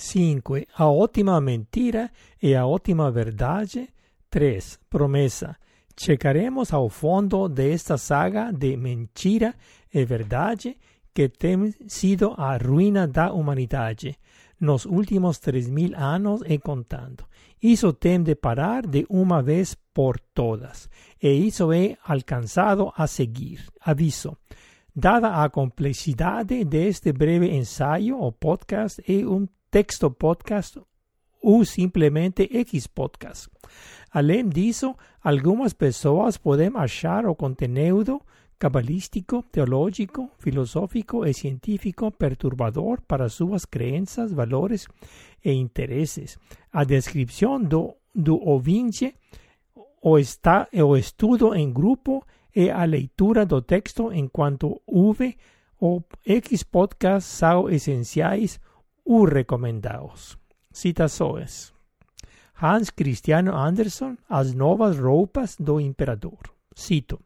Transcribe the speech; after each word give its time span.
5. 0.00 0.54
A 0.76 0.86
ótima 0.88 1.40
mentira 1.40 2.10
e 2.42 2.54
a 2.54 2.66
ótima 2.66 3.10
verdade. 3.10 3.88
3. 4.30 4.78
Promessa. 4.88 5.56
Checaremos 5.96 6.72
ao 6.72 6.88
fundo 6.88 7.48
desta 7.48 7.98
saga 7.98 8.50
de 8.52 8.76
mentira 8.76 9.54
e 9.92 10.04
verdade 10.04 10.78
que 11.12 11.28
tem 11.28 11.74
sido 11.86 12.32
a 12.36 12.56
ruína 12.56 13.06
da 13.06 13.32
humanidade 13.32 14.16
nos 14.58 14.86
últimos 14.86 15.38
três 15.38 15.68
mil 15.68 15.92
anos 15.96 16.42
e 16.46 16.58
contando. 16.58 17.24
Isso 17.62 17.92
tem 17.92 18.22
de 18.22 18.34
parar 18.34 18.86
de 18.86 19.04
uma 19.10 19.42
vez 19.42 19.74
por 19.92 20.18
todas, 20.32 20.88
e 21.22 21.28
isso 21.28 21.72
é 21.72 21.96
alcançado 22.04 22.92
a 22.96 23.06
seguir. 23.06 23.66
Aviso. 23.80 24.36
Dada 24.94 25.42
a 25.42 25.48
complexidade 25.48 26.64
deste 26.64 27.12
breve 27.12 27.54
ensaio 27.54 28.18
ou 28.18 28.32
podcast, 28.32 29.02
é 29.06 29.26
um 29.26 29.46
texto 29.70 30.10
podcast 30.10 30.80
ou 31.40 31.64
simplesmente 31.64 32.48
X 32.52 32.86
podcast. 32.86 33.48
Além 34.10 34.48
disso, 34.48 34.96
algumas 35.22 35.72
pessoas 35.72 36.36
podem 36.36 36.70
achar 36.74 37.24
o 37.26 37.34
conteúdo 37.34 38.20
cabalístico, 38.58 39.42
teológico, 39.44 40.28
filosófico 40.38 41.24
e 41.24 41.32
científico 41.32 42.10
perturbador 42.10 43.00
para 43.02 43.28
suas 43.28 43.64
crenças, 43.64 44.32
valores 44.32 44.86
e 45.42 45.52
interesses. 45.52 46.36
A 46.70 46.84
descrição 46.84 47.62
do, 47.62 47.94
do 48.14 48.36
ouvinte, 48.38 49.14
o, 50.02 50.18
está, 50.18 50.68
o 50.72 50.96
estudo 50.96 51.54
em 51.54 51.72
grupo 51.72 52.22
e 52.54 52.68
a 52.68 52.84
leitura 52.84 53.46
do 53.46 53.62
texto 53.62 54.12
enquanto 54.12 54.82
houve 54.86 55.38
ou 55.78 56.04
X 56.26 56.62
podcasts 56.62 57.32
são 57.32 57.70
essenciais 57.70 58.60
ou 59.04 59.24
recomendados. 59.24 60.38
Citações. 60.72 61.72
Hans 62.62 62.90
Christiano 62.90 63.56
Andersen, 63.56 64.18
As 64.28 64.52
Novas 64.54 64.98
Roupas 64.98 65.56
do 65.58 65.80
Imperador. 65.80 66.38
Cito. 66.74 67.18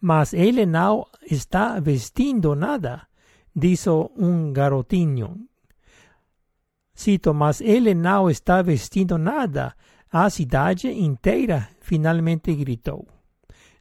Mas 0.00 0.32
ele 0.32 0.66
não 0.66 1.06
está 1.30 1.80
vestindo 1.80 2.54
nada, 2.54 3.06
disse 3.54 3.88
um 3.90 4.52
garotinho. 4.52 5.48
Cito, 6.94 7.34
mas 7.34 7.60
ele 7.60 7.94
não 7.94 8.30
está 8.30 8.62
vestindo 8.62 9.18
nada. 9.18 9.74
A 10.10 10.30
cidade 10.30 10.88
inteira 10.88 11.68
finalmente 11.80 12.54
gritou. 12.54 13.06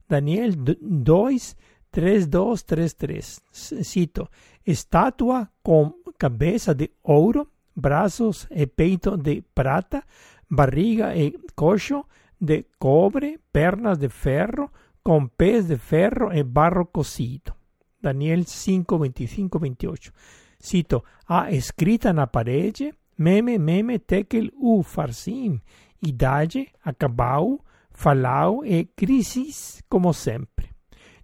Daniel 0.10 0.52
2, 0.56 1.56
3, 1.92 2.28
2, 2.28 2.64
3, 2.64 2.94
3. 2.94 3.42
Cito, 3.52 4.28
estátua 4.66 5.50
com 5.62 5.94
cabeça 6.18 6.74
de 6.74 6.92
ouro 7.04 7.48
braços 7.76 8.48
e 8.52 8.68
peito 8.68 9.18
de 9.18 9.42
prata, 9.54 10.04
barriga 10.50 11.16
e 11.16 11.34
coxo 11.56 12.06
de 12.40 12.66
cobre, 12.78 13.40
pernas 13.52 13.98
de 13.98 14.10
ferro, 14.10 14.70
com 15.04 15.28
pés 15.28 15.68
de 15.68 15.78
ferro 15.78 16.32
e 16.32 16.44
barro 16.44 16.86
cocido. 16.86 17.54
Daniel 18.02 18.44
5, 18.44 19.00
25, 19.00 19.60
28. 19.60 20.14
Cito, 20.60 21.04
a 21.28 21.52
escrita 21.52 22.14
na 22.14 22.28
parede, 22.28 22.94
meme, 23.18 23.58
meme, 23.58 24.00
tekel, 24.00 24.50
u, 24.56 24.84
farsim, 24.84 25.60
idade, 26.02 26.70
acabau, 26.84 27.64
falau 27.92 28.66
e 28.66 28.86
crisis, 28.86 29.82
como 29.90 30.14
sempre. 30.14 30.70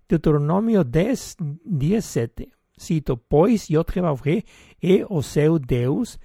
Deuteronômio 0.08 0.84
10, 0.84 1.38
17. 1.66 2.50
Cito, 2.80 3.18
pois 3.18 3.70
Yotrebavré 3.70 4.44
é 4.82 5.06
o 5.10 5.22
seu 5.22 5.60
Deus, 5.60 6.18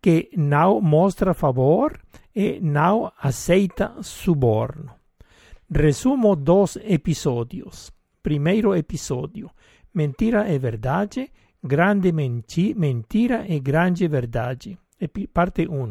que 0.00 0.30
não 0.36 0.80
mostra 0.80 1.34
favor 1.34 1.98
e 2.34 2.60
não 2.60 3.12
aceita 3.20 3.96
suborno. 4.00 4.94
Resumo 5.68 6.36
dos 6.36 6.76
episódios. 6.76 7.92
Primeiro 8.22 8.74
episódio: 8.76 9.50
Mentira 9.92 10.48
e 10.48 10.58
verdade, 10.60 11.32
grande 11.62 12.12
menti 12.12 12.72
mentira 12.72 13.44
e 13.48 13.58
grande 13.58 14.06
verdade. 14.06 14.78
Epi 15.00 15.26
parte 15.26 15.66
1. 15.66 15.90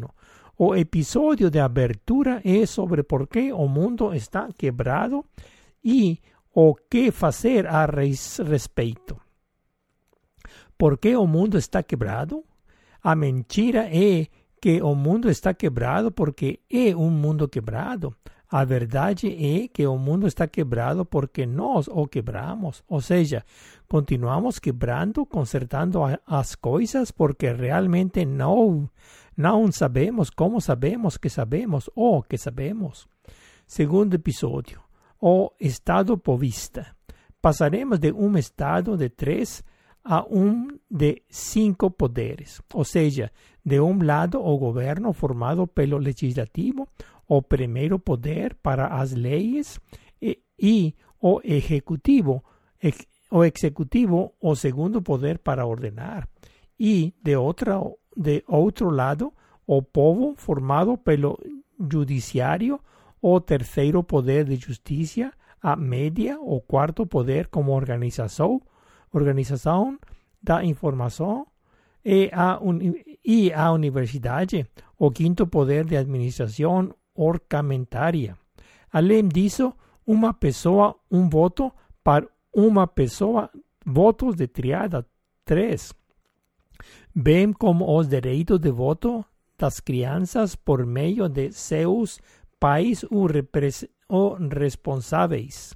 O 0.56 0.74
episódio 0.74 1.50
de 1.50 1.60
abertura 1.60 2.40
é 2.42 2.64
sobre 2.64 3.02
por 3.02 3.28
que 3.28 3.52
o 3.52 3.68
mundo 3.68 4.14
está 4.14 4.48
quebrado 4.56 5.24
e 5.84 6.18
o 6.54 6.74
que 6.74 7.10
fazer 7.10 7.66
a 7.66 7.84
respeito. 7.86 9.29
Por 10.80 10.96
que 10.96 11.14
o 11.14 11.26
mundo 11.26 11.58
está 11.58 11.82
quebrado? 11.82 12.42
A 13.02 13.14
mentira 13.14 13.86
é 13.94 14.28
que 14.62 14.80
o 14.80 14.94
mundo 14.94 15.28
está 15.28 15.52
quebrado 15.52 16.10
porque 16.10 16.60
é 16.70 16.96
um 16.96 17.10
mundo 17.10 17.46
quebrado. 17.46 18.16
A 18.48 18.64
verdade 18.64 19.26
é 19.28 19.68
que 19.68 19.86
o 19.86 19.98
mundo 19.98 20.26
está 20.26 20.48
quebrado 20.48 21.04
porque 21.04 21.44
nós 21.44 21.86
o 21.86 22.08
quebramos. 22.08 22.82
Ou 22.88 23.02
seja, 23.02 23.44
continuamos 23.86 24.58
quebrando, 24.58 25.26
consertando 25.26 26.00
as 26.26 26.54
coisas 26.54 27.10
porque 27.10 27.52
realmente 27.52 28.24
não, 28.24 28.88
não 29.36 29.70
sabemos 29.70 30.30
como 30.30 30.62
sabemos 30.62 31.18
que 31.18 31.28
sabemos 31.28 31.90
ou 31.94 32.22
que 32.22 32.38
sabemos. 32.38 33.06
Segundo 33.66 34.14
episódio: 34.14 34.80
O 35.20 35.52
estado 35.60 36.16
povista. 36.16 36.96
Passaremos 37.38 37.98
de 37.98 38.12
um 38.12 38.34
estado 38.38 38.96
de 38.96 39.10
três 39.10 39.62
a 40.04 40.24
um 40.28 40.68
de 40.90 41.22
cinco 41.28 41.90
poderes, 41.90 42.60
ou 42.72 42.84
seja, 42.84 43.30
de 43.64 43.80
um 43.80 44.02
lado 44.02 44.40
o 44.40 44.58
governo 44.58 45.12
formado 45.12 45.66
pelo 45.66 45.98
legislativo, 45.98 46.88
o 47.28 47.42
primeiro 47.42 47.98
poder 47.98 48.54
para 48.54 48.88
as 48.88 49.12
leis, 49.12 49.78
e, 50.20 50.38
e 50.58 50.94
o 51.20 51.40
executivo, 51.44 52.42
ex, 52.82 53.06
o 53.30 53.44
executivo, 53.44 54.32
o 54.40 54.56
segundo 54.56 55.02
poder 55.02 55.38
para 55.38 55.66
ordenar, 55.66 56.28
e 56.78 57.14
de, 57.22 57.36
outra, 57.36 57.78
de 58.16 58.42
outro 58.48 58.90
lado, 58.90 59.32
o 59.66 59.82
povo 59.82 60.34
formado 60.36 60.96
pelo 60.96 61.38
judiciário, 61.90 62.80
o 63.22 63.38
terceiro 63.38 64.02
poder 64.02 64.44
de 64.44 64.56
justiça, 64.56 65.30
a 65.62 65.76
média, 65.76 66.40
o 66.40 66.60
quarto 66.60 67.06
poder 67.06 67.48
como 67.48 67.72
organização, 67.72 68.60
organização 69.12 69.98
da 70.42 70.64
informação 70.64 71.46
e 72.04 72.30
a, 72.32 72.58
un, 72.62 72.94
e 73.24 73.52
a 73.52 73.70
universidade, 73.72 74.66
o 74.98 75.10
quinto 75.10 75.46
poder 75.46 75.84
de 75.84 75.96
administração 75.96 76.94
orçamentária. 77.14 78.36
Além 78.92 79.28
disso, 79.28 79.72
uma 80.06 80.32
pessoa, 80.32 80.96
um 81.10 81.28
voto 81.28 81.72
para 82.02 82.26
uma 82.52 82.86
pessoa, 82.86 83.50
votos 83.84 84.34
de 84.34 84.46
triada 84.46 85.06
3. 85.44 85.92
Bem 87.14 87.52
como 87.52 87.96
os 87.96 88.08
direitos 88.08 88.58
de 88.58 88.70
voto 88.70 89.24
das 89.58 89.78
crianças 89.78 90.56
por 90.56 90.86
meio 90.86 91.28
de 91.28 91.52
seus 91.52 92.18
pais 92.58 93.04
ou, 93.10 93.28
ou 94.08 94.34
responsáveis. 94.34 95.74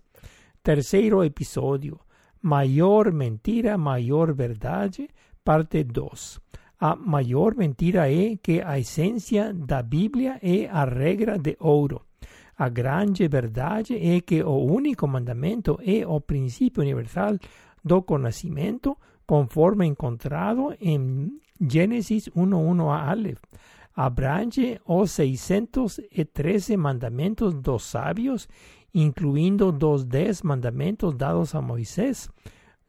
Terceiro 0.62 1.22
episódio 1.22 2.00
Maior 2.44 3.10
mentira, 3.10 3.78
maior 3.78 4.34
verdade, 4.34 5.08
parte 5.42 5.82
2. 5.82 6.38
A 6.78 6.94
maior 6.94 7.54
mentira 7.54 8.12
é 8.12 8.36
que 8.36 8.60
a 8.60 8.78
essência 8.78 9.54
da 9.54 9.82
Bíblia 9.82 10.38
é 10.42 10.68
a 10.68 10.84
regra 10.84 11.38
de 11.38 11.56
ouro. 11.58 12.02
A 12.58 12.68
grande 12.68 13.26
verdade 13.28 13.96
é 13.96 14.20
que 14.20 14.42
o 14.42 14.58
único 14.58 15.08
mandamento 15.08 15.78
é 15.82 16.06
o 16.06 16.20
princípio 16.20 16.82
universal 16.82 17.38
do 17.82 18.02
conhecimento, 18.02 18.94
conforme 19.26 19.86
encontrado 19.86 20.74
em 20.78 21.40
Gênesis 21.58 22.28
1.1 22.28 22.90
a 22.90 23.10
Aleph. 23.10 23.40
Abrange 23.96 24.78
os 24.84 25.12
613 25.12 26.76
mandamentos 26.76 27.54
dos 27.54 27.84
sábios 27.84 28.46
incluindo 28.94 29.72
dos 29.72 30.04
dez 30.04 30.42
mandamentos 30.42 31.14
dados 31.14 31.54
a 31.54 31.60
Moisés 31.60 32.30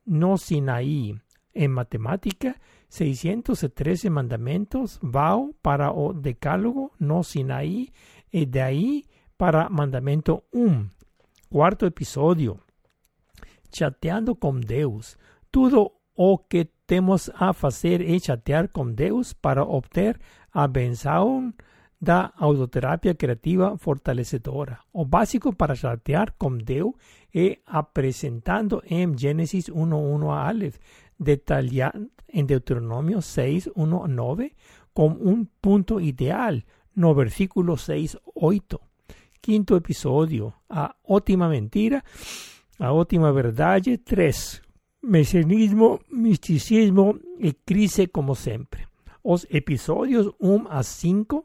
no 0.05 0.37
Sinaí. 0.37 1.15
En 1.53 1.69
matemática, 1.69 2.55
613 2.89 4.09
mandamentos 4.09 4.99
vão 5.01 5.55
para 5.61 5.91
o 5.91 6.13
decálogo 6.13 6.91
no 6.99 7.23
Sinaí 7.23 7.89
e 8.31 8.45
de 8.45 8.61
aí 8.61 9.05
para 9.37 9.69
mandamento 9.69 10.43
1. 10.53 10.87
Quarto 11.49 11.85
episódio. 11.85 12.59
Chateando 13.73 14.35
com 14.35 14.59
Deus. 14.59 15.17
Tudo 15.49 15.91
o 16.15 16.37
que 16.37 16.65
temos 16.85 17.31
a 17.33 17.53
fazer 17.53 18.01
é 18.01 18.19
chatear 18.19 18.69
com 18.69 18.91
Deus 18.91 19.33
para 19.33 19.63
obter 19.63 20.19
a 20.53 20.67
benção 20.67 21.53
da 21.99 22.33
autoterapia 22.37 23.15
criativa 23.15 23.77
fortalecedora. 23.77 24.79
O 24.93 25.05
básico 25.05 25.53
para 25.53 25.75
chatear 25.75 26.33
com 26.37 26.57
Deus 26.57 26.93
é 27.33 27.59
apresentando 27.65 28.81
em 28.85 29.17
Gênesis 29.17 29.69
1.1 29.69 30.29
a 30.29 30.47
Aleph. 30.47 30.77
detallada 31.17 32.07
en 32.27 32.45
Deuteronomio 32.45 33.21
6, 33.21 33.71
1, 33.75 34.07
9 34.07 34.55
como 34.93 35.15
un 35.17 35.49
punto 35.61 35.99
ideal, 35.99 36.63
no 36.95 37.13
versículo 37.13 37.77
6, 37.77 38.17
8. 38.33 38.81
Quinto 39.41 39.75
episodio, 39.75 40.53
a 40.69 40.95
ótima 41.03 41.47
mentira, 41.47 42.03
a 42.79 42.91
ótima 42.91 43.31
verdad, 43.31 43.81
3. 44.03 44.61
Mesianismo, 45.01 45.99
misticismo 46.09 47.19
y 47.37 47.53
crisis 47.53 48.09
como 48.11 48.35
siempre. 48.35 48.87
Os 49.21 49.47
episodios 49.49 50.33
1 50.39 50.67
a 50.69 50.81
5 50.81 51.43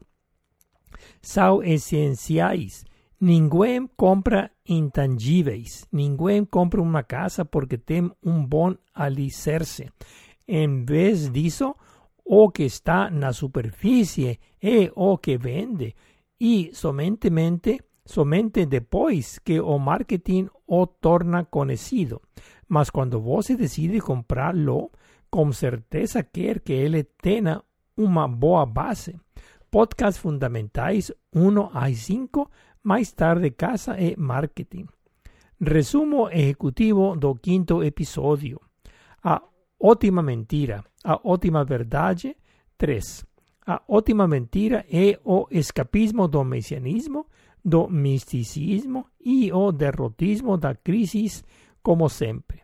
são 1.21 1.63
essenciais. 1.63 2.83
Ninguém 3.19 3.87
compra 3.95 4.49
intangíveis. 4.67 5.85
Ninguém 5.91 6.43
compra 6.43 6.81
uma 6.81 7.03
casa 7.03 7.45
porque 7.45 7.77
tem 7.77 8.11
um 8.23 8.45
bom 8.45 8.75
alicerce. 8.93 9.89
Em 10.47 10.83
vez 10.83 11.29
disso, 11.29 11.75
o 12.25 12.49
que 12.49 12.63
está 12.63 13.09
na 13.11 13.31
superfície 13.31 14.39
é 14.61 14.91
o 14.95 15.17
que 15.17 15.37
vende. 15.37 15.95
E 16.39 16.71
somente, 16.73 17.29
somente 18.05 18.65
depois 18.65 19.37
que 19.39 19.59
o 19.59 19.77
marketing 19.77 20.49
o 20.65 20.87
torna 20.87 21.45
conhecido. 21.45 22.21
Mas 22.67 22.89
quando 22.89 23.21
você 23.21 23.55
decide 23.55 23.99
comprá-lo, 23.99 24.91
com 25.29 25.51
certeza 25.51 26.23
quer 26.23 26.61
que 26.61 26.73
ele 26.73 27.03
tenha 27.03 27.61
uma 27.95 28.27
boa 28.27 28.65
base. 28.65 29.15
Podcast 29.71 30.19
fundamentais 30.19 31.13
1 31.33 31.69
a 31.73 31.89
5, 31.93 32.51
mais 32.83 33.13
tarde 33.13 33.51
casa 33.51 33.97
e 33.97 34.17
marketing. 34.17 34.85
Resumo 35.61 36.27
ejecutivo 36.29 37.15
do 37.15 37.33
quinto 37.35 37.81
episódio. 37.81 38.59
A 39.23 39.41
ótima 39.79 40.21
mentira, 40.21 40.83
a 41.05 41.17
ótima 41.23 41.63
verdade 41.63 42.35
3. 42.77 43.25
A 43.65 43.81
ótima 43.87 44.27
mentira 44.27 44.85
é 44.91 45.17
o 45.23 45.47
escapismo 45.49 46.27
do 46.27 46.43
mesianismo, 46.43 47.25
do 47.63 47.87
misticismo 47.87 49.07
e 49.21 49.53
o 49.53 49.71
derrotismo 49.71 50.57
da 50.57 50.75
crise, 50.75 51.45
como 51.81 52.09
sempre. 52.09 52.61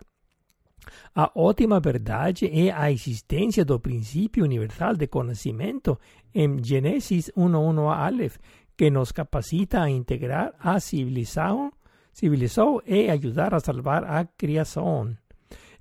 A 1.15 1.31
ótima 1.35 1.79
verdade 1.79 2.45
é 2.47 2.71
a 2.71 2.91
existência 2.91 3.63
do 3.65 3.79
princípio 3.79 4.43
universal 4.43 4.95
de 4.95 5.07
conhecimento 5.07 5.99
em 6.33 6.63
Gênesis 6.63 7.31
1.1 7.35 7.91
a 7.91 8.05
Aleph, 8.05 8.37
que 8.75 8.89
nos 8.89 9.11
capacita 9.11 9.81
a 9.81 9.89
integrar 9.89 10.53
a 10.59 10.79
civilização, 10.79 11.71
civilização 12.13 12.81
e 12.85 13.09
ajudar 13.09 13.53
a 13.53 13.59
salvar 13.59 14.03
a 14.03 14.25
criação. 14.25 15.15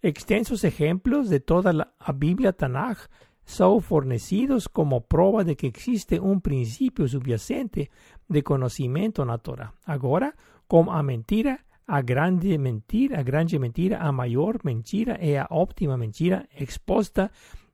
Extensos 0.03 0.63
exemplos 0.65 1.29
de 1.29 1.41
toda 1.41 1.89
a 1.99 2.13
Bíblia 2.13 2.53
Tanakh 2.53 3.09
são 3.45 3.81
fornecidos 3.81 4.67
como 4.67 5.01
prova 5.01 5.45
de 5.45 5.55
que 5.55 5.73
existe 5.75 6.19
um 6.19 6.41
princípio 6.41 7.09
subyacente 7.09 7.89
de 8.29 8.43
conhecimento 8.43 9.25
na 9.25 9.39
Torá. 9.39 9.73
Agora, 9.87 10.35
com 10.67 10.91
a 10.91 11.03
mentira, 11.03 11.61
a 11.87 12.01
grande 12.01 12.59
mentira, 12.59 13.21
a 13.21 13.23
grande 13.23 13.59
mentira, 13.59 13.99
a 13.99 14.11
maior 14.11 14.59
mentira 14.65 15.19
e 15.23 15.37
a 15.37 15.47
óptima 15.51 15.97
mentira 15.97 16.49
exposta, 16.59 17.31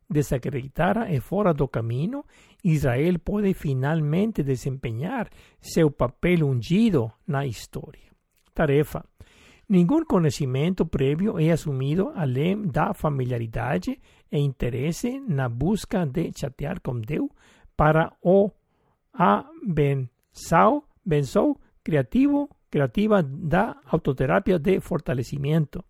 desacreditada 0.08 1.10
e 1.10 1.20
fora 1.20 1.54
do 1.54 1.66
caminho, 1.66 2.24
Israel 2.62 3.18
pode 3.18 3.54
finalmente 3.54 4.42
desempenhar 4.42 5.30
seu 5.60 5.90
papel 5.90 6.46
ungido 6.46 7.10
na 7.26 7.46
história. 7.46 8.12
Tarefa: 8.54 9.02
Nenhum 9.66 10.04
conhecimento 10.04 10.84
prévio 10.84 11.38
é 11.38 11.50
assumido 11.50 12.12
além 12.14 12.66
da 12.66 12.92
familiaridade 12.92 13.98
e 14.30 14.38
interesse 14.38 15.18
na 15.20 15.48
busca 15.48 16.04
de 16.04 16.30
chatear 16.36 16.80
com 16.82 17.00
Deus 17.00 17.30
para 17.74 18.12
o 18.22 18.50
abençoe, 19.14 20.82
benção 21.04 21.56
criativo 21.82 22.50
creativa 22.72 23.22
da 23.22 23.76
autoterapia 23.84 24.58
de 24.58 24.80
fortalecimiento. 24.80 25.84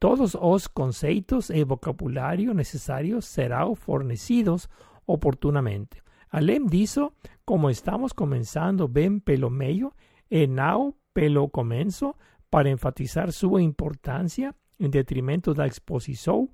Todos 0.00 0.34
os 0.34 0.66
conceitos 0.66 1.48
e 1.48 1.64
vocabulario 1.64 2.52
necesarios 2.52 3.24
serão 3.26 3.76
fornecidos 3.76 4.68
oportunamente. 5.06 6.02
Além 6.32 6.66
disso, 6.66 7.12
como 7.46 7.70
estamos 7.70 8.12
começando 8.12 8.88
bem 8.88 9.20
pelo 9.20 9.48
meio 9.48 9.92
e 10.28 10.48
não 10.48 10.92
pelo 11.14 11.48
começo, 11.48 12.12
para 12.50 12.68
enfatizar 12.68 13.30
sua 13.30 13.62
importância 13.62 14.52
em 14.80 14.90
detrimento 14.90 15.54
da 15.54 15.68
exposição 15.68 16.48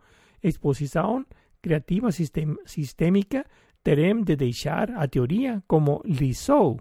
criativa 1.62 2.12
sistem, 2.12 2.54
sistêmica, 2.66 3.46
teremos 3.82 4.24
de 4.24 4.36
deixar 4.36 4.90
a 4.90 5.08
teoria 5.08 5.62
como 5.66 6.02
lição, 6.04 6.78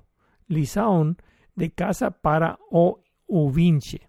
lição 0.50 1.16
de 1.60 1.70
casa 1.70 2.10
para 2.10 2.58
o 2.72 2.98
ouvinte. 3.28 4.02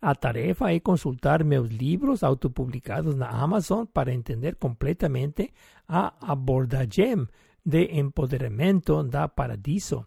A 0.00 0.14
tarefa 0.14 0.72
é 0.72 0.78
consultar 0.78 1.42
meus 1.42 1.68
livros 1.70 2.22
autopublicados 2.22 3.16
na 3.16 3.28
Amazon 3.28 3.84
para 3.86 4.12
entender 4.12 4.56
completamente 4.56 5.52
a 5.88 6.12
abordagem 6.20 7.26
de 7.64 7.98
empoderamento 7.98 9.02
da 9.02 9.26
Paradiso. 9.26 10.06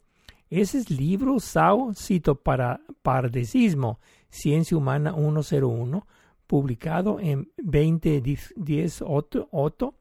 Esses 0.49 0.85
livros 0.85 1.43
são 1.43 1.93
Cito 1.93 2.35
para 2.35 2.79
Paradisismo, 3.03 3.99
Ciência 4.29 4.77
Humana 4.77 5.13
101, 5.13 6.01
publicado 6.47 7.19
em 7.19 7.45
2018, 7.61 9.93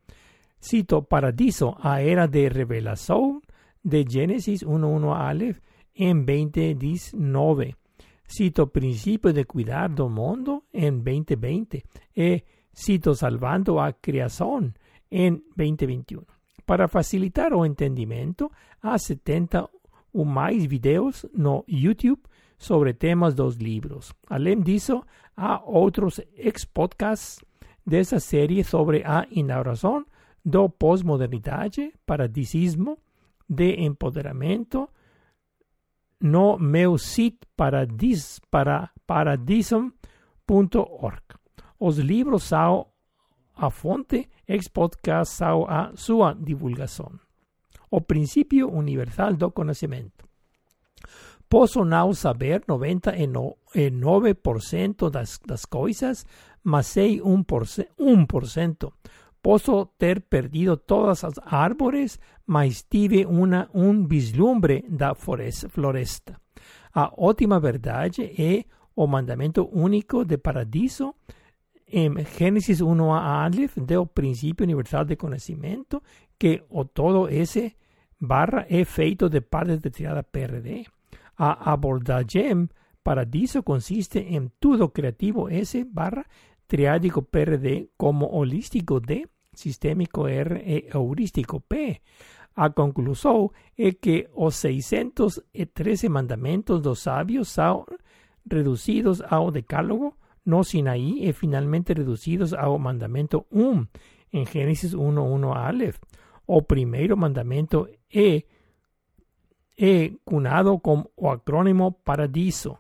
Cito 0.60 1.02
Paradiso, 1.02 1.76
A 1.82 2.00
Era 2.00 2.26
de 2.26 2.48
Revelação, 2.48 3.42
de 3.84 4.04
Gênesis 4.08 4.62
1.1 4.62 5.14
Aleph, 5.14 5.60
en 5.98 6.24
2019. 6.24 7.74
Cito 8.26 8.68
Principio 8.68 9.32
de 9.32 9.44
Cuidar 9.44 9.90
do 9.90 10.08
Mundo 10.08 10.64
en 10.72 11.02
2020 11.02 11.82
e 12.14 12.44
cito 12.72 13.14
Salvando 13.14 13.80
a 13.80 13.92
Criação 13.92 14.72
en 15.10 15.42
2021. 15.56 16.24
Para 16.64 16.88
facilitar 16.88 17.52
o 17.52 17.64
entendimento, 17.64 18.50
há 18.80 18.98
70 18.98 19.68
ou 20.12 20.24
mais 20.24 20.66
vídeos 20.66 21.26
no 21.34 21.64
YouTube 21.66 22.22
sobre 22.58 22.92
temas 22.92 23.34
dos 23.34 23.56
livros. 23.56 24.12
Além 24.28 24.60
disso, 24.60 25.02
há 25.36 25.62
outros 25.64 26.20
ex-podcasts 26.36 27.40
dessa 27.84 28.20
série 28.20 28.62
sobre 28.62 29.02
a 29.04 29.26
inauguração 29.30 30.04
do 30.44 30.68
pós-modernidade, 30.68 31.92
paradisismo, 32.04 32.98
de 33.48 33.80
empoderamento, 33.80 34.88
no 36.20 36.58
meu 36.58 36.98
site 36.98 37.38
paradis, 37.56 38.40
para 38.50 38.90
paradisum.org. 39.06 41.22
Os 41.78 41.98
livros 41.98 42.42
são 42.44 42.88
a 43.56 43.70
fonte, 43.70 44.28
ex 44.46 44.68
podcast 44.68 45.34
são 45.34 45.66
a 45.68 45.92
sua 45.94 46.32
divulgação. 46.32 47.12
O 47.90 48.00
princípio 48.00 48.70
universal 48.70 49.34
do 49.34 49.50
conhecimento. 49.50 50.26
Posso 51.48 51.84
não 51.84 52.12
saber 52.12 52.64
99% 52.66 55.10
das, 55.10 55.40
das 55.46 55.64
coisas, 55.64 56.26
mas 56.62 56.86
sei 56.88 57.20
1%. 57.20 57.86
1%. 57.98 58.92
Posso 59.42 59.86
ter 59.98 60.20
perdido 60.22 60.76
todas 60.76 61.24
as 61.24 61.34
árvores, 61.44 62.18
mas 62.46 62.82
tive 62.82 63.24
uma, 63.24 63.68
um 63.72 64.06
vislumbre 64.06 64.84
da 64.88 65.14
floresta. 65.14 66.40
A 66.94 67.12
ótima 67.16 67.60
verdade 67.60 68.22
é 68.38 68.64
o 68.96 69.06
mandamento 69.06 69.68
único 69.72 70.24
de 70.24 70.36
paradiso 70.38 71.14
em 71.90 72.12
Gênesis 72.36 72.80
1 72.80 73.12
a 73.12 73.44
Aleph 73.44 73.78
do 73.78 74.06
princípio 74.06 74.64
universal 74.64 75.04
de 75.04 75.16
conhecimento, 75.16 76.02
que 76.38 76.62
o 76.68 76.84
todo 76.84 77.28
esse 77.28 77.76
barra 78.20 78.66
é 78.68 78.84
feito 78.84 79.28
de 79.28 79.40
partes 79.40 79.78
de 79.78 79.90
tirada 79.90 80.22
PRD. 80.22 80.86
A 81.36 81.72
abordagem 81.72 82.68
paradiso 83.02 83.62
consiste 83.62 84.18
em 84.18 84.50
tudo 84.60 84.88
criativo 84.88 85.48
S 85.48 85.82
barra 85.84 86.26
triádico 86.68 87.22
PRD 87.22 87.88
como 87.96 88.26
holístico 88.26 89.00
D, 89.00 89.26
sistémico 89.54 90.28
R 90.28 90.62
e 90.64 90.88
heurístico 90.94 91.60
P. 91.60 92.00
A 92.54 92.70
conclusão 92.70 93.50
é 93.76 93.92
que 93.92 94.28
os 94.34 94.56
613 94.56 96.08
mandamentos 96.08 96.80
dos 96.80 97.00
sábios 97.00 97.48
são 97.48 97.86
reduzidos 98.50 99.22
ao 99.22 99.50
decálogo 99.50 100.14
no 100.44 100.62
Sinaí 100.64 101.28
e 101.28 101.32
finalmente 101.32 101.92
reduzidos 101.92 102.52
ao 102.52 102.78
mandamento 102.78 103.46
1 103.52 103.86
em 104.32 104.44
Gênesis 104.44 104.94
1.1 104.94 105.56
Aleph. 105.56 105.98
O 106.46 106.62
primeiro 106.62 107.16
mandamento 107.16 107.88
é, 108.12 108.42
é 109.78 110.10
cunado 110.24 110.78
com 110.78 111.04
o 111.16 111.30
acrônimo 111.30 111.92
Paradiso. 111.92 112.76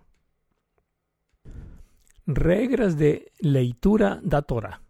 Regras 2.30 2.94
de 2.94 3.32
leitura 3.42 4.20
da 4.22 4.42
Torá. 4.42 4.80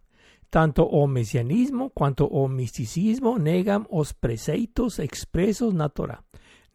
tanto 0.49 0.83
o 0.83 1.07
mesianismo 1.07 1.91
quanto 1.91 2.25
o 2.25 2.47
misticismo 2.47 3.37
negam 3.37 3.85
os 3.89 4.11
preceitos 4.11 4.99
expresos 4.99 5.73
na 5.73 5.87
Torá. 5.89 6.19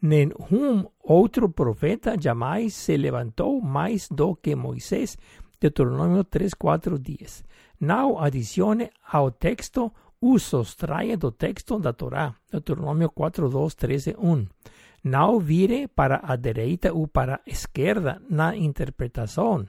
Nenhum 0.01 0.85
outro 1.03 1.49
profeta 1.49 2.15
jamais 2.19 2.73
se 2.73 2.97
levantou 2.97 3.61
mais 3.61 4.07
do 4.09 4.35
que 4.35 4.55
Moisés. 4.55 5.17
Deuteronômio 5.59 6.23
3, 6.23 6.53
4, 6.53 6.97
10. 6.97 7.43
Não 7.79 8.17
adicione 8.17 8.89
ao 9.11 9.29
texto 9.29 9.91
o 10.21 10.39
sostraia 10.39 11.17
do 11.17 11.31
texto 11.31 11.77
da 11.77 11.93
Torá. 11.93 12.33
Deuteronômio 12.51 13.09
4, 13.09 13.49
2, 13.49 13.75
13, 13.75 14.15
1. 14.17 14.47
Não 15.03 15.39
vire 15.39 15.87
para 15.87 16.21
a 16.23 16.35
direita 16.35 16.93
ou 16.93 17.07
para 17.07 17.35
a 17.35 17.41
esquerda 17.45 18.21
na 18.29 18.55
interpretação. 18.55 19.67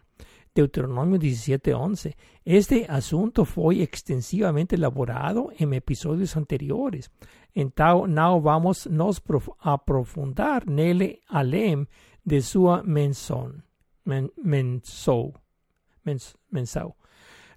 Deuteronomio 0.57 1.19
17:11. 1.19 2.17
Este 2.43 2.87
asunto 2.89 3.45
fue 3.45 3.83
extensivamente 3.83 4.77
elaborado 4.77 5.53
en 5.59 5.75
episodios 5.75 6.35
anteriores. 6.35 7.11
Então, 7.55 8.07
não 8.07 8.41
vamos 8.41 8.87
nos 8.87 9.23
aprofundar 9.61 10.67
nele 10.67 11.21
além 11.29 11.87
de 12.25 12.41
sua 12.41 12.83
menção. 12.83 13.63
Men, 14.07 14.31
mensou. 14.43 15.35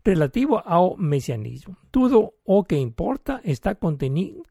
Relativo 0.03 0.62
ao 0.65 0.98
mesianismo. 0.98 1.77
Tudo 1.91 2.34
o 2.44 2.63
que 2.65 2.75
importa 2.75 3.39
está 3.46 3.75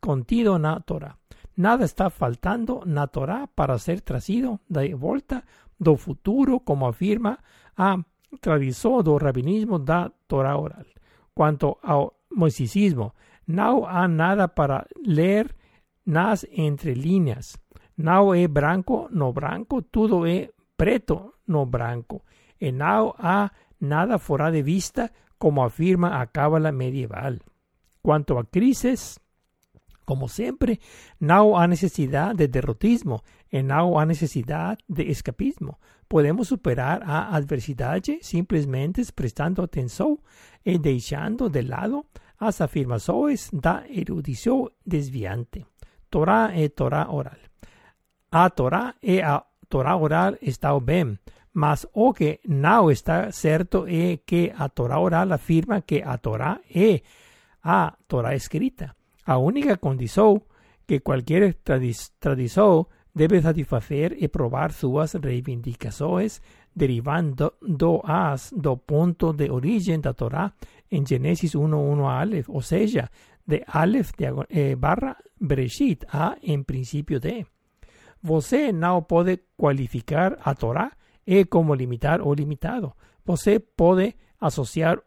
contido 0.00 0.58
na 0.58 0.80
Torá. 0.80 1.18
Nada 1.54 1.84
está 1.84 2.08
faltando 2.08 2.82
na 2.86 3.06
Torá 3.08 3.46
para 3.46 3.78
ser 3.78 4.00
trazido 4.00 4.58
de 4.70 4.94
volta 4.94 5.44
do 5.78 5.96
futuro, 5.96 6.60
como 6.60 6.86
afirma 6.86 7.38
a 7.76 7.98
tradizó 8.40 9.02
do 9.02 9.16
rabinismo 9.16 9.78
da 9.78 10.10
Torah 10.26 10.58
oral. 10.58 10.86
Cuanto 11.34 11.78
ao 11.82 12.14
moisicismo, 12.30 13.14
não 13.46 13.86
há 13.86 14.06
nada 14.06 14.48
para 14.48 14.86
ler 15.06 15.54
nas 16.04 16.44
entrelinhas. 16.50 17.56
Não 17.96 18.34
é 18.34 18.46
branco 18.46 19.08
no 19.10 19.32
branco, 19.32 19.82
tudo 19.82 20.26
é 20.26 20.50
preto 20.76 21.34
no 21.46 21.66
branco. 21.66 22.22
E 22.60 22.70
não 22.72 23.14
há 23.18 23.50
nada 23.80 24.18
fora 24.18 24.50
de 24.50 24.62
vista, 24.62 25.10
como 25.38 25.62
afirma 25.62 26.20
a 26.20 26.26
cábala 26.26 26.72
medieval. 26.72 27.36
Quanto 28.02 28.38
a 28.38 28.44
crises, 28.44 29.18
como 30.04 30.28
sempre, 30.28 30.80
não 31.20 31.56
há 31.56 31.66
necessidade 31.66 32.38
de 32.38 32.48
derrotismo 32.48 33.22
e 33.52 33.62
não 33.62 33.98
há 33.98 34.06
necessidade 34.06 34.82
de 34.88 35.04
escapismo. 35.04 35.78
Podemos 36.08 36.48
superar 36.48 37.02
a 37.02 37.36
adversidade 37.36 38.18
simplesmente 38.22 39.12
prestando 39.12 39.62
atenção 39.62 40.18
e 40.64 40.78
deixando 40.78 41.50
de 41.50 41.62
lado 41.62 42.06
as 42.40 42.60
afirmações 42.60 43.50
da 43.52 43.84
erudição 43.88 44.70
desviante. 44.86 45.66
Torá 46.10 46.52
e 46.56 46.68
Torá 46.70 47.10
oral. 47.10 47.36
A 48.32 48.48
Torá 48.48 48.94
e 49.02 49.20
a 49.20 49.44
Torá 49.68 49.96
oral 49.96 50.34
estão 50.40 50.80
bem, 50.80 51.18
mas 51.52 51.86
o 51.92 52.14
que 52.14 52.40
não 52.48 52.90
está 52.90 53.30
certo 53.30 53.84
é 53.86 54.18
que 54.24 54.52
a 54.56 54.68
Torá 54.68 54.98
oral 54.98 55.32
afirma 55.32 55.82
que 55.82 56.02
a 56.02 56.16
Torá 56.16 56.60
é 56.74 57.02
a 57.62 57.92
Torá 58.06 58.34
escrita. 58.34 58.94
A 59.26 59.36
única 59.36 59.76
condição 59.76 60.40
que 60.86 61.00
qualquer 61.00 61.54
tradição 62.18 62.86
debe 63.14 63.40
satisfacer 63.40 64.16
e 64.18 64.28
probar 64.28 64.72
suas 64.72 65.14
reivindicações 65.14 66.40
derivando 66.74 67.52
do 67.60 68.00
as 68.04 68.52
do 68.56 68.76
ponto 68.76 69.32
de 69.32 69.50
origem 69.50 70.00
da 70.00 70.14
Torá 70.14 70.52
em 70.90 71.04
Gênesis 71.04 71.52
1.1 71.52 72.04
a 72.04 72.20
Aleph, 72.20 72.48
ou 72.48 72.62
seja, 72.62 73.10
de 73.46 73.62
Aleph 73.66 74.12
de, 74.16 74.26
eh, 74.50 74.76
barra 74.76 75.16
Bereshit 75.40 76.06
a 76.12 76.36
em 76.42 76.62
princípio 76.62 77.18
de. 77.18 77.44
Você 78.22 78.72
não 78.72 79.02
pode 79.02 79.40
qualificar 79.56 80.38
a 80.42 80.54
Torá 80.54 80.92
e 81.26 81.44
como 81.44 81.74
limitar 81.74 82.20
ou 82.20 82.34
limitado. 82.34 82.92
Você 83.24 83.58
pode 83.58 84.14
associar 84.40 84.98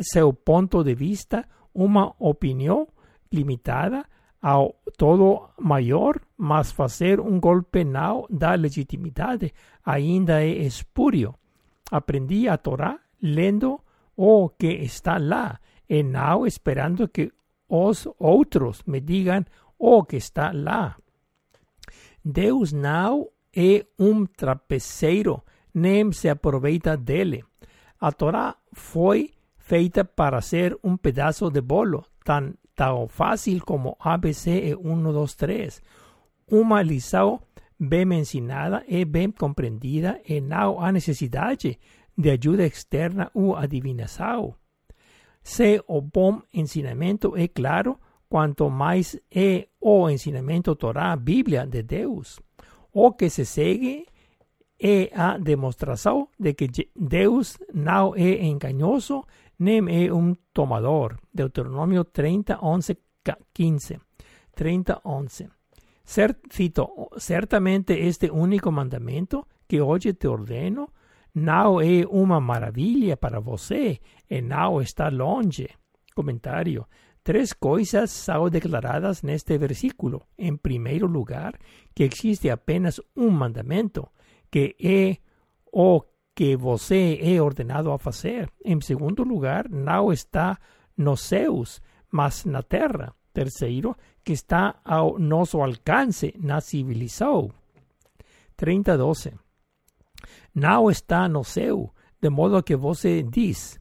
seu 0.00 0.32
ponto 0.32 0.82
de 0.82 0.94
vista 0.94 1.46
uma 1.74 2.14
opinião 2.18 2.88
limitada 3.32 4.04
ao 4.40 4.74
todo 4.96 5.50
maior, 5.58 6.20
mas 6.36 6.72
fazer 6.72 7.20
um 7.20 7.38
golpe 7.38 7.84
não 7.84 8.26
dá 8.30 8.54
legitimidade, 8.54 9.52
ainda 9.84 10.42
é 10.42 10.48
espúrio. 10.48 11.34
Aprendi 11.90 12.48
a 12.48 12.56
Torá 12.56 12.98
lendo 13.22 13.80
o 14.16 14.48
que 14.48 14.68
está 14.68 15.18
lá 15.18 15.60
e 15.88 16.02
não 16.02 16.46
esperando 16.46 17.08
que 17.08 17.32
os 17.68 18.08
outros 18.18 18.82
me 18.86 19.00
digam 19.00 19.44
o 19.78 20.04
que 20.04 20.16
está 20.16 20.52
lá. 20.52 20.96
Deus 22.24 22.72
não 22.72 23.28
é 23.54 23.84
um 23.98 24.26
trapeceiro, 24.26 25.42
nem 25.74 26.12
se 26.12 26.28
aproveita 26.28 26.96
dele. 26.96 27.44
A 28.00 28.12
Torá 28.12 28.56
foi 28.72 29.30
feita 29.58 30.04
para 30.04 30.40
ser 30.40 30.78
um 30.82 30.96
pedaço 30.96 31.50
de 31.50 31.60
bolo, 31.60 32.04
tan 32.24 32.54
tan 32.80 33.08
fácil 33.08 33.60
como 33.60 33.94
ABC 34.00 34.70
e 34.70 34.74
1, 34.74 35.12
2, 35.12 35.34
3. 35.34 35.82
Uma 36.50 36.80
lição 36.80 37.42
bem 37.78 38.10
ensinada 38.14 38.82
e 38.88 39.04
bem 39.04 39.30
compreendida 39.30 40.18
e 40.26 40.40
não 40.40 40.80
há 40.80 40.90
necessidade 40.90 41.78
de 42.16 42.30
ajuda 42.30 42.64
externa 42.64 43.30
ou 43.34 43.54
adivinação. 43.54 44.54
Se 45.42 45.82
o 45.86 46.00
bom 46.00 46.40
ensinamento 46.54 47.36
é 47.36 47.48
claro, 47.48 47.98
quanto 48.30 48.70
mais 48.70 49.14
é 49.30 49.68
o 49.78 50.08
ensinamento 50.08 50.74
Torá, 50.74 51.14
Bíblia 51.16 51.66
de 51.66 51.82
Deus. 51.82 52.40
O 52.92 53.12
que 53.12 53.28
se 53.28 53.44
segue 53.44 54.06
é 54.80 55.10
a 55.14 55.36
demonstração 55.36 56.28
de 56.38 56.54
que 56.54 56.66
Deus 56.96 57.58
não 57.74 58.14
é 58.16 58.42
enganoso 58.42 59.22
nem 59.60 60.06
é 60.06 60.12
um 60.12 60.34
tomador. 60.52 61.16
Deuteronomio 61.32 62.04
30, 62.04 62.58
11, 62.62 62.98
15. 63.52 64.00
30, 64.54 65.00
11. 65.04 65.48
cito, 66.50 67.10
certamente 67.18 67.92
este 67.92 68.30
único 68.30 68.72
mandamento 68.72 69.46
que 69.68 69.80
hoje 69.80 70.14
te 70.14 70.26
ordeno 70.26 70.88
não 71.34 71.80
é 71.80 72.04
uma 72.08 72.40
maravilha 72.40 73.16
para 73.16 73.38
você 73.38 74.00
e 74.28 74.40
não 74.40 74.80
está 74.80 75.08
longe. 75.10 75.68
Comentário. 76.14 76.86
Três 77.22 77.52
coisas 77.52 78.10
são 78.10 78.48
declaradas 78.48 79.22
neste 79.22 79.58
versículo. 79.58 80.22
Em 80.38 80.56
primeiro 80.56 81.06
lugar, 81.06 81.58
que 81.94 82.04
existe 82.04 82.48
apenas 82.48 82.98
um 83.14 83.30
mandamento, 83.30 84.08
que 84.50 84.74
é 84.82 85.18
o 85.70 86.02
que 86.40 86.56
você 86.56 87.18
é 87.20 87.38
ordenado 87.42 87.92
a 87.92 87.98
fazer. 87.98 88.50
Em 88.64 88.80
segundo 88.80 89.22
lugar, 89.22 89.68
não 89.68 90.10
está 90.10 90.58
nos 90.96 91.20
céus, 91.20 91.82
mas 92.10 92.46
na 92.46 92.62
terra. 92.62 93.14
Terceiro, 93.30 93.94
que 94.24 94.32
está 94.32 94.80
ao 94.82 95.18
nosso 95.18 95.60
alcance 95.60 96.34
na 96.40 96.62
civilização. 96.62 97.50
30.12 98.58 99.34
Não 100.54 100.90
está 100.90 101.28
no 101.28 101.44
céu, 101.44 101.92
de 102.22 102.30
modo 102.30 102.62
que 102.62 102.74
você 102.74 103.22
diz, 103.22 103.78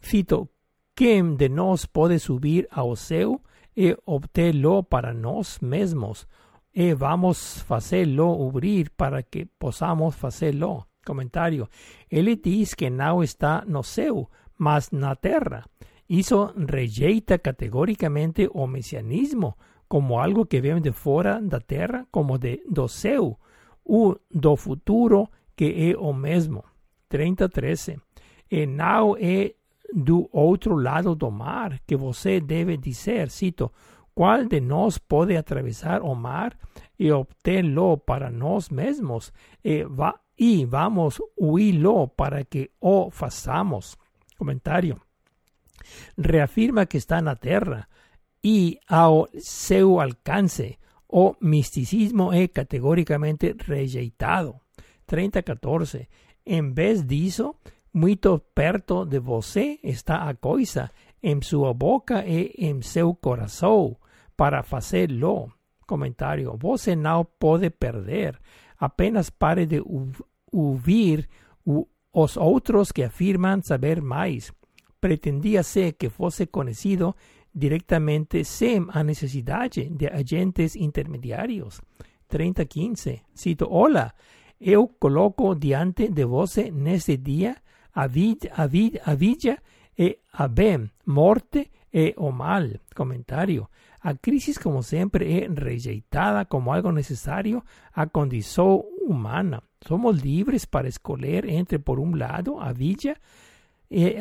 cito, 0.00 0.48
quem 0.94 1.34
de 1.34 1.48
nós 1.48 1.84
pode 1.84 2.20
subir 2.20 2.68
ao 2.70 2.94
céu 2.94 3.42
e 3.76 3.98
obtê-lo 4.06 4.84
para 4.84 5.12
nós 5.12 5.58
mesmos, 5.58 6.28
e 6.72 6.94
vamos 6.94 7.60
fazê-lo 7.62 8.48
abrir 8.48 8.88
para 8.90 9.20
que 9.24 9.46
possamos 9.46 10.14
fazê-lo. 10.14 10.87
Comentário. 11.10 11.64
Ele 12.16 12.36
diz 12.36 12.74
que 12.74 12.88
não 12.90 13.22
está 13.22 13.64
no 13.66 13.82
céu, 13.82 14.28
mas 14.58 14.90
na 14.90 15.16
terra. 15.16 15.64
Isso 16.08 16.38
rejeita 16.74 17.38
categoricamente 17.38 18.48
o 18.52 18.66
mesianismo 18.66 19.56
como 19.88 20.18
algo 20.18 20.46
que 20.46 20.60
vem 20.60 20.80
de 20.80 20.92
fora 20.92 21.40
da 21.40 21.60
terra, 21.60 22.06
como 22.10 22.38
de, 22.38 22.62
do 22.70 22.86
céu, 22.88 23.38
ou 23.84 24.20
do 24.30 24.54
futuro 24.56 25.28
que 25.56 25.68
é 25.90 25.98
o 25.98 26.12
mesmo. 26.12 26.62
30.13. 27.10 27.98
E 28.50 28.66
não 28.66 29.16
é 29.16 29.54
do 29.92 30.28
outro 30.30 30.76
lado 30.76 31.14
do 31.14 31.30
mar 31.30 31.80
que 31.86 31.96
você 31.96 32.40
deve 32.40 32.76
dizer, 32.76 33.30
cito, 33.30 33.72
qual 34.14 34.44
de 34.44 34.60
nós 34.60 34.98
pode 34.98 35.36
atravessar 35.36 36.02
o 36.02 36.14
mar 36.14 36.56
e 36.98 37.10
obtê-lo 37.12 37.96
para 37.98 38.30
nós 38.30 38.68
mesmos 38.68 39.32
e 39.64 39.84
va 39.84 40.14
y 40.38 40.64
vamos 40.64 41.20
huirlo 41.36 42.08
para 42.08 42.44
que 42.44 42.70
o 42.78 43.10
façamos. 43.10 43.98
Comentario. 44.38 45.02
Reafirma 46.16 46.86
que 46.86 46.96
está 46.96 47.20
na 47.20 47.34
terra 47.34 47.88
e 48.42 48.78
ao 48.88 49.28
seu 49.34 50.00
alcance 50.00 50.78
o 51.08 51.34
misticismo 51.40 52.32
é 52.32 52.48
categoricamente 52.48 53.54
rejeitado. 53.58 54.60
3014. 55.06 56.08
Em 56.46 56.72
vez 56.72 57.04
disso, 57.04 57.56
muito 57.92 58.38
perto 58.54 59.04
de 59.04 59.18
você 59.18 59.80
está 59.82 60.28
a 60.28 60.34
coisa 60.34 60.92
en 61.20 61.42
su 61.42 61.62
boca 61.74 62.24
e 62.26 62.52
en 62.58 62.82
su 62.82 63.18
corazón 63.20 63.96
para. 64.36 64.62
Comentario. 65.86 66.58
Vos 66.58 66.86
no 66.88 67.24
puede 67.38 67.70
perder. 67.70 68.38
Apenas 68.76 69.30
pare 69.30 69.66
de 69.66 69.82
ouvir 70.52 71.28
os 72.12 72.36
otros 72.36 72.92
que 72.92 73.04
afirman 73.04 73.62
saber 73.62 74.02
más. 74.02 74.52
Pretendía 75.00 75.62
ser 75.62 75.96
que 75.96 76.10
fuese 76.10 76.48
conocido 76.48 77.16
directamente 77.52 78.44
sem 78.44 78.86
a 78.92 79.02
necesidad 79.02 79.70
de 79.70 80.06
agentes 80.08 80.76
intermediarios. 80.76 81.80
3015. 82.28 83.24
Cito, 83.34 83.68
hola, 83.70 84.14
eu 84.60 84.88
coloco 84.98 85.54
diante 85.54 86.08
de 86.08 86.24
vos 86.24 86.56
neste 86.72 87.16
dia 87.16 87.62
a, 87.92 88.06
vid, 88.06 88.50
a, 88.54 88.66
vid, 88.66 89.00
a 89.04 89.14
villa 89.14 89.62
e 89.96 90.18
a 90.32 90.46
bem, 90.46 90.90
morte 91.06 91.70
e 91.92 92.14
o 92.16 92.30
mal. 92.30 92.68
Comentario. 92.94 93.68
A 94.08 94.14
crisis, 94.14 94.58
como 94.58 94.82
siempre, 94.82 95.44
es 95.44 95.54
rejeitada 95.54 96.46
como 96.46 96.72
algo 96.72 96.92
necesario 96.92 97.66
a 97.92 98.06
condición 98.06 98.80
humana. 99.06 99.64
Somos 99.86 100.24
libres 100.24 100.64
para 100.66 100.88
escoger 100.88 101.44
entre, 101.44 101.78
por 101.78 102.00
un 102.00 102.18
lado, 102.18 102.62
a 102.62 102.72
villa 102.72 103.20
e 103.90 104.18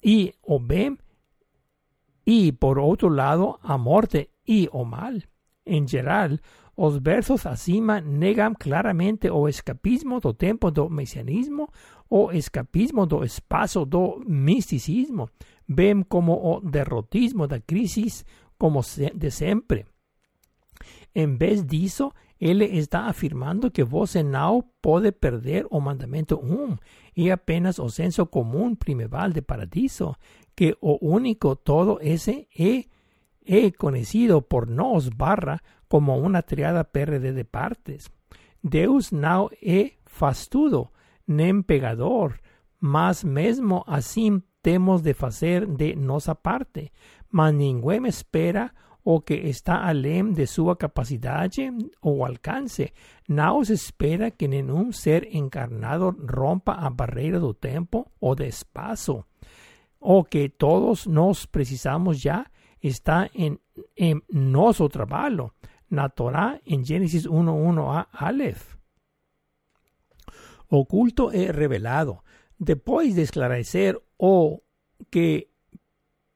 y 0.00 0.32
o 0.40 0.58
bem 0.58 0.96
y 2.24 2.52
por 2.52 2.78
otro 2.78 3.10
lado 3.10 3.58
a 3.62 3.76
morte 3.76 4.30
y 4.46 4.66
o 4.72 4.86
mal. 4.86 5.28
En 5.66 5.86
general, 5.86 6.40
os 6.74 7.02
versos 7.02 7.44
acima 7.44 8.00
negan 8.00 8.54
claramente 8.54 9.28
o 9.28 9.46
escapismo 9.46 10.20
do 10.20 10.32
tempo 10.32 10.70
do 10.70 10.88
mesianismo 10.88 11.68
o 12.08 12.32
escapismo 12.32 13.04
do 13.04 13.24
espacio 13.24 13.84
do 13.84 14.22
misticismo. 14.24 15.28
Ven 15.66 16.02
como 16.04 16.32
o 16.32 16.62
derrotismo 16.62 17.46
da 17.46 17.60
crisis 17.60 18.24
como 18.58 18.82
de 19.14 19.30
siempre. 19.30 19.86
En 21.14 21.38
vez 21.38 21.64
disso, 21.66 22.12
ele 22.38 22.64
está 22.78 23.06
afirmando 23.06 23.70
que 23.70 23.82
você 23.82 24.22
não 24.22 24.62
pode 24.80 25.10
perder 25.12 25.66
o 25.70 25.80
mandamento 25.80 26.38
um 26.38 26.76
e 27.16 27.30
apenas 27.30 27.78
o 27.78 27.88
senso 27.88 28.26
comum 28.26 28.74
primeval 28.74 29.30
de 29.30 29.42
paradiso, 29.42 30.16
que 30.54 30.76
o 30.80 30.98
único 31.00 31.56
todo 31.56 31.98
ese 32.00 32.48
he, 32.56 32.86
he 33.44 33.72
conocido 33.72 34.42
por 34.42 34.68
nos 34.68 35.08
barra 35.08 35.60
como 35.88 36.16
una 36.16 36.42
triada 36.42 36.84
PRD 36.84 37.32
de 37.32 37.44
partes. 37.44 38.10
Deus 38.62 39.10
não 39.10 39.50
é 39.62 39.92
fastudo, 40.04 40.90
nem 41.26 41.62
pegador, 41.62 42.38
mas 42.80 43.24
mesmo 43.24 43.82
assim 43.86 44.42
temos 44.62 45.02
de 45.02 45.14
fazer 45.14 45.66
de 45.66 45.96
nossa 45.96 46.34
parte, 46.34 46.92
mas 47.30 47.54
ninguém 47.54 48.06
espera 48.06 48.72
o 49.04 49.20
que 49.20 49.34
está 49.34 49.88
além 49.88 50.32
de 50.32 50.46
sua 50.46 50.76
capacidade 50.76 51.70
ou 52.02 52.24
alcance. 52.24 52.92
Não 53.28 53.64
se 53.64 53.72
espera 53.72 54.30
que 54.30 54.48
nenhum 54.48 54.92
ser 54.92 55.34
encarnado 55.34 56.14
rompa 56.30 56.72
a 56.72 56.90
barreira 56.90 57.40
do 57.40 57.54
tempo 57.54 58.06
ou 58.20 58.34
do 58.34 58.44
espaço 58.44 59.24
o 60.00 60.24
que 60.24 60.48
todos 60.48 61.06
nos 61.06 61.46
precisamos 61.46 62.22
ya 62.22 62.50
está 62.80 63.30
en, 63.34 63.60
en 63.96 64.22
nuestro 64.28 64.88
trabajo. 64.88 65.54
Na 65.90 66.10
Torah 66.10 66.60
en 66.66 66.84
Génesis 66.84 67.26
1.1 67.26 67.96
a 67.96 68.08
Aleph. 68.12 68.76
Oculto 70.68 71.32
e 71.32 71.50
revelado. 71.50 72.22
Después 72.58 73.14
de 73.14 73.22
esclarecer 73.22 73.98
o 74.18 74.60
que 75.10 75.48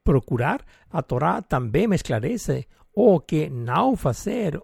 procurar, 0.03 0.65
a 0.91 1.03
Torah 1.03 1.43
también 1.43 1.91
me 1.91 1.97
esclarece 1.97 2.69
o 2.93 3.21
que 3.21 3.51
no 3.51 3.95
hacer 4.05 4.63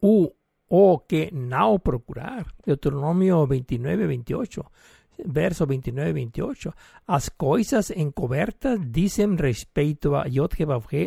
u 0.00 0.32
o 0.68 1.06
que 1.06 1.30
no 1.32 1.78
procurar. 1.78 2.46
Deuteronomio 2.64 3.46
29, 3.46 4.06
28 4.06 4.70
verso 5.24 5.66
29-28. 5.66 6.74
As 7.06 7.28
coisas 7.28 7.90
encobertas 7.90 8.78
dicen 8.90 9.36
respeito 9.38 10.14
a 10.14 10.26
Yod 10.26 10.54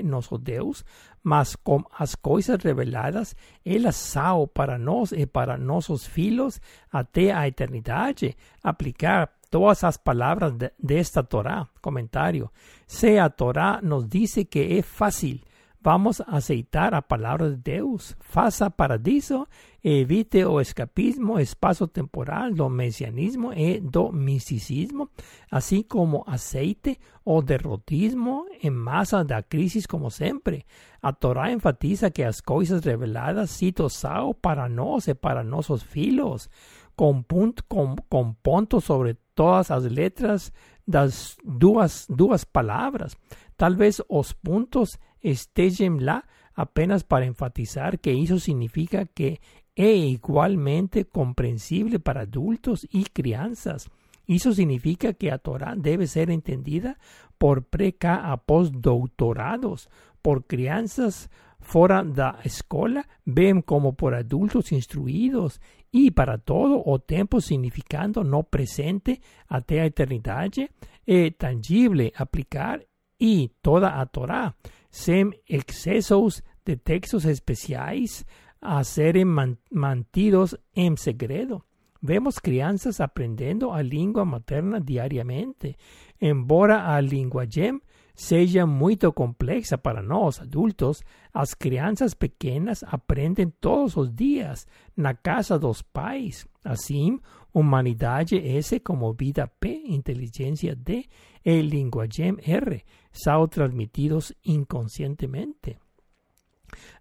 nosso 0.03 0.38
Deus, 0.38 0.86
mas 1.21 1.55
com 1.55 1.83
as 1.97 2.15
coisas 2.15 2.62
reveladas, 2.63 3.36
elas 3.65 3.95
são 3.95 4.47
para 4.47 4.77
nós 4.77 5.12
e 5.12 5.25
para 5.25 5.57
nossos 5.57 6.07
filhos 6.07 6.62
até 6.91 7.31
a 7.31 7.47
eternidade. 7.47 8.36
Aplicar 8.63 9.31
todas 9.49 9.83
as 9.83 9.97
palavras 9.97 10.53
desta 10.77 11.21
de 11.21 11.29
Torá. 11.29 11.67
Comentário. 11.81 12.49
Se 12.89 13.19
a 13.19 13.30
Torá 13.30 13.80
nos 13.84 14.10
dice 14.10 14.45
que 14.45 14.80
é 14.80 14.82
fácil 14.82 15.39
vamos 15.80 16.19
a 16.21 16.38
aceitar 16.38 16.93
a 16.95 17.04
palabra 17.04 17.52
de 17.52 17.58
Deus. 17.58 18.15
Faça 18.19 18.71
paradiso 18.71 19.47
evite 19.84 20.43
o 20.43 20.60
escapismo 20.60 21.39
espaço-temporal 21.39 22.52
do 22.52 22.67
mesianismo 22.67 23.54
e 23.54 23.80
do 23.80 24.12
misticismo, 24.12 25.08
assim 25.52 25.84
como 25.84 26.23
aceite 26.25 26.99
o 27.23 27.43
derrotismo 27.43 28.47
em 28.62 28.71
massa 28.71 29.23
da 29.23 29.43
crisis 29.43 29.86
como 29.86 30.10
sempre. 30.10 30.65
A 30.99 31.13
Torá 31.13 31.52
enfatiza 31.52 32.10
que 32.10 32.23
as 32.23 32.41
coisas 32.41 32.84
reveladas 32.84 33.52
cito 33.52 33.88
são 33.88 34.34
para 34.34 34.67
nós 34.67 35.08
e 35.08 35.13
para 35.13 35.43
nossos 35.43 35.84
filhos, 35.84 36.49
com, 36.95 37.21
ponto, 37.21 37.63
com, 37.65 37.95
com 38.10 38.34
ponto 38.34 38.82
sobre 38.82 39.15
todas 39.34 39.71
as 39.71 39.86
letras 39.86 40.52
das 40.89 41.38
duas, 41.43 42.08
duas 42.10 42.45
palavras. 42.45 43.15
Talvez 43.56 44.02
os 44.08 44.34
pontos 44.34 44.97
estén 45.21 46.02
lá 46.04 46.25
apenas 46.56 47.04
para 47.04 47.25
enfatizar 47.25 47.99
que 47.99 48.12
eso 48.12 48.39
significa 48.39 49.06
que 49.06 49.39
es 49.75 49.95
igualmente 49.95 51.06
comprensible 51.06 51.99
para 51.99 52.21
adultos 52.21 52.88
y 52.89 53.04
crianzas. 53.06 53.89
Eso 54.25 54.54
significa 54.54 55.13
que 55.13 55.32
a 55.32 55.38
Torah 55.38 55.75
debe 55.78 56.08
ser 56.08 56.32
entendida 56.32 56.97
por 57.38 57.65
preca 57.65 58.32
a 58.32 58.38
postdoctorados, 58.38 59.89
por 60.21 60.45
crianzas 60.45 61.30
fuera 61.69 62.03
da 62.03 62.39
escola, 62.43 63.08
ven 63.23 63.62
como 63.62 63.93
por 63.93 64.15
adultos 64.15 64.71
instruidos 64.71 65.62
y 65.91 66.10
para 66.10 66.39
todo 66.39 66.82
o 66.84 66.97
tiempo 66.97 67.41
significando 67.41 68.23
no 68.23 68.41
presente 68.43 69.21
até 69.47 69.82
a 69.82 69.86
eternidade, 69.86 70.71
é 71.05 71.29
tangible 71.29 72.12
aplicar 72.15 72.84
y 73.19 73.51
toda 73.62 74.01
a 74.01 74.05
Torah, 74.08 74.55
sem 74.89 75.29
excesos 75.45 76.43
de 76.65 76.75
textos 76.75 77.25
especiales 77.25 78.25
a 78.62 78.84
ser 78.84 79.23
mantidos 79.25 80.60
en 80.73 80.97
segredo. 80.97 81.65
Vemos 82.01 82.39
crianças 82.39 82.99
aprendendo 82.99 83.73
a 83.73 83.84
língua 83.84 84.25
materna 84.25 84.79
diariamente, 84.79 85.77
embora 86.19 86.95
a 86.95 86.99
linguagem 86.99 87.79
seja 88.19 88.65
muito 88.65 89.13
complexa 89.13 89.77
para 89.77 90.01
nós 90.01 90.41
adultos, 90.41 91.01
as 91.34 91.53
crianças 91.53 92.13
pequenas 92.13 92.84
aprendem 92.84 93.49
todos 93.62 93.95
os 93.95 94.13
dias 94.13 94.67
na 94.95 95.13
casa 95.13 95.58
dos 95.58 95.82
pais. 95.82 96.45
Assim, 96.62 97.17
humanidade 97.53 98.36
S 98.36 98.77
como 98.82 99.13
vida 99.13 99.47
P, 99.47 99.84
inteligencia 99.86 100.75
D 100.75 101.05
e 101.45 101.62
linguagem 101.62 102.36
R 102.45 102.84
são 103.10 103.47
transmitidos 103.47 104.34
inconscientemente. 104.43 105.77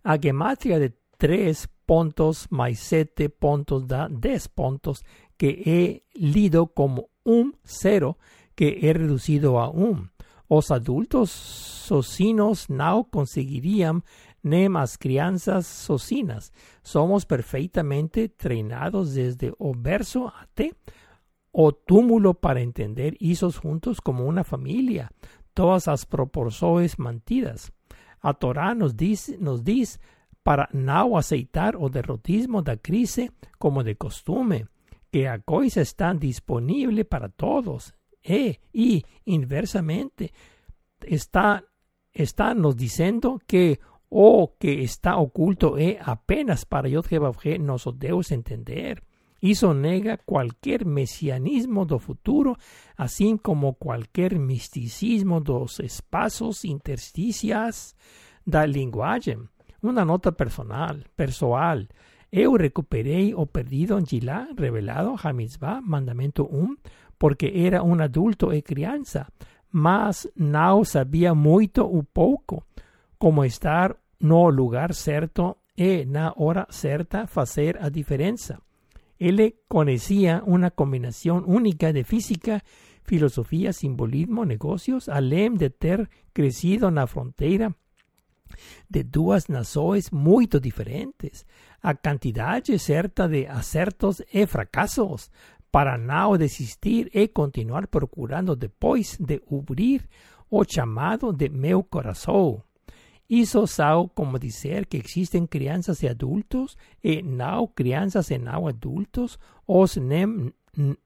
A 0.05 0.17
gematria 0.17 0.79
de 0.79 0.95
3 1.19 1.67
pontos 1.85 2.47
más 2.49 2.79
7 2.79 3.29
pontos 3.29 3.89
da 3.89 4.07
10 4.07 4.47
pontos 4.55 5.03
que 5.37 5.49
he 5.67 6.03
lido 6.15 6.69
como 6.69 7.11
un 7.25 7.55
cero 7.65 8.17
que 8.55 8.79
he 8.83 8.93
reducido 8.93 9.59
a 9.59 9.69
un. 9.69 10.11
Os 10.49 10.71
adultos 10.71 11.31
socinos 11.31 12.69
no 12.69 13.05
conseguirían 13.05 14.03
nem 14.43 14.75
as 14.77 14.97
crianças 14.97 15.67
socinas. 15.67 16.53
Somos 16.83 17.25
perfeitamente 17.25 18.29
treinados 18.29 19.15
desde 19.15 19.53
o 19.59 19.73
verso 19.75 20.27
até 20.27 20.73
o 21.53 21.73
túmulo 21.73 22.35
para 22.35 22.63
entender 22.63 23.17
isos 23.21 23.57
juntos 23.57 24.01
como 24.01 24.25
una 24.25 24.45
familia, 24.45 25.11
todas 25.53 25.89
as 25.89 26.05
proporções 26.05 26.97
mantidas. 26.97 27.73
A 28.23 28.33
Torá 28.33 28.75
nos 28.75 28.95
diz, 28.95 29.37
nos 29.39 29.63
diz 29.63 29.99
para 30.43 30.69
não 30.73 31.17
aceitar 31.17 31.77
o 31.77 31.89
derrotismo 31.89 32.63
da 32.63 32.77
crise 32.77 33.31
como 33.59 33.83
de 33.83 33.95
costume, 33.95 34.67
que 35.11 35.27
a 35.27 35.39
coisa 35.39 35.81
está 35.81 36.13
disponível 36.13 37.05
para 37.05 37.29
todos, 37.29 37.93
e, 38.25 38.59
e 38.75 39.03
inversamente, 39.27 40.33
está, 41.07 41.63
nos 42.55 42.75
dizendo 42.75 43.41
que 43.47 43.79
o 44.11 44.49
que 44.49 44.71
está 44.71 45.17
oculto 45.17 45.77
é 45.77 45.99
apenas 46.01 46.65
para 46.65 46.89
Yod 46.89 47.59
nosso 47.59 47.93
Deus 47.93 48.31
entender. 48.33 49.03
Isso 49.41 49.73
nega 49.73 50.19
qualquer 50.19 50.85
messianismo 50.85 51.85
do 51.85 51.99
futuro, 51.99 52.57
assim 52.97 53.37
como 53.37 53.75
qualquer 53.75 54.37
misticismo 54.37 55.41
dos 55.41 55.79
espaços 55.79 56.65
intersticiais 56.65 57.95
da 58.45 58.67
linguagem. 58.67 59.39
Uma 59.81 60.05
nota 60.05 60.33
personal, 60.33 60.97
pessoal. 61.17 61.79
Eu 62.33 62.57
recuperei 62.57 63.33
o 63.33 63.47
perdido 63.47 64.03
de 64.03 64.19
lá 64.21 64.49
revelado 64.59 65.15
a 65.23 65.33
mitzvah, 65.33 65.81
mandamento 65.81 66.43
1, 66.51 66.77
porque 67.19 67.53
era 67.55 67.83
um 67.83 68.01
adulto 68.01 68.53
e 68.53 68.63
criança, 68.63 69.27
mas 69.73 70.27
não 70.37 70.85
sabia 70.85 71.35
muito 71.35 71.85
ou 71.85 72.03
pouco 72.03 72.65
como 73.19 73.45
estar 73.45 73.97
no 74.21 74.49
lugar 74.49 74.95
certo 74.95 75.57
e 75.77 76.05
na 76.05 76.33
hora 76.37 76.67
certa 76.71 77.27
fazer 77.27 77.77
a 77.81 77.89
diferença. 77.89 78.61
Ele 79.19 79.57
conhecia 79.69 80.43
uma 80.47 80.71
combinação 80.71 81.45
única 81.47 81.93
de 81.93 82.05
física, 82.05 82.63
filosofia, 83.03 83.73
simbolismo, 83.73 84.45
negócios, 84.45 85.09
além 85.09 85.55
de 85.55 85.71
ter 85.71 86.09
crescido 86.33 86.91
na 86.91 87.07
fronteira 87.07 87.75
de 88.89 89.03
duas 89.03 89.49
nações 89.49 90.11
muito 90.11 90.61
diferentes. 90.61 91.45
A 91.83 91.95
quantidade 91.95 92.79
certa 92.79 93.29
de 93.29 93.47
acertos 93.47 94.23
e 94.33 94.47
fracassos 94.47 95.31
para 95.79 95.97
não 95.97 96.37
desistir 96.37 97.09
e 97.15 97.29
continuar 97.29 97.87
procurando 97.87 98.57
depois 98.57 99.17
de 99.17 99.41
abrir 99.49 100.09
o 100.51 100.65
chamado 100.65 101.33
de 101.33 101.49
meu 101.49 101.85
coração. 101.85 102.61
Isso 103.31 103.65
são 103.69 104.09
como 104.09 104.41
dizer 104.41 104.87
que 104.87 104.97
existem 104.97 105.47
crianças 105.47 106.03
e 106.03 106.09
adultos 106.09 106.77
e 107.01 107.23
não 107.23 107.69
crianças 107.69 108.29
e 108.33 108.39
não 108.39 108.67
adultos, 108.67 109.39
os 109.69 109.97
nem 109.99 110.53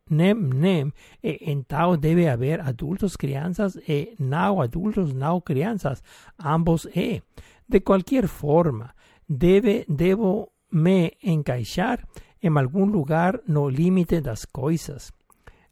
nem 0.08 0.34
nem 0.34 0.90
e 1.22 1.50
então 1.52 1.94
deve 1.98 2.26
haver 2.26 2.58
adultos, 2.62 3.14
crianças 3.14 3.76
e 3.86 4.14
não 4.18 4.58
adultos, 4.62 5.12
não 5.12 5.38
crianças, 5.38 6.02
ambos 6.42 6.86
e. 6.96 7.20
De 7.68 7.80
qualquer 7.80 8.26
forma, 8.26 8.94
deve, 9.28 9.84
devo 9.86 10.50
me 10.72 11.12
encaixar 11.22 12.08
em 12.42 12.58
algum 12.58 12.84
lugar 12.84 13.40
no 13.46 13.68
limite 13.68 14.20
das 14.20 14.44
coisas. 14.44 15.12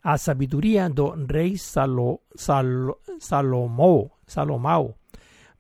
A 0.02 0.16
sabedoria 0.16 0.88
do 0.88 1.11
rei 1.26 1.59
Salo, 1.59 2.20
Salo, 2.35 2.98
Salomão, 3.18 4.11
Salomão 4.26 4.94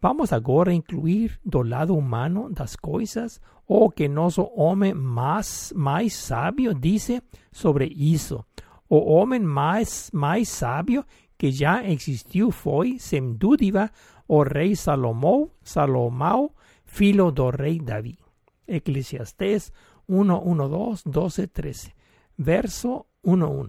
Vamos 0.02 0.32
agora 0.32 0.72
incluir 0.72 1.38
do 1.44 1.60
lado 1.60 1.94
humano 1.94 2.48
das 2.50 2.74
coisas 2.74 3.38
o 3.68 3.90
que 3.90 4.08
nosso 4.08 4.50
homem 4.56 4.94
mais, 4.94 5.74
mais 5.76 6.14
sábio 6.14 6.72
disse 6.72 7.22
sobre 7.52 7.84
isso. 7.84 8.42
O 8.88 9.12
homem 9.12 9.40
mais, 9.40 10.10
mais 10.14 10.48
sábio 10.48 11.04
que 11.36 11.52
já 11.52 11.84
existiu 11.84 12.50
foi, 12.50 12.98
sem 12.98 13.34
dúvida, 13.34 13.92
o 14.26 14.42
rei 14.42 14.74
Salomão, 14.74 15.50
Salomão, 15.62 16.50
filho 16.86 17.30
do 17.30 17.50
rei 17.50 17.78
Davi. 17.78 18.18
Eclesiastés 18.66 19.70
1, 20.10 20.32
1, 20.32 20.68
2, 20.68 21.02
12, 21.06 21.46
13. 21.46 21.94
Verso 22.36 23.06
1, 23.22 23.44
1. 23.44 23.68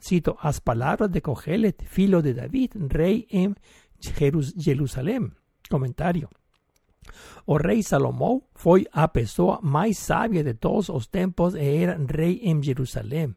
Cito 0.00 0.36
as 0.42 0.58
palavras 0.60 1.10
de 1.10 1.20
Cogelet, 1.20 1.84
filho 1.86 2.20
de 2.20 2.34
David, 2.34 2.72
rei 2.90 3.26
en 3.30 3.54
Jerusalém. 4.00 5.30
Comentario. 5.70 6.28
O 7.46 7.56
rei 7.56 7.82
Salomão 7.82 8.42
foi 8.54 8.86
a 8.92 9.06
pessoa 9.08 9.60
mais 9.62 9.98
sábia 9.98 10.42
de 10.42 10.54
todos 10.54 10.88
os 10.88 11.06
tempos 11.06 11.54
e 11.54 11.82
era 11.82 11.96
rei 11.96 12.40
em 12.42 12.62
Jerusalém. 12.62 13.34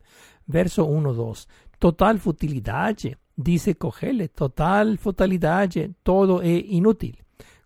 Verso 0.47 0.83
1, 0.83 1.13
2. 1.13 1.47
Total 1.79 2.17
futilidade, 2.17 3.17
dice 3.37 3.75
Cogele, 3.75 4.27
total 4.27 4.97
futilidade, 4.97 5.95
todo 6.03 6.41
é 6.41 6.57
inútil. 6.57 7.15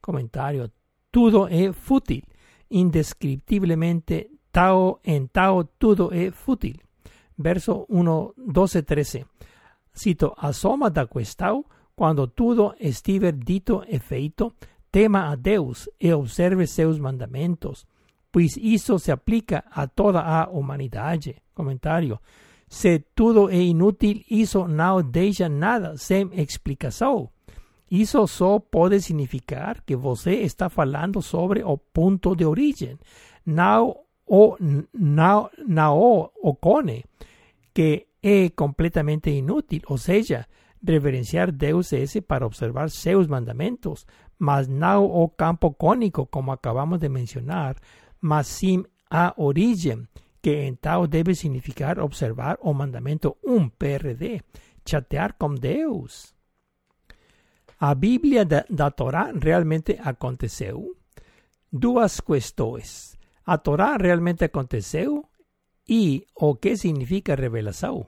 Comentário. 0.01 0.71
Tudo 1.11 1.47
é 1.47 1.71
fútil. 1.71 2.21
Indescriptiblemente, 2.69 4.34
tao 4.55 5.01
en 5.03 5.27
tao, 5.27 5.65
tudo 5.77 6.13
é 6.13 6.31
fútil. 6.31 6.79
Verso 7.37 7.85
1, 7.89 8.31
12, 8.37 8.83
13. 8.83 9.25
Cito, 9.91 10.33
a 10.37 10.53
soma 10.53 10.89
da 10.89 11.05
questão 11.05 11.65
quando 11.93 12.25
tudo 12.25 12.73
estiver 12.79 13.33
dito 13.33 13.83
e 13.85 13.99
feito, 13.99 14.53
tema 14.89 15.29
a 15.29 15.35
Deus 15.35 15.89
e 15.99 16.13
observe 16.13 16.65
seus 16.67 16.97
mandamentos, 16.97 17.85
pois 18.31 18.55
isso 18.55 18.97
se 18.97 19.11
aplica 19.11 19.65
a 19.69 19.87
toda 19.87 20.21
a 20.21 20.47
humanidade. 20.47 21.35
Comentário. 21.53 22.17
Se 22.69 22.99
tudo 23.13 23.49
é 23.49 23.61
inútil, 23.61 24.23
isso 24.29 24.69
não 24.69 25.01
deixa 25.03 25.49
nada 25.49 25.97
sem 25.97 26.29
explicação. 26.33 27.29
Isso 27.91 28.25
só 28.27 28.57
pode 28.57 29.01
significar 29.01 29.81
que 29.85 29.97
você 29.97 30.31
está 30.35 30.69
falando 30.69 31.21
sobre 31.21 31.61
o 31.61 31.77
ponto 31.77 32.35
de 32.35 32.45
origem, 32.45 32.97
não 33.45 34.04
o, 34.25 34.55
não, 34.93 35.49
não 35.67 35.97
o 35.97 36.31
ocone, 36.41 37.03
que 37.73 38.07
é 38.21 38.49
completamente 38.49 39.29
inútil, 39.29 39.81
ou 39.87 39.97
seja, 39.97 40.47
reverenciar 40.83 41.51
Deus 41.51 41.93
ese 41.93 42.21
para 42.21 42.45
observar 42.45 42.89
seus 42.89 43.27
mandamentos, 43.27 44.05
mas 44.37 44.67
não 44.67 45.05
o 45.05 45.29
campo 45.29 45.73
cônico, 45.73 46.25
como 46.25 46.51
acabamos 46.51 46.99
de 46.99 47.09
mencionar, 47.09 47.75
mas 48.19 48.47
sim 48.47 48.83
a 49.09 49.33
origem, 49.37 50.07
que 50.41 50.63
então 50.63 51.07
deve 51.07 51.33
significar 51.35 51.99
observar 51.99 52.57
o 52.61 52.73
mandamento 52.73 53.35
1 53.43 53.69
PRD, 53.69 54.41
chatear 54.85 55.35
com 55.37 55.53
Deus. 55.55 56.33
A 57.79 57.93
Bíblia 57.93 58.45
da, 58.45 58.65
da 58.69 58.89
Torá 58.89 59.31
realmente 59.31 59.99
aconteceu? 60.03 60.95
Duas 61.71 62.19
questões. 62.19 63.17
A 63.45 63.57
Torá 63.57 63.97
realmente 63.97 64.43
aconteceu? 64.45 65.29
E 65.87 66.25
o 66.35 66.55
que 66.55 66.75
significa 66.75 67.35
revelação? 67.35 68.07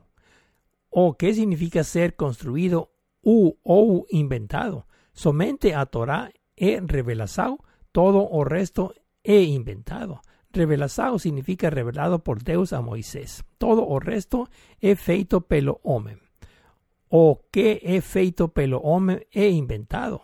o 0.99 1.13
qué 1.13 1.33
significa 1.33 1.83
ser 1.83 2.13
construido 2.13 2.89
u 3.23 3.53
ou 3.63 4.05
inventado. 4.11 4.85
Somente 5.13 5.71
a 5.73 5.85
Torá 5.85 6.31
é 6.55 6.79
revelado, 6.79 7.59
todo 7.91 8.17
o 8.17 8.43
resto 8.43 8.93
é 9.23 9.43
inventado. 9.43 10.19
Revelado 10.51 11.19
significa 11.19 11.69
revelado 11.69 12.19
por 12.19 12.41
Deus 12.41 12.73
a 12.73 12.81
Moisés. 12.81 13.43
Todo 13.59 13.83
o 13.83 13.99
resto 13.99 14.47
é 14.81 14.95
feito 14.95 15.41
pelo 15.41 15.79
homem. 15.83 16.17
O 17.09 17.35
que 17.51 17.79
é 17.83 18.01
feito 18.01 18.47
pelo 18.49 18.83
homem 18.83 19.21
é 19.35 19.49
inventado. 19.49 20.19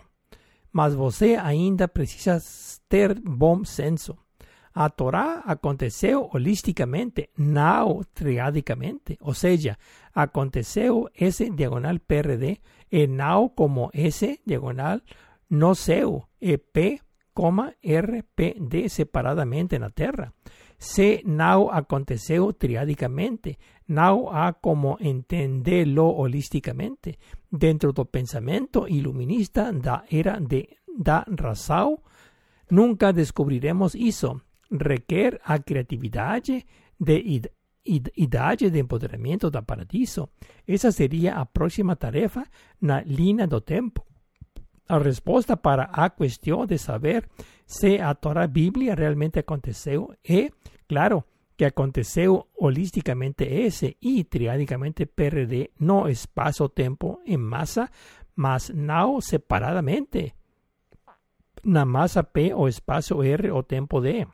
Mas 0.72 0.96
você 0.96 1.36
ainda 1.36 1.88
precisa 1.88 2.42
ter 2.90 3.20
bom 3.20 3.64
senso. 3.64 4.18
A 4.74 4.90
Torá 4.90 5.44
aconteceu 5.46 6.30
holisticamente, 6.34 7.30
não 7.38 8.02
triadicamente. 8.14 9.18
Ou 9.22 9.34
seja, 9.34 9.78
aconteceu 10.14 11.08
esse 11.16 11.50
diagonal 11.52 12.00
PRD 12.00 12.58
e 12.92 13.06
não 13.06 13.50
como 13.50 13.92
esse 13.94 14.40
diagonal 14.46 15.00
no 15.50 15.76
seu 15.76 16.24
e 16.42 16.58
P, 16.58 17.00
RPD 17.84 18.90
separadamente 18.90 19.78
na 19.78 19.90
Terra. 19.90 20.34
Se 20.78 21.22
não 21.26 21.70
aconteceu 21.70 22.52
triadicamente, 22.54 23.58
não 23.88 24.30
há 24.30 24.54
como 24.54 24.98
entendê-lo 25.00 26.20
holisticamente. 26.20 27.18
Dentro 27.52 27.94
do 27.94 28.06
pensamento 28.06 28.88
iluminista 28.88 29.72
da 29.72 30.04
era 30.12 30.40
de, 30.40 30.68
da 30.98 31.26
razão, 31.40 32.00
nunca 32.70 33.14
descobriremos 33.14 33.96
isso 33.96 34.42
requer 34.74 35.40
a 35.44 35.60
criatividade 35.60 36.66
de 37.00 37.52
idade 38.16 38.70
de 38.70 38.80
empoderamento 38.80 39.50
da 39.50 39.62
paradiso. 39.62 40.30
Essa 40.68 40.92
seria 40.92 41.36
a 41.36 41.46
próxima 41.46 41.96
tarefa 41.96 42.46
na 42.82 43.02
linha 43.02 43.46
do 43.46 43.62
tempo. 43.62 44.06
A 44.88 44.98
resposta 44.98 45.56
para 45.56 45.84
a 45.84 46.10
questão 46.10 46.66
de 46.66 46.78
saber 46.78 47.28
se 47.66 48.00
a 48.00 48.14
Torá 48.14 48.48
Bíblia 48.48 48.96
realmente 48.96 49.40
aconteceu 49.40 50.14
é, 50.28 50.50
claro, 50.88 51.24
que 51.56 51.66
aconteceu 51.66 52.48
holisticamente 52.58 53.44
esse 53.44 53.96
e 54.02 54.24
triadicamente 54.24 55.06
PRD 55.06 55.72
no 55.80 56.10
espaço-tempo 56.10 57.22
em 57.26 57.38
massa, 57.38 57.90
mas 58.36 58.70
não 58.70 59.22
separadamente 59.22 60.34
na 61.64 61.86
massa 61.86 62.24
P 62.24 62.54
o 62.54 62.68
espaço 62.68 63.24
R 63.24 63.52
o 63.52 63.64
tempo 63.64 64.02
D. 64.02 64.28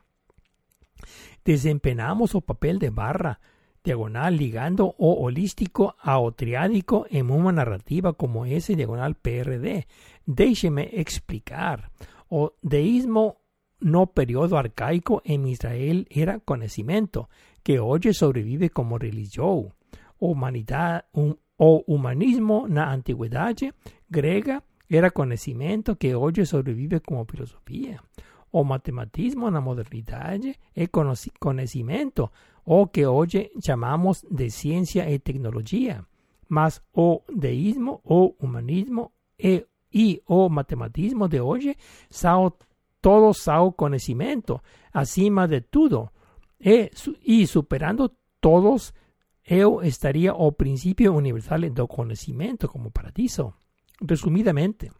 Desempeñamos 1.44 2.34
o 2.34 2.40
papel 2.40 2.78
de 2.78 2.90
barra 2.90 3.40
diagonal 3.82 4.36
ligando 4.36 4.94
o 4.98 5.24
holístico 5.24 5.96
a 6.00 6.18
o 6.18 6.32
triádico 6.32 7.06
en 7.10 7.30
una 7.30 7.52
narrativa 7.52 8.12
como 8.12 8.44
ese 8.44 8.76
diagonal 8.76 9.14
PRD. 9.14 9.86
Déjeme 10.26 10.90
explicar. 10.92 11.90
O 12.28 12.54
deísmo 12.62 13.40
no 13.80 14.12
periodo 14.12 14.58
arcaico 14.58 15.22
en 15.24 15.46
Israel 15.46 16.06
era 16.10 16.38
conocimiento. 16.38 17.28
que 17.62 17.78
hoy 17.78 18.00
sobrevive 18.12 18.70
como 18.70 18.98
religión, 18.98 19.74
humanidad, 20.18 21.06
um, 21.12 21.34
o 21.56 21.84
humanismo 21.86 22.66
na 22.68 22.90
antigüedad 22.90 23.54
grega 24.08 24.64
era 24.88 25.10
conocimiento 25.10 25.96
que 25.96 26.14
hoy 26.14 26.46
sobrevive 26.46 27.00
como 27.00 27.26
filosofía. 27.26 28.02
O 28.52 28.64
matematismo 28.64 29.50
na 29.50 29.60
modernidade 29.60 30.58
é 30.74 30.86
conocimiento 30.88 32.32
o 32.64 32.88
que 32.88 33.06
hoy 33.06 33.50
llamamos 33.56 34.26
de 34.30 34.50
ciencia 34.50 35.08
y 35.10 35.18
tecnología. 35.18 36.06
Mas 36.48 36.82
o 36.92 37.22
deísmo 37.28 38.00
o 38.04 38.34
humanismo 38.40 39.12
e, 39.38 39.66
y 39.92 40.20
o 40.26 40.48
matematismo 40.48 41.28
de 41.28 41.40
hoy 41.40 41.76
sao 42.10 42.56
todo 43.00 43.32
sao 43.32 43.72
conocimiento, 43.72 44.62
acima 44.92 45.46
de 45.48 45.60
todo, 45.62 46.12
e, 46.58 46.90
y 47.22 47.46
superando 47.46 48.14
todos, 48.40 48.94
eu 49.44 49.82
estaría 49.82 50.34
o 50.34 50.52
principio 50.52 51.12
universal 51.12 51.68
do 51.70 51.88
conocimiento 51.88 52.68
como 52.68 52.90
paradiso. 52.90 53.54
Resumidamente, 54.00 54.92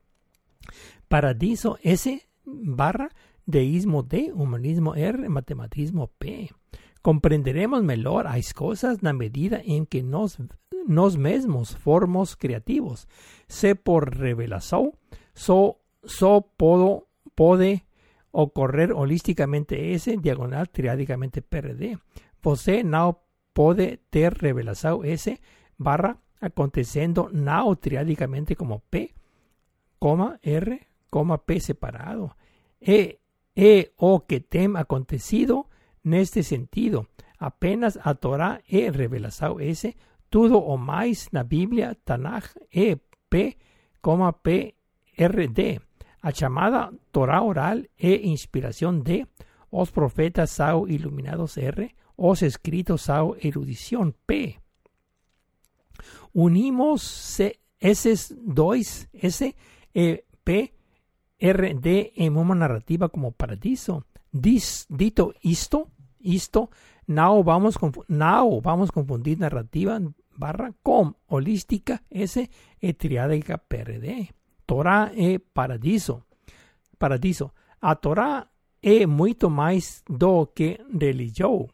paradiso 1.08 1.78
S 1.82 2.26
barra 2.44 3.10
deísmo 3.46 4.02
D, 4.02 4.32
humanismo 4.34 4.94
R, 4.94 5.28
matematismo 5.28 6.08
P. 6.18 6.50
Comprenderemos 7.02 7.82
mejor 7.82 8.26
as 8.26 8.52
cosas 8.52 9.02
na 9.02 9.12
medida 9.12 9.60
en 9.64 9.86
que 9.86 10.02
nos, 10.02 10.38
nos 10.86 11.16
mesmos 11.16 11.76
formos 11.76 12.36
creativos. 12.36 13.08
Se 13.48 13.74
por 13.74 14.16
revelación, 14.16 14.92
so, 15.32 15.80
so 16.04 16.52
podo, 16.56 17.08
pode 17.34 17.86
ocorrer 18.32 18.92
holísticamente 18.92 19.94
S, 19.94 20.16
diagonal 20.18 20.68
triádicamente 20.68 21.42
PRD. 21.42 21.98
Você 22.42 22.84
não 22.84 23.18
pode 23.52 24.00
ter 24.10 24.34
revelación 24.34 25.04
S 25.04 25.40
barra 25.76 26.20
aconteciendo 26.40 27.28
now 27.32 27.76
triádicamente 27.76 28.56
como 28.56 28.80
P, 28.80 29.14
R, 30.42 30.88
P 31.44 31.60
separado. 31.60 32.36
E, 32.80 33.19
e 33.60 33.92
o 33.98 34.20
que 34.20 34.40
tem 34.40 34.74
acontecido 34.74 35.66
neste 36.02 36.42
sentido. 36.42 37.06
Apenas 37.38 37.98
a 38.02 38.14
Torá 38.14 38.58
e 38.66 38.88
revelação 38.90 39.60
S, 39.60 39.94
tudo 40.30 40.58
o 40.58 40.78
mais 40.78 41.28
na 41.30 41.44
Bíblia, 41.44 41.94
Tanakh 42.02 42.56
e 42.72 42.96
P, 43.28 43.56
P, 44.42 44.74
R, 45.14 45.48
D. 45.48 45.78
A 46.22 46.32
chamada 46.32 46.90
Torá 47.12 47.42
oral 47.42 47.78
e 47.98 48.30
inspiração 48.30 48.98
D, 48.98 49.26
os 49.70 49.90
profetas 49.90 50.50
são 50.52 50.88
iluminados 50.88 51.58
R, 51.58 51.90
os 52.16 52.40
escritos 52.40 53.02
são 53.02 53.36
erudição 53.42 54.10
P. 54.26 54.56
Unimos 56.34 57.38
esses 57.78 58.32
dois, 58.42 59.06
S, 59.12 59.54
e 59.94 60.24
P, 60.44 60.72
R, 61.40 61.74
D 61.74 62.12
en 62.16 62.36
una 62.36 62.54
narrativa 62.54 63.08
como 63.08 63.32
paradiso. 63.32 64.04
Dis, 64.30 64.86
dito 64.88 65.34
isto, 65.42 65.88
isto, 66.20 66.70
now 67.06 67.42
vamos, 67.42 67.76
now 68.08 68.60
vamos 68.60 68.90
a 68.90 68.92
confundir 68.92 69.38
narrativa 69.38 70.00
barra 70.36 70.72
com 70.82 71.14
holística 71.26 72.02
S 72.10 72.48
e 72.80 72.92
triádica 72.94 73.58
PRD. 73.58 74.28
Torá 74.66 75.10
e 75.14 75.38
paradiso. 75.38 76.24
Paradiso. 76.98 77.52
A 77.80 77.96
Torá 77.96 78.48
é 78.82 79.06
muito 79.06 79.50
mais 79.50 80.04
do 80.08 80.46
que 80.46 80.78
religião. 80.92 81.68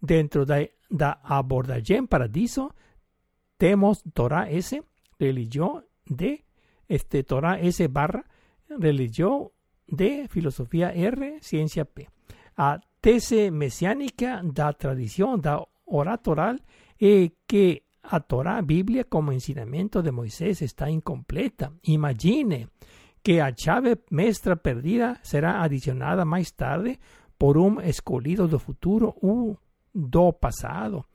Dentro 0.00 0.44
da, 0.44 0.56
da 0.90 1.20
abordagem 1.22 2.06
paradiso, 2.06 2.74
temos 3.56 4.02
Torá 4.12 4.50
S, 4.50 4.82
religión 5.18 5.84
D, 6.04 6.44
este 6.88 7.22
Torá 7.22 7.58
S 7.60 7.86
barra, 7.88 8.24
religión 8.78 9.48
D, 9.86 10.28
filosofía 10.28 10.92
R, 10.92 11.38
ciencia 11.40 11.84
P. 11.84 12.08
A 12.56 12.80
tese 13.00 13.50
mesiánica 13.50 14.40
da 14.42 14.72
tradición 14.72 15.40
da 15.40 15.60
oratoral 15.84 16.62
e 16.96 17.44
que 17.46 17.84
a 18.02 18.20
Torá 18.20 18.60
Biblia 18.62 19.04
como 19.04 19.32
ensinamento 19.32 20.02
de 20.02 20.12
Moisés 20.12 20.62
está 20.62 20.90
incompleta. 20.90 21.72
Imagine 21.82 22.68
que 23.22 23.40
a 23.40 23.54
chave 23.54 24.04
mestra 24.10 24.56
perdida 24.56 25.20
será 25.22 25.62
adicionada 25.62 26.24
más 26.24 26.54
tarde 26.54 27.00
por 27.38 27.56
un 27.58 27.80
escolhido 27.80 28.46
do 28.48 28.58
futuro 28.58 29.16
u 29.20 29.56
do 29.92 30.32
pasado. 30.32 31.06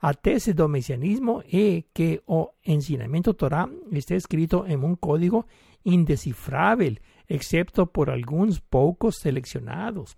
A 0.00 0.14
tese 0.14 0.54
do 0.56 0.64
mesianismo 0.68 1.44
e 1.44 1.92
que 1.92 2.24
o 2.24 2.56
ensinamento 2.64 3.36
Torá 3.36 3.68
está 3.92 4.16
escrito 4.16 4.64
en 4.64 4.80
un 4.80 4.96
código 4.96 5.44
indescifrável, 5.84 6.96
excepto 7.28 7.86
por 7.86 8.10
algunos 8.10 8.58
pocos 8.58 9.16
seleccionados. 9.16 10.16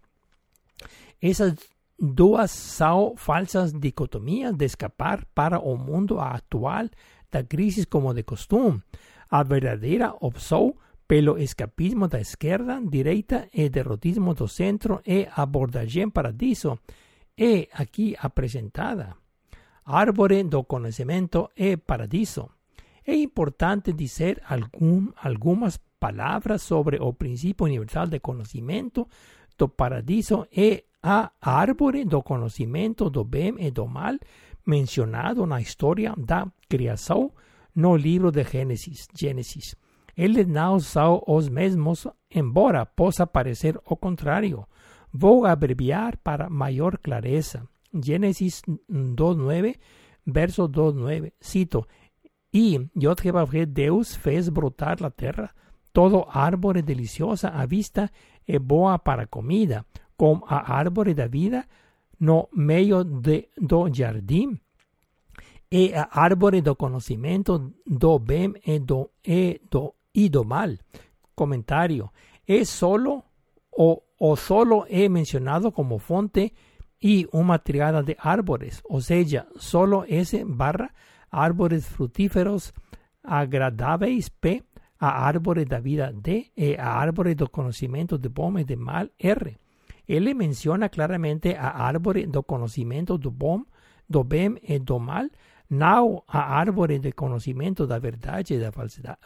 Esas 1.21 1.55
duas 1.99 2.51
são 2.51 3.15
falsas 3.17 3.73
dicotomías 3.73 4.55
de 4.55 4.65
escapar 4.65 5.25
para 5.35 5.61
o 5.61 5.77
mundo 5.77 6.19
actual 6.19 6.89
da 7.31 7.45
crisis 7.45 7.85
como 7.85 8.13
de 8.13 8.23
costume. 8.23 8.83
A 9.31 9.43
verdadeira 9.43 10.15
opção 10.21 10.75
pelo 11.07 11.39
escapismo 11.39 12.09
da 12.09 12.21
esquerda, 12.21 12.81
direita 12.81 13.49
e 13.53 13.69
derrotismo 13.69 14.35
do 14.35 14.49
centro 14.49 15.01
e 15.07 15.29
abordagem 15.37 16.11
paradiso 16.11 16.79
é 17.37 17.69
aqui 17.73 18.17
apresentada. 18.19 19.15
Árvore 19.85 20.43
do 20.45 20.65
conhecimento 20.65 21.51
e 21.57 21.77
paradiso. 21.77 22.49
É 23.07 23.15
importante 23.15 23.93
dizer 23.93 24.43
algum, 24.49 25.09
algumas 25.17 25.79
palavras 25.99 26.63
sobre 26.63 26.99
o 27.01 27.13
princípio 27.13 27.67
universal 27.67 28.07
de 28.07 28.21
conhecimento 28.21 29.09
do 29.59 29.69
paradiso 29.69 30.47
e 30.53 30.85
a 31.03 31.33
árvore 31.41 32.05
do 32.05 32.23
conhecimento 32.23 33.11
do 33.11 33.25
bem 33.25 33.55
e 33.59 33.71
do 33.71 33.87
mal 33.87 34.17
mencionado 34.65 35.47
na 35.47 35.61
história 35.61 36.15
da 36.17 36.47
criação 36.69 37.33
no 37.75 37.97
livro 37.97 38.31
de 38.31 38.45
Gênesis. 38.45 39.09
Gênesis. 39.15 39.75
Eles 40.17 40.47
não 40.47 40.77
os 40.77 41.49
mesmos, 41.49 42.07
embora 42.33 42.87
possa 42.87 43.27
parecer 43.27 43.81
o 43.85 43.97
contrário. 43.97 44.67
Vou 45.13 45.45
abreviar 45.45 46.17
para 46.19 46.51
maior 46.51 46.99
clareza. 46.99 47.67
Gênesis 47.93 48.63
2.9, 48.91 49.77
verso 50.27 50.69
2.9. 50.69 51.33
Cito, 51.41 51.87
E 52.53 52.79
Yod 52.97 53.23
Deus 53.69 54.15
fez 54.15 54.49
brotar 54.51 55.01
la 55.01 55.11
terra, 55.11 55.55
todo 55.93 56.27
árvore 56.29 56.83
deliciosa 56.83 57.49
à 57.49 57.67
vista 57.67 58.11
e 58.47 58.59
boa 58.59 58.99
para 58.99 59.27
comida, 59.27 59.87
como 60.17 60.45
a 60.47 60.73
árvore 60.75 61.15
da 61.15 61.27
vida 61.27 61.67
no 62.21 62.49
meio 62.53 63.05
de, 63.05 63.49
do 63.57 63.89
jardim, 63.93 64.61
e 65.71 65.95
a 65.95 66.09
árvore 66.13 66.61
do 66.61 66.77
conhecimento 66.77 67.73
do 67.87 68.19
bem 68.19 68.53
e 68.67 68.79
do, 68.79 69.11
e 69.25 69.61
do, 69.71 69.95
e 70.15 70.29
do 70.29 70.45
mal. 70.45 70.77
Comentário. 71.35 72.11
É 72.47 72.63
solo 72.65 73.25
o, 73.71 74.03
o 74.19 74.37
solo 74.37 74.85
é 74.91 75.09
mencionado 75.09 75.73
como 75.73 75.99
fonte 75.99 76.53
y 77.01 77.27
una 77.33 77.59
triada 77.59 78.03
de 78.03 78.17
árboles, 78.21 78.83
o 78.89 79.01
sea, 79.01 79.47
solo 79.57 80.05
ese 80.07 80.45
barra 80.45 80.95
árboles 81.33 81.89
frutíferos 81.89 82.73
agradables 83.25 84.29
P, 84.29 84.63
a 84.99 85.27
árboles 85.27 85.67
de 85.67 85.81
vida 85.81 86.13
D 86.13 86.53
e 86.57 86.77
a 86.77 86.93
árboles 86.93 87.37
de 87.37 87.49
conocimiento 87.49 88.19
de 88.19 88.29
bom 88.29 88.53
de 88.63 88.77
mal 88.77 89.09
R. 89.19 89.59
Él 90.07 90.35
menciona 90.35 90.89
claramente 90.89 91.57
a 91.57 91.87
árboles 91.87 92.31
de 92.31 92.43
conocimiento 92.43 93.19
de 93.19 93.31
bom, 93.31 93.65
do 94.09 94.23
bem 94.23 94.59
e 94.63 94.79
do 94.79 95.01
mal, 95.01 95.29
no 95.71 96.23
a 96.29 96.59
árboles 96.59 97.01
de 97.01 97.13
conocimiento 97.13 97.87
da 97.87 97.99
verdade 97.99 98.55
e 98.55 98.59
da 98.59 98.71
falsidade. 98.71 99.19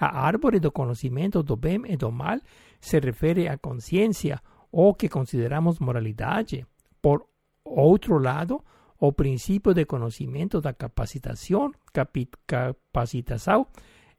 A 0.00 0.26
árvore 0.26 0.60
do 0.60 0.72
conocimiento 0.72 1.42
do 1.42 1.56
bem 1.56 1.82
e 1.86 1.96
do 1.96 2.10
mal 2.10 2.40
se 2.80 3.00
refiere 3.00 3.48
a 3.48 3.58
conciencia 3.58 4.40
o 4.70 4.94
que 4.94 5.08
consideramos 5.08 5.78
moralidad. 5.78 6.46
Por 7.00 7.26
otro 7.64 8.18
lado, 8.18 8.62
o 8.98 9.12
principio 9.12 9.74
de 9.74 9.86
conocimiento 9.86 10.60
da 10.60 10.74
capacitación, 10.74 11.72
capacitación, 11.92 13.66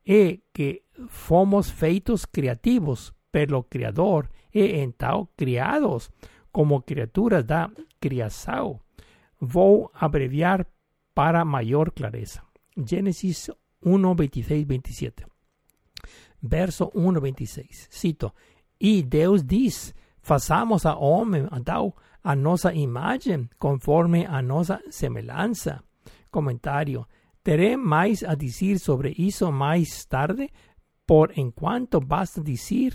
é 0.06 0.40
que 0.54 0.84
fomos 1.08 1.70
feitos 1.70 2.26
criativos 2.26 3.14
pelo 3.32 3.64
Criador 3.64 4.30
e 4.54 4.82
então 4.82 5.30
criados 5.36 6.10
como 6.52 6.82
criaturas 6.82 7.46
da 7.46 7.70
criação. 8.00 8.80
Vou 9.40 9.92
abreviar 9.94 10.66
para 11.14 11.46
maior 11.46 11.92
clareza. 11.92 12.42
Gênesis 12.76 13.52
1, 13.84 14.16
26, 14.16 14.66
27. 14.66 15.26
Verso 16.42 16.90
1, 16.96 17.20
26. 17.20 17.88
Cito: 17.92 18.34
E 18.80 19.04
Deus 19.04 19.44
diz: 19.44 19.94
façamos 20.22 20.86
a 20.86 20.96
homem, 20.96 21.48
Adão, 21.52 21.94
a 22.24 22.36
nossa 22.36 22.74
imagem, 22.74 23.50
conforme 23.58 24.26
a 24.26 24.42
nossa 24.42 24.82
semelhança. 24.90 25.84
Comentário. 26.32 27.08
Teré 27.44 27.78
mais 27.78 28.24
a 28.24 28.36
dizer 28.36 28.80
sobre 28.80 29.16
isso 29.18 29.52
mais 29.52 30.06
tarde, 30.06 30.50
por 31.08 31.32
enquanto 31.38 32.00
basta 32.00 32.42
dizer 32.42 32.94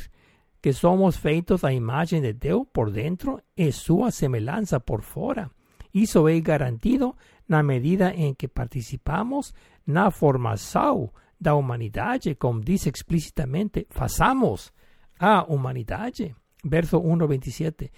que 0.62 0.72
somos 0.72 1.16
feitos 1.16 1.64
à 1.64 1.72
imagem 1.72 2.20
de 2.20 2.32
Deus 2.32 2.66
por 2.72 2.90
dentro 2.90 3.40
e 3.56 3.72
sua 3.72 4.10
semelhança 4.10 4.78
por 4.78 5.02
fora. 5.02 5.50
Isso 5.92 6.26
é 6.28 6.40
garantido 6.40 7.14
na 7.48 7.62
medida 7.62 8.12
em 8.14 8.34
que 8.34 8.48
participamos 8.48 9.52
na 9.86 10.10
formação 10.10 11.10
da 11.40 11.54
humanidade, 11.54 12.34
como 12.34 12.60
diz 12.60 12.86
explicitamente, 12.86 13.86
façamos 13.90 14.72
a 15.18 15.44
humanidade. 15.44 16.34
Verso 16.64 16.98
1:27. 16.98 17.90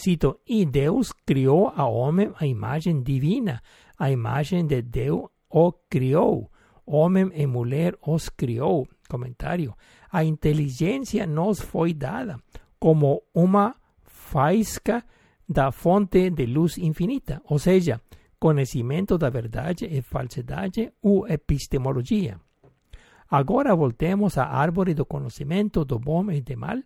Cito, 0.00 0.40
e 0.46 0.64
Deus 0.64 1.12
criou 1.12 1.68
a 1.76 1.84
homem 1.84 2.32
a 2.38 2.46
imagem 2.46 3.02
divina, 3.02 3.62
a 3.98 4.10
imagem 4.10 4.66
de 4.66 4.80
Deus 4.80 5.28
o 5.50 5.72
criou, 5.90 6.50
homem 6.86 7.30
e 7.34 7.46
mulher 7.46 7.94
os 8.06 8.30
criou. 8.30 8.88
Comentário. 9.10 9.74
A 10.10 10.24
inteligência 10.24 11.26
nos 11.26 11.60
foi 11.60 11.92
dada 11.92 12.38
como 12.78 13.22
uma 13.34 13.74
faísca 14.02 15.04
da 15.46 15.70
fonte 15.70 16.30
de 16.30 16.46
luz 16.46 16.78
infinita, 16.78 17.42
ou 17.44 17.58
seja, 17.58 18.00
conhecimento 18.38 19.18
da 19.18 19.28
verdade 19.28 19.84
e 19.84 20.00
falsidade 20.00 20.90
ou 21.02 21.28
epistemologia. 21.28 22.40
Agora 23.30 23.76
voltemos 23.76 24.38
à 24.38 24.46
árvore 24.46 24.94
do 24.94 25.04
conhecimento 25.04 25.84
do 25.84 25.98
bom 25.98 26.30
e 26.30 26.40
do 26.40 26.56
mal, 26.56 26.78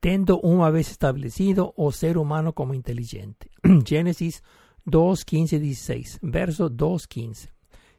tendo 0.00 0.38
uma 0.38 0.70
vez 0.70 0.90
estabelecido 0.90 1.72
o 1.76 1.92
ser 1.92 2.16
humano 2.16 2.52
como 2.52 2.74
inteligente. 2.74 3.50
Gênesis 3.86 4.42
2, 4.86 5.22
15, 5.22 5.58
16, 5.58 6.18
verso 6.22 6.68
2, 6.68 7.06
15. 7.06 7.48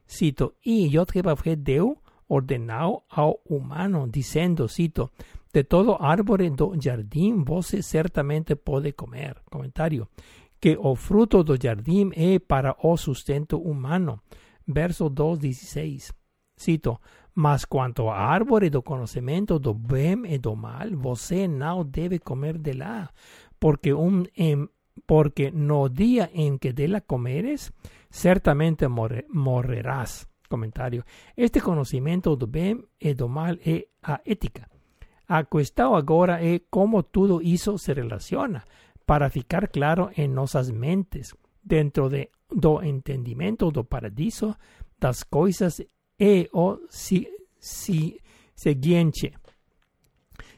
Cito, 0.05 0.53
e 0.65 0.89
Jehová 0.89 1.35
Deus 1.57 1.95
ordenado 2.27 3.03
ao 3.09 3.39
humano, 3.45 4.07
dizendo, 4.09 4.67
cito, 4.67 5.11
de 5.53 5.63
todo 5.65 5.97
árvore 5.99 6.49
do 6.49 6.73
jardim 6.81 7.43
você 7.43 7.81
certamente 7.81 8.55
pode 8.55 8.93
comer. 8.93 9.35
Comentário. 9.51 10.07
Que 10.59 10.77
o 10.77 10.95
fruto 10.95 11.43
do 11.43 11.57
jardim 11.61 12.11
é 12.15 12.39
para 12.39 12.75
o 12.81 12.95
sustento 12.95 13.57
humano. 13.57 14.21
Verso 14.65 15.09
2, 15.09 15.39
16. 15.39 16.13
Cito, 16.55 16.99
mas 17.35 17.65
quanto 17.65 18.09
à 18.09 18.17
árvore 18.17 18.69
do 18.69 18.81
conhecimento 18.81 19.59
do 19.59 19.73
bem 19.73 20.23
e 20.25 20.37
do 20.37 20.55
mal, 20.55 20.89
você 20.93 21.47
não 21.47 21.85
deve 21.85 22.19
comer 22.19 22.57
dela, 22.57 23.09
porque 23.59 23.93
um 23.93 24.23
em, 24.35 24.67
porque 25.07 25.51
no 25.51 25.89
dia 25.89 26.29
em 26.33 26.57
que 26.57 26.73
dela 26.73 27.01
comeres, 27.01 27.71
certamente 28.09 28.87
morre, 28.87 29.25
morrerás. 29.29 30.27
Comentário. 30.49 31.05
Este 31.37 31.61
conhecimento 31.61 32.35
do 32.35 32.45
bem 32.45 32.83
e 32.99 33.13
do 33.13 33.29
mal 33.29 33.55
é 33.65 33.87
a 34.03 34.19
ética. 34.25 34.67
A 35.29 35.45
questão 35.45 35.95
agora 35.95 36.43
é 36.43 36.59
como 36.69 37.03
tudo 37.03 37.41
isso 37.41 37.77
se 37.77 37.93
relaciona, 37.93 38.65
para 39.05 39.29
ficar 39.29 39.69
claro 39.69 40.09
em 40.17 40.27
nossas 40.27 40.69
mentes, 40.69 41.33
dentro 41.63 42.09
de, 42.09 42.29
do 42.53 42.83
entendimento 42.83 43.71
do 43.71 43.85
paradiso, 43.85 44.53
das 44.99 45.23
coisas 45.23 45.81
e 46.21 46.47
o 46.53 46.85
si, 46.87 47.27
si, 47.57 48.21
seguinte. 48.53 49.33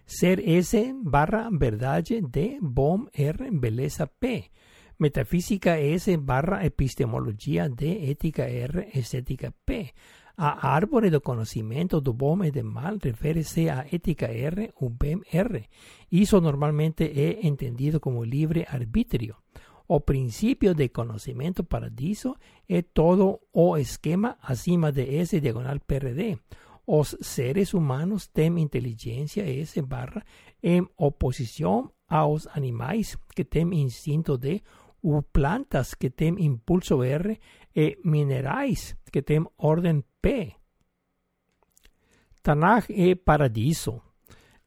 Ser 0.06 0.44
S 0.44 0.76
barra 1.02 1.50
verdade 1.50 2.22
D, 2.22 2.60
bom 2.60 3.08
R, 3.14 3.50
beleza 3.52 4.06
P. 4.08 4.52
Metafísica 5.00 5.80
S 5.80 6.18
barra 6.18 6.66
epistemologia 6.66 7.70
D, 7.70 8.12
ética 8.12 8.44
R, 8.44 8.90
estética 8.94 9.54
P. 9.66 9.94
A 10.36 10.76
árvore 10.76 11.10
do 11.10 11.22
conhecimento 11.22 12.02
do 12.02 12.12
bom 12.12 12.44
e 12.44 12.52
do 12.52 12.64
mal 12.66 12.98
refere-se 13.02 13.70
a 13.70 13.86
ética 13.90 14.28
R 14.28 14.74
ou 14.82 14.90
bem 14.90 15.22
R. 15.32 15.70
Isso 16.12 16.42
normalmente 16.42 17.06
é 17.06 17.48
entendido 17.48 18.02
como 18.02 18.26
livre 18.26 18.66
arbítrio. 18.68 19.43
O 19.88 20.00
princípio 20.00 20.74
de 20.74 20.90
conhecimento 20.90 21.64
paradiso 21.64 22.36
é 22.70 22.82
todo 22.82 23.42
o 23.52 23.78
esquema 23.78 24.38
acima 24.42 24.92
de 24.92 25.18
S 25.18 25.40
diagonal 25.40 25.80
PRD. 25.80 26.40
Os 26.86 27.16
seres 27.22 27.74
humanos 27.74 28.28
têm 28.28 28.60
inteligência 28.60 29.44
S 29.44 29.82
barra 29.82 30.24
em 30.62 30.88
oposição 30.98 31.92
aos 32.08 32.48
animais 32.48 33.18
que 33.36 33.44
têm 33.44 33.74
instinto 33.82 34.38
D 34.38 34.62
ou 35.02 35.22
plantas 35.22 35.94
que 35.94 36.10
têm 36.10 36.44
impulso 36.46 37.04
R 37.04 37.40
e 37.76 37.98
minerais 38.06 38.96
que 39.12 39.22
têm 39.22 39.46
ordem 39.58 40.04
P. 40.22 40.54
Tanakh 42.42 42.90
é 42.90 43.16
paradiso. 43.16 44.02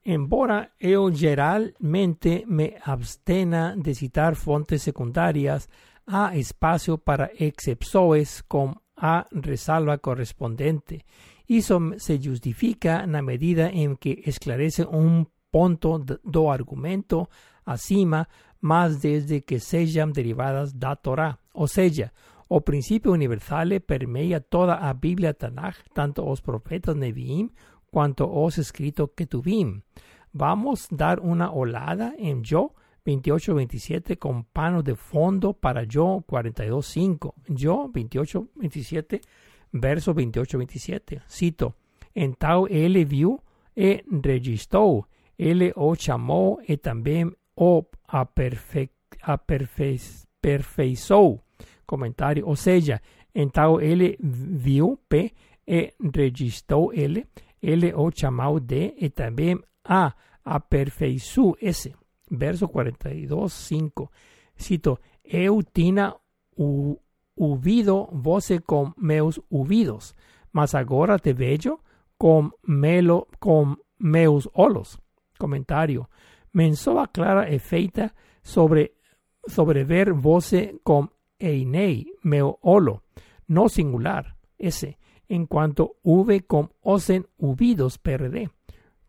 Embora 0.08 0.70
eu 0.78 1.12
geralmente 1.12 2.44
me 2.46 2.76
abstena 2.84 3.74
de 3.76 3.92
citar 3.92 4.36
fontes 4.36 4.82
secundarias, 4.82 5.68
há 6.06 6.36
espaço 6.36 6.96
para 6.96 7.32
excepções 7.40 8.40
com 8.42 8.72
a 8.96 9.26
ressalva 9.44 9.98
correspondente. 9.98 11.04
Isso 11.48 11.76
se 11.98 12.20
justifica 12.22 13.04
na 13.04 13.20
medida 13.20 13.68
em 13.72 13.96
que 13.96 14.22
esclarece 14.24 14.84
um 14.84 15.26
ponto 15.50 15.98
do 15.98 16.48
argumento 16.48 17.28
acima, 17.64 18.28
mas 18.60 18.98
desde 18.98 19.40
que 19.40 19.58
sejam 19.58 20.12
derivadas 20.12 20.72
da 20.72 20.94
Torá. 20.94 21.36
Ou 21.52 21.66
seja, 21.66 22.12
o 22.48 22.60
princípio 22.60 23.10
universal 23.10 23.66
permeia 23.84 24.40
toda 24.40 24.76
a 24.76 24.94
Bíblia 24.94 25.34
Tanakh, 25.34 25.78
tanto 25.92 26.22
os 26.30 26.40
profetas 26.40 26.94
Neviim 26.94 27.50
cuanto 27.90 28.28
os 28.30 28.58
escrito 28.58 29.12
que 29.14 29.26
tuvimos. 29.26 29.82
Vamos 30.32 30.88
dar 30.90 31.20
una 31.20 31.50
olada 31.50 32.14
en 32.18 32.42
Yo 32.42 32.74
28-27 33.06 34.18
con 34.18 34.44
pano 34.44 34.82
de 34.82 34.96
fondo 34.96 35.54
para 35.54 35.84
Yo 35.84 36.24
42-5. 36.26 37.34
Yo 37.48 37.88
28-27, 37.88 39.20
verso 39.72 40.14
28-27. 40.14 41.22
Cito, 41.26 41.76
en 42.14 42.34
tau 42.34 42.66
ele 42.68 43.04
viu 43.04 43.40
e 43.74 44.02
registrou, 44.22 45.06
ele 45.38 45.72
o 45.76 45.94
chamou 45.94 46.60
e 46.66 46.76
também 46.76 47.30
o 47.54 47.84
aperfe, 48.08 48.90
aperfe, 49.22 49.98
perfeiçou. 50.40 51.42
Comentário, 51.86 52.46
ou 52.46 52.56
seja, 52.56 53.00
en 53.34 53.50
tal 53.50 53.80
ele 53.80 54.16
viu 54.20 54.98
P 55.08 55.32
e 55.66 55.94
registrou 56.00 56.92
ele, 56.92 57.26
ele 57.62 57.92
o 57.94 58.10
chamou 58.14 58.60
de 58.60 58.94
e 58.98 59.10
também 59.10 59.60
a 59.84 60.12
aperfeiçoou 60.44 61.56
esse. 61.60 61.94
Verso 62.30 62.68
42, 62.68 63.52
5. 63.52 64.10
Cito, 64.56 64.98
eu 65.24 65.62
tinha 65.62 66.14
ouvido 67.36 68.08
você 68.12 68.58
com 68.60 68.92
meus 68.96 69.38
ouvidos, 69.50 70.14
mas 70.52 70.74
agora 70.74 71.18
te 71.18 71.32
vejo 71.32 71.78
com, 72.18 72.50
melo, 72.66 73.28
com 73.38 73.76
meus 73.98 74.48
olhos. 74.54 74.98
Comentário. 75.38 76.06
Mensoa 76.52 77.06
clara 77.06 77.52
e 77.52 77.58
feita 77.58 78.10
sobre, 78.42 78.92
sobre 79.46 79.84
ver 79.84 80.12
você 80.12 80.74
com 80.82 81.06
einei, 81.38 82.06
meu 82.24 82.58
olo, 82.62 83.02
no 83.46 83.68
singular, 83.68 84.34
esse, 84.58 84.96
en 85.28 85.46
cuanto 85.46 85.96
hube 86.02 86.46
com 86.46 86.68
osen 86.82 87.26
ouvidos 87.38 87.98
PRD, 87.98 88.50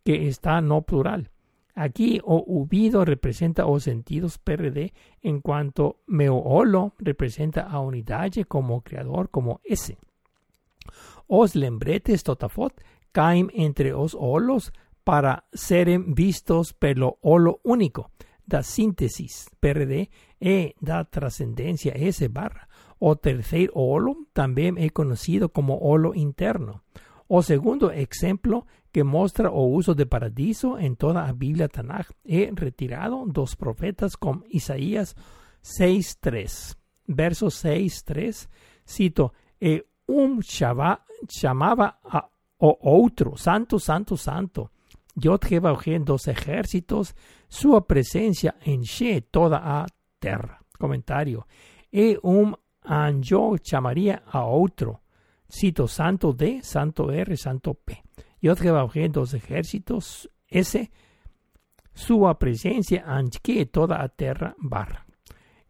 que 0.03 0.27
está 0.27 0.61
no 0.61 0.81
plural. 0.81 1.29
Aquí 1.75 2.19
o 2.23 2.43
ubido 2.47 3.05
representa 3.05 3.67
os 3.67 3.83
sentidos 3.83 4.39
PRD 4.39 4.93
en 5.21 5.41
cuanto 5.41 6.01
meolo 6.07 6.93
representa 6.97 7.61
a 7.61 7.79
unidade 7.79 8.45
como 8.45 8.81
creador 8.81 9.29
como 9.29 9.61
ese. 9.63 9.97
Os 11.27 11.53
lembretes 11.53 12.23
totafot 12.23 12.73
caen 13.11 13.51
entre 13.53 13.93
os 13.93 14.17
olos 14.17 14.73
para 15.03 15.45
serem 15.53 16.15
vistos 16.15 16.73
pelo 16.73 17.19
olo 17.21 17.59
único 17.63 18.11
da 18.45 18.63
síntesis 18.63 19.45
PRD 19.59 20.09
e 20.39 20.73
da 20.81 21.03
trascendencia 21.05 21.93
S 21.95 22.27
barra. 22.27 22.66
O 22.99 23.15
tercer 23.15 23.69
olo 23.73 24.17
también 24.33 24.77
es 24.77 24.91
conocido 24.91 25.49
como 25.49 25.77
olo 25.77 26.13
interno. 26.15 26.83
O 27.27 27.41
segundo 27.41 27.91
ejemplo 27.91 28.65
que 28.91 29.03
muestra 29.03 29.49
o 29.51 29.65
uso 29.65 29.93
de 29.93 30.05
paradiso 30.05 30.79
en 30.79 30.95
toda 30.95 31.25
la 31.25 31.33
Biblia 31.33 31.67
Tanakh 31.67 32.11
he 32.23 32.49
retirado 32.53 33.23
dos 33.27 33.55
profetas 33.55 34.17
con 34.17 34.45
Isaías 34.49 35.15
6.3. 35.61 36.75
Verso 37.07 37.47
6.3 37.47 38.47
cito, 38.87 39.33
e 39.59 39.85
un 40.07 40.41
llamaba 40.41 41.99
a 42.03 42.29
o 42.59 42.75
otro, 42.81 43.37
santo, 43.37 43.77
santo, 43.77 44.17
santo, 44.17 44.71
Yod 45.15 45.45
Jehová 45.45 45.77
dos 46.03 46.27
ejércitos, 46.27 47.15
sua 47.47 47.85
presencia 47.85 48.55
enche 48.65 49.21
toda 49.21 49.61
a 49.63 49.85
terra. 50.19 50.59
Comentario. 50.79 51.45
E 51.91 52.19
um 52.23 52.53
anjo 52.87 53.57
chamaría 53.57 54.23
a 54.25 54.45
otro. 54.45 55.01
Cito 55.49 55.87
Santo 55.87 56.33
D, 56.33 56.61
Santo 56.63 57.11
R, 57.11 57.37
Santo 57.37 57.73
P. 57.73 58.01
Yod 58.41 58.59
Jehová 58.59 58.89
dos 59.09 59.33
ejércitos, 59.33 60.29
ese 60.47 60.91
sua 61.93 62.37
presencia 62.37 63.03
anche 63.07 63.65
toda 63.65 64.03
a 64.03 64.07
terra 64.07 64.55
barra. 64.59 65.05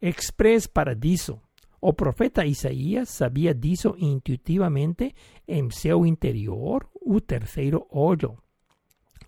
Express 0.01 0.67
paradiso. 0.67 1.41
O 1.79 1.93
profeta 1.93 2.45
Isaías 2.45 3.09
sabia 3.09 3.53
disso 3.53 3.95
intuitivamente 3.97 5.15
em 5.47 5.69
seu 5.71 6.05
interior 6.05 6.89
o 6.93 7.21
terceiro 7.21 7.87
olho. 7.91 8.37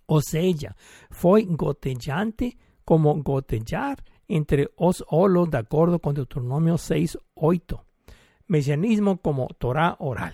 Ou 0.07 0.21
seja, 0.21 0.75
foi 1.09 1.45
gotejante 1.45 2.57
como 2.83 3.23
gotejar 3.23 4.03
entre 4.29 4.69
os 4.77 5.03
olhos 5.09 5.49
de 5.49 5.57
acordo 5.57 5.99
com 5.99 6.13
Deuteronômio 6.13 6.77
6, 6.77 7.17
8. 7.35 7.79
Mesianismo 8.47 9.17
como 9.17 9.47
Torá 9.55 9.95
oral. 9.99 10.33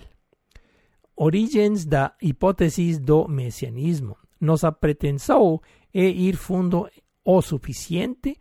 Origens 1.16 1.86
da 1.86 2.14
hipótesis 2.20 2.98
do 2.98 3.26
mesianismo. 3.26 4.16
Nossa 4.38 4.70
pretensão 4.70 5.60
é 5.92 6.04
ir 6.04 6.36
fundo 6.36 6.88
o 7.24 7.40
suficiente 7.40 8.38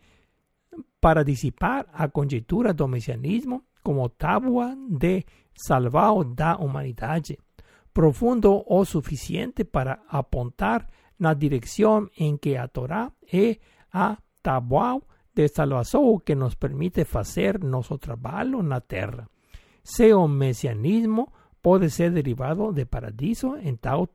para 1.00 1.24
disipar 1.24 1.88
a 1.94 2.10
conjetura 2.10 2.74
do 2.74 2.88
mesianismo 2.88 3.64
como 3.82 4.10
tábua 4.10 4.76
de 4.90 5.24
salvao 5.56 6.24
da 6.24 6.58
humanidade, 6.58 7.38
profundo 7.94 8.64
o 8.68 8.84
suficiente 8.84 9.64
para 9.64 10.00
apontar 10.10 10.86
na 11.18 11.34
direção 11.34 12.10
em 12.18 12.36
que 12.36 12.58
a 12.58 12.68
Torá 12.68 13.12
é 13.32 13.58
a 13.94 14.18
tábua 14.42 15.02
de 15.36 15.48
salvação 15.50 16.20
que 16.20 16.34
nos 16.34 16.56
permite 16.56 17.04
fazer 17.04 17.64
nosso 17.64 17.98
trabalho 17.98 18.64
na 18.64 18.80
terra. 18.80 19.28
Se 19.84 20.14
o 20.14 20.28
mesianismo 20.28 21.32
pode 21.62 21.90
ser 21.90 22.12
derivado 22.12 22.72
de 22.72 22.86
paradiso, 22.86 23.58
então 23.62 24.08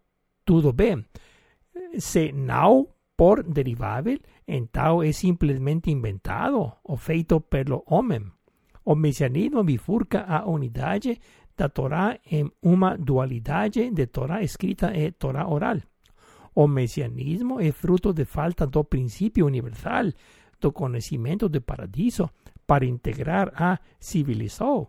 tudo 0.45 0.73
bem. 0.73 1.05
Se 1.99 2.33
não 2.33 2.89
por 3.17 3.43
derivável, 3.43 4.19
então 4.49 5.03
é 5.03 5.13
simplesmente 5.13 5.91
inventado 5.91 6.73
ou 6.83 6.97
feito 6.97 7.41
pelo 7.41 7.85
homem. 7.87 8.25
O 8.85 8.95
mesianismo 8.95 9.63
bifurca 9.63 10.25
a 10.25 10.49
unidade 10.49 11.21
da 11.55 11.69
Torá 11.69 12.19
em 12.31 12.51
uma 12.63 12.97
dualidade 12.97 13.91
de 13.91 14.07
Torá 14.07 14.43
escrita 14.43 14.97
e 14.97 15.13
Torá 15.13 15.47
oral. 15.47 15.77
O 16.55 16.67
mesianismo 16.67 17.61
é 17.61 17.71
fruto 17.71 18.13
de 18.13 18.25
falta 18.25 18.67
do 18.67 18.83
princípio 18.83 19.47
universal 19.47 20.07
do 20.61 20.73
conhecimento 20.73 21.49
do 21.49 21.61
paradiso 21.61 22.31
para 22.67 22.87
integrar 22.87 23.53
a 23.55 23.79
civilização. 23.99 24.89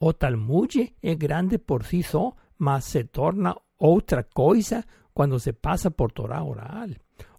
O 0.00 0.12
Talmud 0.12 0.94
é 1.02 1.14
grande 1.14 1.58
por 1.58 1.84
si 1.84 2.02
só, 2.02 2.34
mas 2.58 2.84
se 2.84 3.04
torna 3.04 3.56
outra 3.78 4.24
coisa 4.24 4.84
quando 5.12 5.38
se 5.38 5.52
passa 5.52 5.90
por 5.90 6.12
Torá 6.12 6.42
oral. 6.42 6.88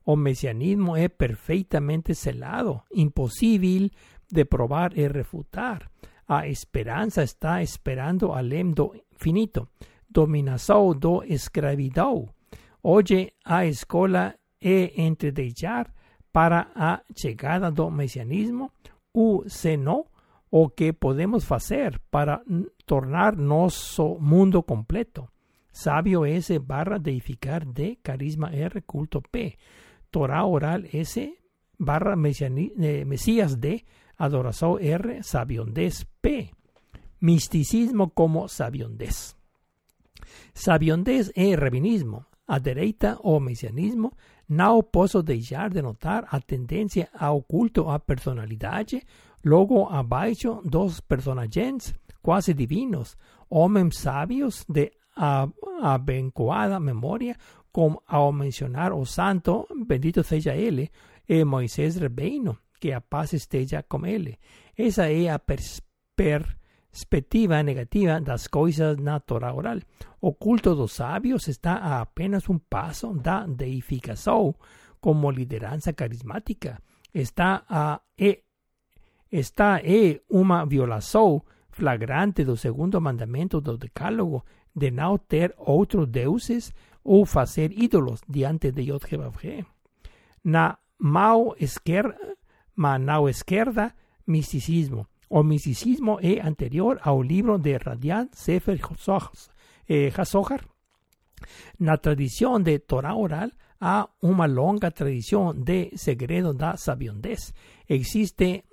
O 0.06 0.16
mesianismo 0.16 0.96
é 0.96 1.10
perfeitamente 1.10 2.16
selado, 2.16 2.82
impossível 2.94 3.90
de 4.32 4.46
probar 4.46 4.98
e 4.98 5.08
refutar. 5.08 5.90
A 6.28 6.48
esperança 6.48 7.24
está 7.24 7.62
esperando 7.62 8.32
além 8.32 8.72
do 8.72 8.96
finito, 9.16 9.68
dominação 10.10 10.94
do 10.96 11.24
escravidão. 11.24 12.30
Hoje 12.82 13.34
a 13.44 13.66
escola 13.66 14.36
é 14.62 15.02
entre 15.02 15.32
deixar 15.32 15.94
para 16.32 16.72
a 16.76 17.02
chegada 17.16 17.72
do 17.72 17.90
mesianismo, 17.90 18.72
o 19.14 19.44
se 19.48 19.78
não, 19.78 20.06
o 20.50 20.70
que 20.70 20.94
podemos 20.94 21.46
fazer 21.46 22.00
para 22.10 22.42
tornar 22.86 23.36
nosso 23.36 24.18
mundo 24.20 24.64
completo. 24.64 25.28
Sábio 25.72 26.26
S 26.26 26.58
barra 26.60 26.98
deificar 26.98 27.66
D, 27.66 28.00
carisma 28.02 28.50
R, 28.52 28.82
culto 28.82 29.22
P. 29.22 29.58
Torah 30.10 30.46
oral 30.46 30.84
S 30.92 31.38
barra 31.78 32.16
eh, 32.16 33.06
Mesías 33.06 33.60
D, 33.60 33.86
adoración 34.18 34.78
R, 34.82 35.22
sabiondez 35.22 36.08
P. 36.22 36.52
Misticismo 37.20 38.10
como 38.12 38.48
sabiondez. 38.48 39.36
Sabiondez 40.54 41.32
e 41.36 41.56
rabinismo, 41.56 42.26
a 42.48 42.60
dereita 42.60 43.18
o 43.22 43.40
mesianismo, 43.40 44.18
não 44.48 44.82
posso 44.82 45.22
deixar 45.22 45.70
de 45.70 45.82
notar 45.82 46.28
a 46.32 46.40
tendência 46.40 47.10
ao 47.18 47.42
culto 47.42 47.90
à 47.90 48.00
personalidade, 48.00 49.04
logo 49.44 49.86
abaixo 49.86 50.62
dos 50.64 51.02
personagens 51.02 51.94
quase 52.22 52.54
divinos, 52.54 53.18
homens 53.50 54.00
sábios 54.00 54.66
de 54.68 54.92
abençoada 55.82 56.80
memória, 56.80 57.36
como 57.72 58.02
ao 58.08 58.32
mencionar 58.32 58.94
o 58.94 59.06
santo, 59.06 59.68
bendito 59.86 60.24
seja 60.24 60.56
ele, 60.56 60.90
e 61.28 61.44
Moisés 61.44 61.96
Rebeino, 61.96 62.58
que 62.80 62.92
a 62.92 63.02
paz 63.02 63.34
esteja 63.34 63.84
com 63.84 64.06
ele. 64.06 64.38
Essa 64.78 65.12
é 65.12 65.30
a 65.30 65.40
pers 65.40 65.82
perspectiva 66.98 67.62
negativa 67.62 68.20
das 68.20 68.48
coisas 68.48 68.98
na 68.98 69.20
Torá 69.20 69.54
oral. 69.54 69.80
O 70.20 70.34
culto 70.34 70.74
dos 70.74 70.94
sábios 70.94 71.48
está 71.48 71.74
a 71.74 72.02
apenas 72.02 72.50
um 72.50 72.58
passo 72.58 73.14
da 73.14 73.46
deificação 73.46 74.56
como 75.00 75.30
liderança 75.30 75.94
carismática. 75.94 76.82
Está 77.14 77.64
a 77.70 78.02
e 78.18 78.44
está 79.32 79.80
é 79.84 80.20
uma 80.28 80.66
violação 80.66 81.44
flagrante 81.70 82.44
do 82.44 82.58
segundo 82.58 83.00
mandamento 83.00 83.62
do 83.62 83.78
decálogo 83.78 84.44
de 84.76 84.90
não 84.90 85.20
ter 85.20 85.54
outros 85.58 86.08
deuses 86.08 86.74
ou 87.04 87.26
fazer 87.28 87.72
ídolos 87.72 88.22
diante 88.28 88.72
de 88.72 88.82
Yod 88.82 89.06
Na 90.44 90.80
mão 90.98 91.54
esquerda, 91.60 92.18
esquerda, 93.30 93.94
misticismo. 94.26 95.08
O 95.30 95.44
misticismo 95.44 96.20
é 96.22 96.40
anterior 96.42 97.00
ao 97.02 97.22
livro 97.22 97.58
de 97.58 97.78
Radiant 97.78 98.30
Sefer 98.34 98.80
HaZohar. 100.18 100.62
Na 101.80 101.98
tradição 101.98 102.60
de 102.60 102.80
Torá 102.80 103.16
oral, 103.16 103.50
há 103.80 104.10
uma 104.22 104.46
longa 104.46 104.90
tradição 104.92 105.54
de 105.54 105.92
segredo 105.96 106.54
da 106.54 106.78
sabiondez. 106.78 107.54
Existe 107.88 108.64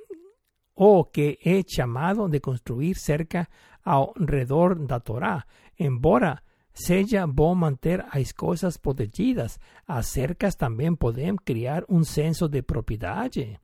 o 0.77 1.05
que 1.05 1.39
é 1.45 1.63
chamado 1.67 2.29
de 2.29 2.41
construir 2.41 2.97
cerca 2.97 3.49
ao 3.85 4.15
redor 4.19 4.77
da 4.87 4.99
Torá, 5.01 5.45
embora 5.79 6.43
seja 6.73 7.27
bom 7.27 7.55
manter 7.55 8.05
as 8.11 8.33
coisas 8.33 8.77
protegidas, 8.77 9.59
as 9.87 10.07
cercas 10.07 10.57
também 10.57 10.95
podem 10.97 11.37
criar 11.37 11.85
um 11.89 12.03
senso 12.03 12.49
de 12.49 12.63
propriedade. 12.63 13.61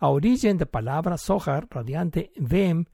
A 0.00 0.10
origem 0.10 0.56
da 0.56 0.66
palavra 0.66 1.16
Zohar 1.16 1.66
radiante 1.70 2.30
vem 2.38 2.84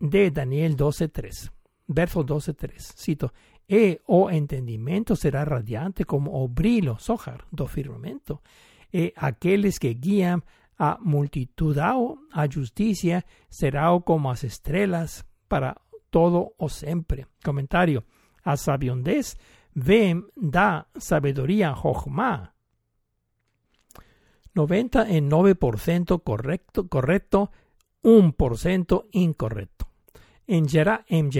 de 0.00 0.30
Daniel 0.30 0.74
12.3, 0.74 1.50
verso 1.88 2.24
12.3. 2.24 2.92
Cito, 2.96 3.30
E 3.68 4.00
o 4.08 4.30
entendimento 4.30 5.14
será 5.14 5.44
radiante 5.44 6.04
como 6.04 6.34
o 6.34 6.48
brilho, 6.48 6.96
Zohar, 7.00 7.44
do 7.52 7.66
firmamento, 7.66 8.40
e 8.92 9.12
aqueles 9.16 9.78
que 9.78 9.94
guiam 9.94 10.42
a 10.78 10.98
multidão 10.98 12.16
a 12.32 12.48
justiça 12.48 13.22
serão 13.50 14.00
como 14.00 14.30
as 14.30 14.42
estrelas 14.44 15.22
para 15.46 15.76
todo 16.10 16.54
o 16.58 16.68
sempre. 16.68 17.26
Comentario. 17.44 18.02
A 18.42 18.56
sabiondez 18.56 19.36
vem 19.76 20.24
da 20.34 20.86
sabedoria 20.98 21.74
Jochma. 21.74 22.50
99% 24.54 26.22
correcto, 26.22 26.88
correcto, 26.88 27.50
1% 28.02 29.06
incorrecto. 29.12 29.86
En 30.46 30.68
geral, 30.68 31.04
en 31.08 31.30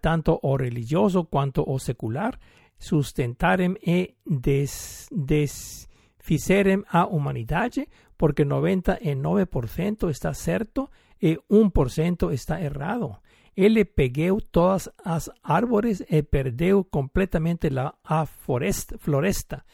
tanto 0.00 0.38
o 0.42 0.56
religioso 0.58 1.24
quanto 1.24 1.64
o 1.66 1.78
secular, 1.78 2.38
sustentarem 2.78 3.76
e 3.82 4.16
des, 4.24 5.08
desficerem 5.10 6.84
a 6.90 7.06
humanidade, 7.06 7.88
porque 8.16 8.44
99% 8.44 10.10
está 10.10 10.34
certo 10.34 10.90
e 11.20 11.38
1% 11.48 12.32
está 12.32 12.60
errado. 12.60 13.20
Ele 13.56 13.84
pegou 13.84 14.40
todas 14.40 14.90
as 15.04 15.30
árvores 15.42 16.04
e 16.08 16.22
perdeu 16.22 16.84
completamente 16.84 17.70
la, 17.70 17.94
a 18.04 18.26
floresta. 18.26 19.64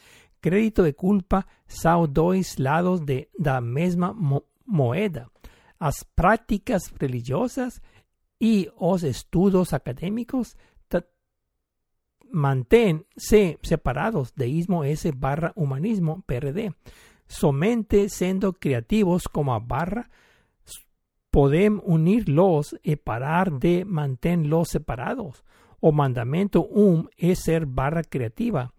Crédito 0.45 0.83
de 0.83 0.93
culpa 0.93 1.47
são 1.67 2.07
dois 2.07 2.59
lados 2.59 3.01
de, 3.01 3.31
da 3.39 3.63
mesma 3.63 4.13
mo 4.13 4.45
moeda. 4.67 5.31
As 5.81 6.05
práticas 6.05 6.93
religiosas 7.01 7.81
e 8.39 8.71
os 8.77 9.05
estudos 9.05 9.73
acadêmicos 9.73 10.55
manténse 12.31 13.59
separados 13.63 14.33
de 14.37 14.47
ismo 14.47 14.85
S 14.85 15.11
barra 15.13 15.51
humanismo 15.57 16.23
PRD. 16.27 16.75
Somente 17.27 18.11
siendo 18.11 18.53
creativos 18.53 19.27
como 19.27 19.55
a 19.55 19.59
barra 19.59 20.11
podemos 21.31 21.83
unirlos 21.87 22.77
y 22.83 22.97
parar 22.97 23.51
de 23.51 23.87
mantenerlos 23.87 24.69
separados. 24.69 25.43
O 25.81 25.91
mandamento 25.91 26.69
um 26.71 27.09
es 27.17 27.39
ser 27.39 27.65
barra 27.65 28.03
creativa, 28.03 28.75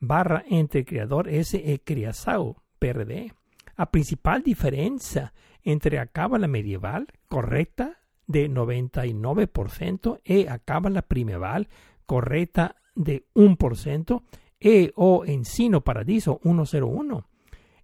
barra 0.00 0.42
entre 0.48 0.84
creador 0.84 1.28
S 1.28 1.56
e 1.56 1.78
criasao, 1.84 2.56
PRD. 2.78 3.32
A 3.76 3.90
principal 3.90 4.42
diferencia 4.42 5.32
entre 5.62 5.98
a 5.98 6.06
cábala 6.06 6.48
medieval 6.48 7.06
correcta 7.28 7.98
de 8.26 8.48
99% 8.48 10.20
e 10.24 10.48
a 10.48 10.58
cábala 10.58 11.02
primeval 11.02 11.68
correcta 12.06 12.76
de 12.94 13.26
1% 13.34 14.22
e 14.60 14.92
o 14.96 15.24
ensino 15.24 15.82
paradiso 15.82 16.40
101. 16.42 17.22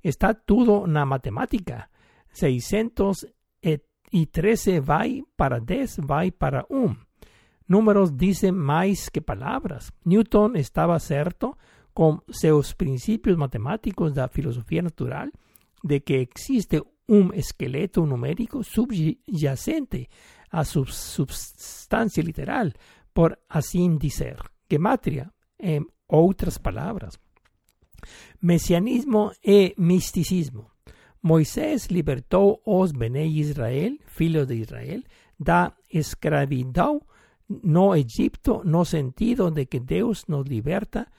Está 0.03 0.35
todo 0.35 0.87
na 0.87 1.05
matemática. 1.05 1.91
613 2.33 4.81
vai 4.81 5.23
para 5.37 5.61
10 5.61 5.99
vai 6.05 6.31
para 6.31 6.65
1. 6.69 6.97
Números 7.67 8.17
dicen 8.17 8.55
más 8.55 9.11
que 9.11 9.21
palabras. 9.21 9.93
Newton 10.05 10.55
estaba 10.57 11.01
cierto 11.01 11.59
con 11.97 12.23
sus 12.29 12.75
principios 12.75 13.39
matemáticos 13.39 14.13
de 14.13 14.21
la 14.21 14.29
filosofía 14.29 14.83
natural 14.83 15.33
de 15.83 16.03
que 16.05 16.21
existe 16.21 16.83
un 17.07 17.33
esqueleto 17.33 18.05
numérico 18.05 18.63
subyacente 18.63 20.11
a 20.51 20.67
su 20.67 20.85
substancia 20.85 22.23
literal, 22.23 22.75
por 23.15 23.43
así 23.49 23.89
decir, 23.99 24.37
gematria, 24.69 25.33
en 25.57 25.87
otras 26.07 26.59
palabras. 26.59 27.19
Mesianismo 28.41 29.33
e 29.43 29.73
misticismo. 29.79 30.73
Moisés 31.23 31.91
libertó 31.91 32.61
os 32.67 32.93
bene 32.93 33.25
Israel, 33.25 34.03
filhos 34.05 34.47
de 34.47 34.57
Israel, 34.57 35.07
da 35.39 35.75
escravidão 35.89 37.01
no 37.49 37.95
Egipto, 37.95 38.61
no 38.67 38.85
sentido 38.85 39.51
de 39.51 39.65
que 39.65 39.81
Dios 39.81 40.29
nos 40.29 40.47
liberta 40.47 41.11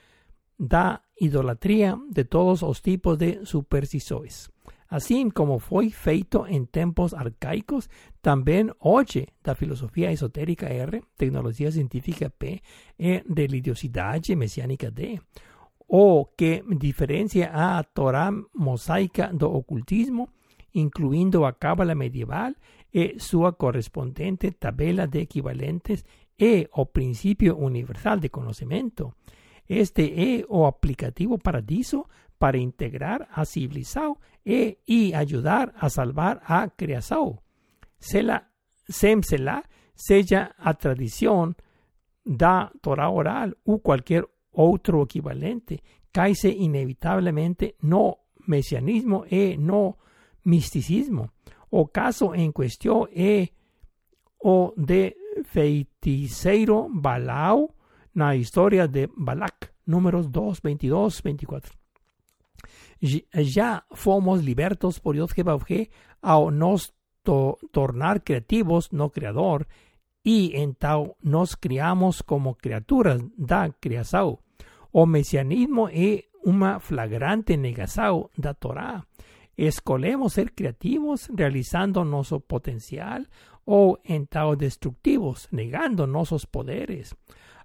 da 0.58 1.04
idolatría 1.16 1.98
de 2.10 2.26
todos 2.26 2.62
los 2.62 2.82
tipos 2.82 3.18
de 3.18 3.46
supersticiones. 3.46 4.52
Así 4.90 5.30
como 5.32 5.60
fue 5.60 5.90
feito 5.90 6.48
en 6.48 6.66
tiempos 6.66 7.14
arcaicos, 7.14 7.90
también 8.22 8.72
oye 8.80 9.34
da 9.44 9.54
filosofía 9.54 10.12
esotérica 10.12 10.70
R, 10.70 11.04
tecnología 11.18 11.72
científica 11.72 12.30
P 12.30 12.64
e 12.98 13.24
religiosidad 13.28 14.22
mesiánica 14.38 14.90
D, 14.90 15.20
o 15.88 16.32
que 16.38 16.64
diferencia 16.68 17.52
a 17.54 17.84
Torah 17.84 18.32
mosaica 18.54 19.32
do 19.34 19.52
ocultismo, 19.52 20.30
incluyendo 20.72 21.46
a 21.46 21.60
cábala 21.60 21.96
medieval 21.96 22.56
e 22.94 23.20
su 23.20 23.44
correspondiente 23.58 24.52
tabela 24.52 25.08
de 25.08 25.20
equivalentes 25.20 26.06
e 26.38 26.70
o 26.72 26.86
principio 26.86 27.58
universal 27.58 28.22
de 28.22 28.30
conocimiento. 28.30 29.16
Este 29.68 30.36
es 30.36 30.46
o 30.48 30.66
aplicativo 30.66 31.38
paradiso 31.38 32.10
para 32.38 32.58
integrar 32.58 33.28
a 33.32 33.46
civilizado 33.46 34.20
e 34.46 34.80
y 34.86 35.14
ayudar 35.14 35.74
a 35.78 35.90
salvar 35.90 36.42
a 36.46 36.70
creação. 36.70 37.42
Sela, 38.00 38.50
semsela 38.88 39.64
sella 39.98 40.56
a 40.58 40.76
tradición 40.76 41.56
da 42.24 42.72
Torah 42.82 43.10
oral 43.10 43.58
u 43.66 43.80
cualquier 43.80 44.28
otro 44.52 45.04
equivalente, 45.04 45.84
caise 46.12 46.50
inevitablemente 46.50 47.76
no 47.82 48.20
mesianismo 48.46 49.26
e 49.30 49.58
no 49.58 49.98
misticismo. 50.44 51.32
O 51.70 51.88
caso 51.88 52.34
en 52.34 52.52
cuestión 52.52 53.10
e 53.12 53.52
o 54.40 54.74
de 54.78 55.18
feiticeiro 55.44 56.88
Balau 56.90 57.76
na 58.18 58.36
historia 58.36 58.88
de 58.88 59.08
Balak, 59.16 59.70
números 59.86 60.32
2, 60.32 60.60
22, 60.64 61.22
24. 61.22 61.72
Ya 63.00 63.86
fomos 63.92 64.44
libertos 64.44 65.00
por 65.00 65.14
Dios 65.14 65.32
Jehová 65.34 65.60
a 66.24 66.40
nos 66.52 66.96
tornar 67.72 68.24
creativos, 68.24 68.92
no 68.92 69.12
creador, 69.12 69.68
y 70.24 70.56
en 70.56 70.74
tal 70.74 71.16
nos 71.22 71.56
criamos 71.56 72.24
como 72.24 72.56
criaturas 72.56 73.22
da 73.38 73.70
criação. 73.80 74.40
O 74.92 75.06
mesianismo 75.06 75.88
es 75.90 76.24
una 76.44 76.80
flagrante 76.80 77.56
negação 77.56 78.32
da 78.36 78.56
Torá. 78.56 79.06
Escolemos 79.56 80.34
ser 80.34 80.56
creativos 80.56 81.30
realizando 81.32 82.04
nuestro 82.04 82.40
potencial 82.40 83.30
o 83.64 84.00
en 84.04 84.26
tal 84.26 84.56
destructivos, 84.56 85.48
negando 85.52 86.08
nuestros 86.08 86.48
poderes. 86.48 87.16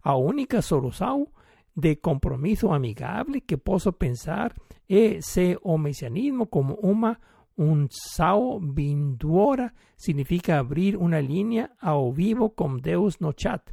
A 0.03 0.17
única 0.17 0.63
solución 0.63 1.29
de 1.75 2.01
compromiso 2.01 2.75
amigable 2.75 3.43
que 3.43 3.57
puedo 3.57 3.93
pensar 3.93 4.55
es 4.89 5.39
o 5.63 5.79
mesianismo 5.79 6.47
como 6.47 6.75
una 6.75 7.21
un 7.57 7.89
sao 7.91 8.61
vinduora 8.61 9.75
significa 9.97 10.59
abrir 10.59 10.97
una 10.97 11.21
línea 11.21 11.71
ao 11.81 12.13
vivo 12.13 12.55
con 12.55 12.81
Deus 12.81 13.21
no 13.21 13.33
chat. 13.33 13.71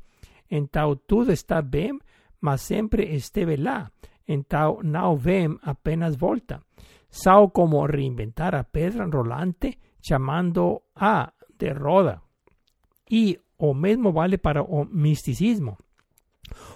En 0.50 0.68
tal 0.68 1.00
todo 1.00 1.32
está 1.32 1.62
bien, 1.62 2.00
mas 2.40 2.62
siempre 2.62 3.16
esteve 3.16 3.58
lá. 3.58 3.92
En 4.26 4.44
tal 4.44 4.80
no 4.84 5.18
vem 5.18 5.58
apenas 5.64 6.18
volta. 6.18 6.64
Sao 7.10 7.52
como 7.52 7.88
reinventar 7.88 8.56
a 8.56 8.64
pedra 8.64 9.06
rolante 9.06 9.80
llamando 10.02 10.84
a 10.96 11.34
de 11.58 11.74
roda. 11.74 12.22
Y 13.08 13.40
o 13.58 13.74
mesmo 13.74 14.14
vale 14.14 14.38
para 14.38 14.62
o 14.62 14.86
misticismo. 14.86 15.78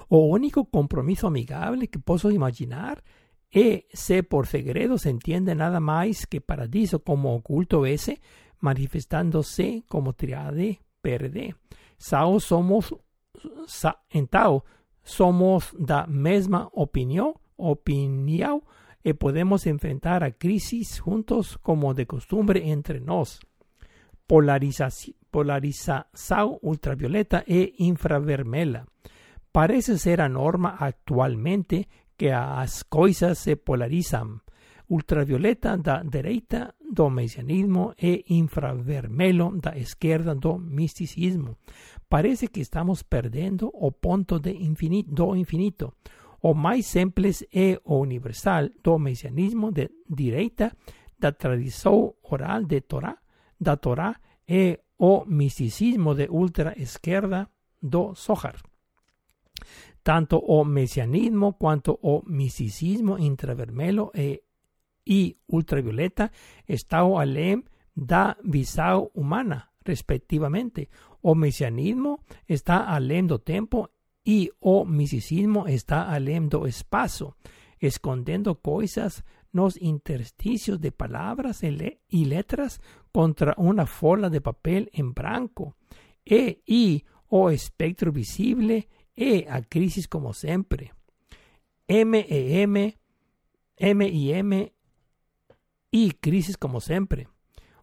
O 0.10 0.26
único 0.26 0.66
compromiso 0.66 1.28
amigable 1.28 1.88
que 1.88 2.00
puedo 2.00 2.32
imaginar 2.32 3.04
es 3.50 3.84
se 3.94 4.24
por 4.24 4.48
segredo 4.48 4.98
se 4.98 5.10
entiende 5.10 5.54
nada 5.56 5.80
más 5.80 6.26
que 6.26 6.42
paradiso 6.42 7.04
como 7.04 7.36
oculto 7.36 7.86
ese, 7.86 8.22
manifestándose 8.60 9.84
como 9.88 10.14
triade 10.14 10.82
perde. 11.02 11.56
Sao 11.98 12.40
somos, 12.40 12.96
sa, 13.68 14.04
en 14.10 14.28
Tao, 14.28 14.66
somos 15.04 15.74
da 15.78 16.08
mesma 16.08 16.70
opinión, 16.74 17.34
opinión, 17.56 18.64
y 19.04 19.14
podemos 19.14 19.68
enfrentar 19.68 20.24
a 20.24 20.32
crisis 20.32 21.00
juntos 21.00 21.58
como 21.62 21.94
de 21.94 22.08
costumbre 22.08 22.72
entre 22.72 23.02
nos. 23.02 23.40
Polarización 24.26 25.18
polarização 25.34 26.60
ultravioleta 26.62 27.44
e 27.48 27.74
infravermelha. 27.80 28.86
Parece 29.54 30.00
ser 30.00 30.20
a 30.20 30.28
norma 30.28 30.78
actualmente 30.80 31.88
que 32.18 32.32
as 32.32 32.82
coisas 32.82 33.38
se 33.38 33.56
polarizam. 33.56 34.42
Ultravioleta 34.90 35.78
da 35.78 36.02
direita 36.02 36.74
do 36.82 37.12
mesianismo 37.12 37.94
e 38.02 38.26
infravermelho 38.30 39.52
da 39.62 39.78
esquerda 39.78 40.34
do 40.34 40.58
misticismo. 40.58 41.58
Parece 42.10 42.48
que 42.48 42.62
estamos 42.62 43.04
perdendo 43.04 43.70
o 43.72 43.92
ponto 43.92 44.40
de 44.40 44.52
infinito, 44.52 45.14
do 45.14 45.36
infinito. 45.36 45.94
O 46.42 46.56
mais 46.56 46.88
simples 46.88 47.46
e 47.54 47.80
o 47.86 48.00
universal 48.00 48.70
do 48.84 48.98
mesianismo 48.98 49.72
de 49.72 49.88
direita 50.10 50.76
da 51.20 51.32
tradição 51.32 52.16
oral 52.24 52.64
de 52.64 52.82
Torá, 52.82 53.16
da 53.62 53.78
Torá 53.78 54.20
e 54.50 54.80
o 54.98 55.26
misticismo 55.26 56.16
de 56.16 56.28
ultra 56.28 56.74
izquierda 56.76 57.48
do 57.80 58.16
Zohar. 58.16 58.73
Tanto 60.04 60.38
o 60.38 60.66
mesianismo 60.66 61.54
cuanto 61.54 61.98
o 62.02 62.24
misticismo 62.28 63.18
intravermelo 63.18 64.12
e, 64.14 64.44
y 65.06 65.38
ultravioleta 65.48 66.32
estão 66.68 67.18
além 67.18 67.64
da 67.96 68.38
visão 68.44 69.10
humana, 69.14 69.70
respectivamente. 69.86 70.90
O 71.22 71.36
mesianismo 71.36 72.20
está 72.48 72.86
além 72.86 73.26
do 73.26 73.40
tempo 73.40 73.90
y 74.26 74.52
o 74.60 74.86
misticismo 74.86 75.68
está 75.68 76.14
além 76.14 76.48
do 76.48 76.68
espacio, 76.68 77.36
escondendo 77.80 78.56
coisas 78.56 79.24
nos 79.54 79.78
intersticios 79.78 80.80
de 80.82 80.92
palabras 80.92 81.62
y 81.64 82.26
letras 82.26 82.82
contra 83.12 83.54
una 83.58 83.86
fola 83.86 84.30
de 84.30 84.42
papel 84.42 84.90
en 84.94 85.14
blanco, 85.14 85.76
e 86.26 86.62
y 86.66 87.06
o 87.30 87.52
espectro 87.52 88.12
visible 88.12 88.88
e 89.16 89.46
a 89.50 89.62
crisis 89.62 90.08
como 90.08 90.34
siempre. 90.34 90.94
M 91.88 92.26
e 92.28 92.62
M, 92.62 92.98
M 93.78 94.08
y 94.08 94.32
M 94.32 94.74
y 95.92 96.12
crisis 96.12 96.58
como 96.58 96.82
siempre. 96.82 97.28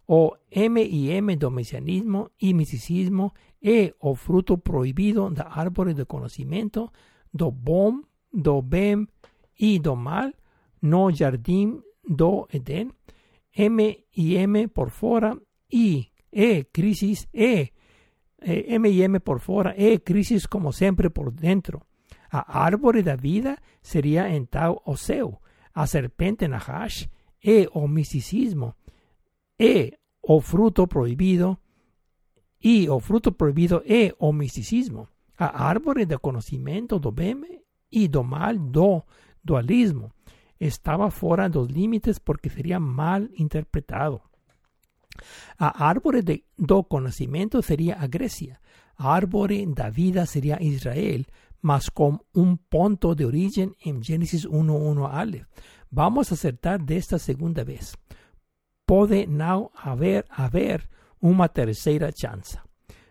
O 0.07 0.37
M 0.51 0.83
y 0.83 1.13
M 1.13 1.37
do 1.37 1.51
mesianismo 1.51 2.31
y 2.39 2.55
misticismo. 2.55 3.35
E 3.61 3.95
o 3.99 4.15
fruto 4.15 4.59
prohibido 4.59 5.31
de 5.31 5.43
árboles 5.47 5.97
de 5.97 6.07
conocimiento. 6.07 6.93
Do 7.33 7.53
bom, 7.53 8.03
do 8.33 8.63
bem 8.63 9.07
y 9.57 9.79
do 9.79 9.95
mal, 9.97 10.35
no 10.81 11.11
jardim 11.11 11.83
do 12.03 12.49
Eden, 12.51 12.95
M 13.53 14.07
y 14.11 14.37
M 14.37 14.69
por 14.69 14.91
fuera, 14.91 15.39
y 15.69 16.13
E 16.33 16.65
crisis, 16.73 17.29
E, 17.33 17.73
eh, 18.43 18.67
M 18.69 18.89
y 18.89 19.03
M 19.03 19.21
por 19.21 19.41
fuera, 19.41 19.75
E 19.77 20.03
crisis 20.03 20.47
como 20.49 20.73
siempre 20.73 21.11
por 21.11 21.33
dentro. 21.33 21.87
A 22.31 22.65
árvore 22.65 23.03
da 23.03 23.17
vida 23.17 23.63
sería 23.83 24.35
en 24.35 24.47
tau 24.47 24.83
o 24.85 24.97
seu, 24.97 25.41
a 25.75 25.87
serpente 25.87 26.47
nahash, 26.49 27.09
E 27.43 27.69
o 27.73 27.89
misticismo, 27.89 28.77
E 29.59 29.99
o 30.21 30.41
fruto 30.41 30.87
prohibido, 30.87 31.61
y 32.61 32.89
o 32.89 33.01
fruto 33.01 33.33
prohibido. 33.33 33.83
E 33.87 34.15
o 34.19 34.33
misticismo. 34.33 35.09
A 35.37 35.69
árvore 35.69 36.05
de 36.05 36.19
conocimiento 36.19 36.99
do 36.99 37.11
bem 37.11 37.65
y 37.91 38.09
do 38.09 38.23
mal 38.23 38.59
do 38.71 39.07
dualismo. 39.43 40.13
Estaba 40.59 41.11
fuera 41.11 41.49
de 41.49 41.59
los 41.59 41.73
límites 41.73 42.21
porque 42.21 42.51
sería 42.51 42.79
mal 42.79 43.31
interpretado. 43.35 44.30
A 45.59 45.89
árbore 45.89 46.23
de, 46.23 46.45
do 46.57 46.85
conocimiento 46.85 47.63
sería 47.63 48.01
a 48.01 48.07
Grecia, 48.07 48.61
a 48.97 49.15
árbore 49.15 49.65
da 49.67 49.91
vida 49.91 50.27
sería 50.27 50.61
Israel, 50.61 51.27
mas 51.63 51.91
con 51.91 52.23
un 52.33 52.59
punto 52.59 53.15
de 53.15 53.27
origen 53.27 53.75
en 53.85 54.03
Génesis 54.03 54.47
1.1 54.47 55.09
Aleph. 55.11 55.47
Vamos 55.91 56.31
a 56.31 56.35
acertar 56.35 56.81
de 56.81 56.97
esta 56.97 57.19
segunda 57.19 57.65
vez. 57.65 57.97
Pode 58.87 59.27
now 59.27 59.71
haber, 59.75 60.25
haber 60.31 60.89
una 61.21 61.49
tercera 61.49 62.13
chance. 62.13 62.59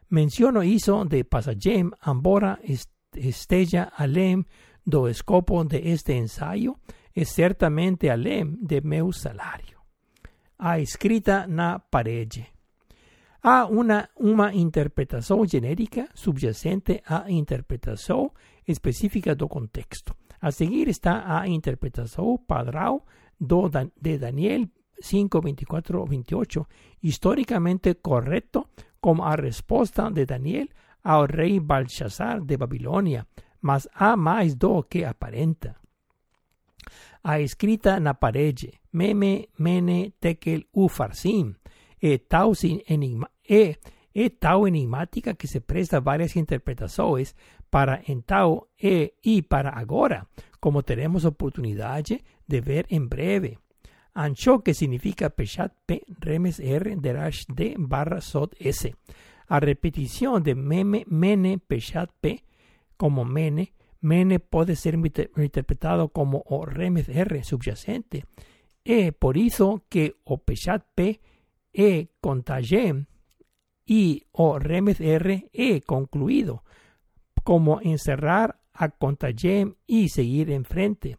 Menciono 0.10 0.64
hizo 0.64 1.06
de 1.06 1.24
pasagem, 1.24 1.92
ambora 2.02 2.60
estella 3.14 3.92
alem 3.96 4.46
do 4.86 5.08
escopo 5.08 5.64
de 5.64 5.92
este 5.94 6.18
ensayo, 6.18 6.80
es 7.14 7.30
certamente 7.30 8.10
alem 8.10 8.58
de 8.60 8.82
meu 8.82 9.12
salario. 9.14 9.79
A 10.60 10.78
escrita 10.80 11.48
na 11.48 11.80
parede. 11.80 12.46
Há 13.42 13.66
una, 13.66 14.10
uma 14.18 14.54
interpretação 14.54 15.46
genérica 15.46 16.10
subyacente 16.14 17.02
à 17.08 17.32
interpretação 17.32 18.32
específica 18.68 19.36
do 19.36 19.48
contexto. 19.48 20.14
A 20.42 20.52
seguir 20.52 20.90
está 20.90 21.40
a 21.40 21.48
interpretação 21.48 22.38
padrão 22.46 23.04
do, 23.40 23.70
de 23.70 24.18
Daniel 24.18 24.68
5, 25.00 25.42
24, 25.42 26.06
28, 26.06 26.68
históricamente 27.04 27.96
correcto 27.96 28.68
como 29.00 29.24
a 29.24 29.36
resposta 29.36 30.12
de 30.12 30.26
Daniel 30.26 30.68
ao 31.02 31.26
rei 31.26 31.62
Belshazzar 31.62 32.42
de 32.42 32.58
Babilônia, 32.58 33.26
mas 33.62 33.88
há 33.94 34.18
mais 34.18 34.56
do 34.56 34.84
que 34.84 35.06
aparenta. 35.06 35.78
A 37.24 37.40
escrita 37.40 38.00
na 38.00 38.14
parede, 38.14 38.80
meme, 38.92 39.50
mene, 39.58 40.14
tekel, 40.20 40.66
ufarsim, 40.74 41.56
e 42.02 42.18
tal, 42.18 42.54
enigma, 42.88 43.30
e, 43.48 43.76
e 44.16 44.30
tal 44.30 44.68
enigmática 44.68 45.36
que 45.36 45.48
se 45.48 45.60
presta 45.60 46.00
várias 46.00 46.36
interpretações 46.36 47.36
para 47.70 48.02
então 48.08 48.68
e, 48.82 49.14
e 49.24 49.42
para 49.42 49.70
agora, 49.70 50.28
como 50.60 50.84
teremos 50.84 51.26
oportunidade 51.26 52.24
de 52.48 52.62
ver 52.62 52.86
em 52.90 53.06
breve. 53.06 53.58
Ancho, 54.16 54.60
que 54.62 54.74
significa 54.74 55.30
Peshat 55.30 55.74
P, 55.86 56.04
Remes 56.20 56.60
R, 56.60 56.96
Derash 56.96 57.46
D, 57.48 57.76
barra 57.78 58.22
Sot 58.22 58.56
S. 58.60 58.94
A 59.48 59.60
repetición 59.60 60.44
de 60.44 60.56
meme, 60.56 61.06
mene, 61.08 61.60
Peshat 61.60 62.10
P, 62.20 62.44
como 62.98 63.24
mene, 63.24 63.74
mene 64.02 64.40
puede 64.40 64.76
ser 64.76 64.96
interpretado 64.96 66.10
como 66.10 66.44
o 66.46 66.66
remes 66.66 67.10
R 67.10 67.44
subyacente. 67.44 68.26
E 68.84 69.12
por 69.12 69.38
eso 69.38 69.84
que 69.90 70.16
o 70.24 70.38
Peshat 70.40 70.84
P, 70.96 71.20
E 71.74 72.08
contagem 72.22 73.06
y 73.86 74.26
o 74.32 74.58
remes 74.58 75.00
R, 75.00 75.50
E 75.54 75.82
concluido, 75.82 76.64
como 77.44 77.82
encerrar 77.82 78.60
a 78.74 78.90
contagem 78.90 79.76
y 79.86 80.10
seguir 80.10 80.50
enfrente. 80.52 81.18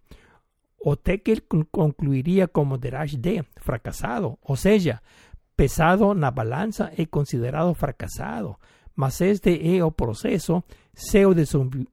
O 0.79 0.97
Tekel 0.97 1.45
concluiría 1.71 2.49
como 2.49 2.79
Derash 2.79 3.17
D, 3.19 3.45
fracasado, 3.57 4.39
o 4.41 4.57
sea, 4.57 5.03
pesado 5.55 6.15
na 6.15 6.31
balanza 6.31 6.91
e 6.97 7.05
considerado 7.07 7.75
fracasado, 7.75 8.59
mas 9.01 9.19
este 9.23 9.53
é 9.75 9.83
o 9.83 9.91
proceso 9.91 10.63
seu 10.93 11.33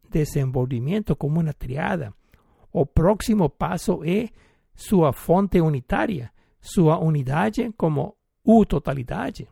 desenvolvimento 0.09 1.15
como 1.15 1.39
uma 1.39 1.53
triada. 1.53 2.13
O 2.73 2.85
próximo 2.85 3.49
passo 3.49 4.03
é 4.03 4.27
sua 4.75 5.13
fonte 5.13 5.61
unitária, 5.61 6.29
sua 6.59 6.99
unidade 6.99 7.71
como 7.77 8.17
U 8.43 8.65
totalidade. 8.65 9.47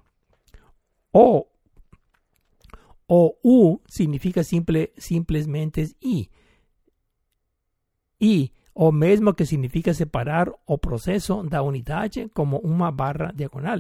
O, 1.14 1.46
o 3.08 3.36
U 3.42 3.80
significa 3.88 4.44
simple, 4.44 4.92
simplesmente 4.98 5.96
I. 6.04 6.30
I 8.20 8.52
o 8.74 8.92
mesmo 8.92 9.34
que 9.34 9.46
significa 9.46 9.94
separar 9.94 10.52
o 10.68 10.78
proceso 10.78 11.42
da 11.44 11.64
unidade 11.64 12.30
como 12.34 12.58
uma 12.58 12.92
barra 12.92 13.32
diagonal. 13.34 13.80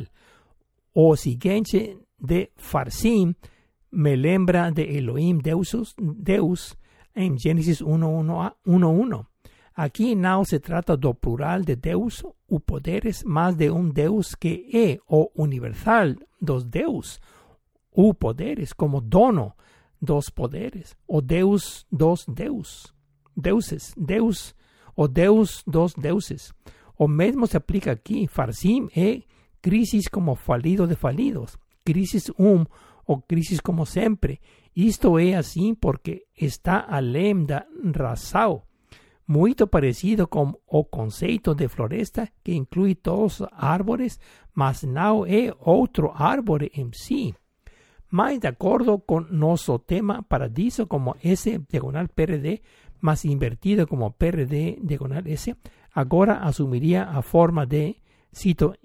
O 0.93 1.17
seguinte 1.17 1.99
de 2.17 2.51
Farsim 2.55 3.35
me 3.95 4.15
lembra 4.15 4.71
de 4.71 4.83
Elohim 4.83 5.37
Deusus, 5.37 5.95
Deus 5.97 6.75
em 7.15 7.37
Gênesis 7.37 7.81
1.1. 7.81 9.25
Aqui 9.75 10.15
não 10.15 10.43
se 10.43 10.59
trata 10.59 10.95
do 10.97 11.13
plural 11.13 11.61
de 11.61 11.75
Deus 11.75 12.23
ou 12.47 12.59
poderes, 12.59 13.23
mas 13.25 13.55
de 13.55 13.69
um 13.71 13.89
Deus 13.89 14.35
que 14.35 14.69
é 14.73 14.99
o 15.07 15.31
universal 15.35 16.15
dos 16.41 16.63
Deus, 16.63 17.19
ou 17.91 18.13
poderes 18.13 18.73
como 18.73 19.01
dono 19.01 19.53
dos 20.01 20.29
poderes, 20.29 20.95
o 21.07 21.21
Deus 21.21 21.85
dos 21.91 22.25
Deus, 22.27 22.93
deuses, 23.35 23.93
Deus 23.97 24.53
o 24.95 25.07
Deus 25.07 25.63
dos 25.67 25.93
deuses. 25.93 26.53
O 26.97 27.07
mesmo 27.07 27.45
se 27.47 27.57
aplica 27.57 27.91
aqui. 27.91 28.27
Farsim 28.27 28.87
é 28.95 29.21
crisis 29.61 30.07
como 30.07 30.35
falido 30.35 30.87
de 30.87 30.95
falidos. 30.95 31.57
Crisis 31.83 32.31
um 32.39 32.65
ou 33.05 33.21
crisis 33.21 33.59
como 33.59 33.85
sempre. 33.85 34.39
Isto 34.75 35.17
é 35.19 35.35
assim 35.35 35.75
porque 35.75 36.25
está 36.35 36.85
além 36.87 37.45
da 37.45 37.65
razão. 37.95 38.63
Muito 39.27 39.67
parecido 39.67 40.27
com 40.27 40.53
o 40.67 40.85
conceito 40.85 41.55
de 41.55 41.67
floresta 41.67 42.29
que 42.43 42.53
inclui 42.53 42.95
todos 42.95 43.41
os 43.41 44.19
mas 44.53 44.83
não 44.83 45.25
é 45.25 45.53
outro 45.59 46.11
árvore 46.13 46.71
em 46.75 46.91
si. 46.93 47.33
Mas 48.11 48.39
de 48.39 48.47
acordo 48.47 48.99
com 48.99 49.21
nosso 49.21 49.79
tema 49.79 50.23
paradiso 50.23 50.87
como 50.87 51.15
S 51.23 51.59
diagonal 51.67 52.07
PRD, 52.07 52.61
más 53.01 53.25
invertido 53.25 53.87
como 53.87 54.11
PRD 54.11 54.79
diagonal 54.81 55.23
S, 55.27 55.55
ahora 55.93 56.43
asumiría 56.43 57.03
a 57.03 57.21
forma 57.21 57.65
de, 57.65 58.01
cito, 58.31 58.75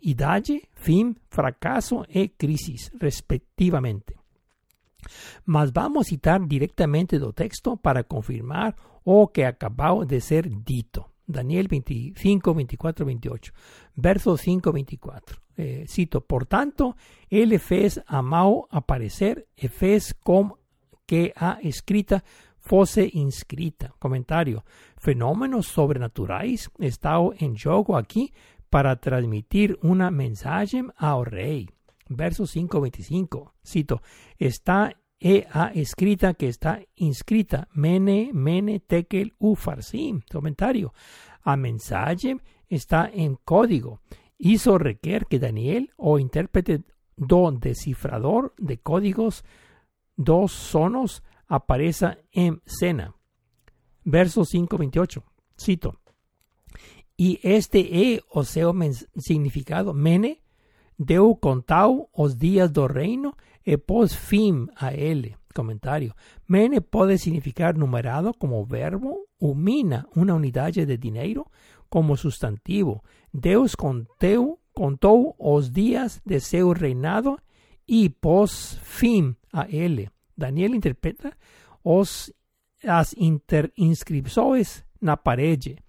idade, 0.00 0.68
fin, 0.74 1.16
fracaso 1.28 2.04
e 2.08 2.28
crisis, 2.28 2.90
respectivamente. 2.98 4.16
Mas 5.44 5.72
vamos 5.72 6.06
a 6.06 6.08
citar 6.08 6.40
directamente 6.46 7.18
do 7.18 7.32
texto 7.32 7.76
para 7.76 8.04
confirmar 8.04 8.74
o 9.04 9.28
que 9.28 9.44
acabó 9.44 10.04
de 10.04 10.20
ser 10.20 10.48
dito. 10.48 11.06
Daniel 11.26 11.68
25, 11.68 12.54
24, 12.54 13.04
28, 13.04 13.52
verso 13.96 14.36
5, 14.36 14.72
24. 14.72 15.42
Eh, 15.56 15.84
cito, 15.86 16.22
por 16.22 16.46
tanto, 16.46 16.96
él 17.28 17.58
fez 17.58 18.00
a 18.06 18.22
Mao 18.22 18.66
aparecer 18.70 19.46
e 19.56 19.68
fez 19.68 20.14
com 20.14 20.56
que 21.06 21.32
ha 21.36 21.58
escrita 21.62 22.22
fosse 22.68 23.10
inscrita. 23.14 23.94
Comentario. 23.98 24.64
Fenómenos 24.98 25.66
sobrenaturales 25.66 26.70
están 26.78 27.30
en 27.38 27.56
juego 27.56 27.96
aquí 27.96 28.32
para 28.70 28.96
transmitir 28.96 29.78
una 29.82 30.10
mensaje 30.10 30.84
al 30.96 31.26
rey. 31.26 31.68
Verso 32.08 32.44
5.25. 32.44 33.52
Cito. 33.64 34.02
Está 34.38 34.96
e 35.20 35.46
a 35.52 35.72
escrita 35.74 36.34
que 36.34 36.48
está 36.48 36.80
inscrita. 36.96 37.68
Mene, 37.72 38.30
mene, 38.32 38.80
tekel, 38.80 39.34
ufarsim. 39.38 40.20
Comentario. 40.30 40.92
A 41.42 41.56
mensaje 41.56 42.36
está 42.68 43.10
en 43.12 43.36
código. 43.44 44.00
Hizo 44.38 44.78
requer 44.78 45.26
que 45.26 45.38
Daniel, 45.38 45.90
o 45.96 46.18
intérprete 46.18 46.84
do 47.16 47.50
descifrador 47.50 48.54
de 48.56 48.78
códigos, 48.78 49.44
dos 50.16 50.52
sonos, 50.52 51.24
aparece 51.48 52.24
en 52.30 52.62
cena. 52.64 53.14
Verso 54.04 54.42
5.28. 54.42 55.24
Cito. 55.58 55.98
Y 57.20 57.40
este 57.42 58.14
es 58.14 58.22
o 58.30 58.44
sea 58.44 58.72
significado 59.16 59.92
mene, 59.92 60.40
deu 60.96 61.34
contau 61.34 62.08
os 62.14 62.38
días 62.38 62.72
do 62.72 62.86
reino 62.86 63.34
e 63.66 63.76
pos 63.76 64.14
fim 64.14 64.68
a 64.76 64.94
ele. 64.94 65.36
Comentario. 65.52 66.14
Mene 66.46 66.80
puede 66.80 67.18
significar 67.18 67.76
numerado 67.76 68.32
como 68.34 68.64
verbo 68.64 69.26
o 69.40 69.56
mina, 69.56 70.06
una 70.14 70.34
unidad 70.34 70.72
de 70.72 70.96
dinero, 70.96 71.50
como 71.88 72.16
sustantivo. 72.16 73.02
Deus 73.32 73.74
conteu, 73.74 74.60
contó 74.72 75.34
os 75.38 75.72
días 75.72 76.22
de 76.24 76.38
seu 76.38 76.72
reinado 76.72 77.40
y 77.84 78.10
pos 78.10 78.78
fin 78.84 79.38
a 79.52 79.62
él. 79.62 80.12
Daniel 80.36 80.76
interpreta 80.76 81.36
os 81.82 82.32
as 82.84 83.16
inscripciones 83.74 84.84
na 85.00 85.16
parede. 85.16 85.82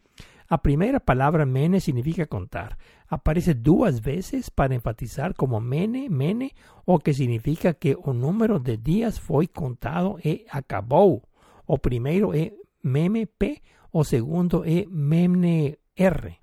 La 0.50 0.62
primera 0.64 1.00
palabra 1.00 1.46
mene 1.46 1.80
significa 1.80 2.26
contar. 2.26 2.78
Aparece 3.08 3.54
dos 3.54 4.02
veces 4.02 4.50
para 4.50 4.74
enfatizar 4.74 5.36
como 5.36 5.62
mene, 5.62 6.10
mene, 6.10 6.56
o 6.86 6.98
que 7.00 7.14
significa 7.14 7.76
que 7.76 7.96
un 7.96 8.20
número 8.20 8.60
de 8.60 8.78
días 8.78 9.20
fue 9.20 9.48
contado 9.48 10.18
e 10.24 10.46
acabó. 10.50 11.22
O 11.68 11.78
primero 11.78 12.34
es 12.34 12.52
meme 12.82 13.28
P 13.28 13.62
o 13.92 14.04
segundo 14.04 14.64
es 14.66 14.88
meme 14.88 15.80
R. 15.96 16.40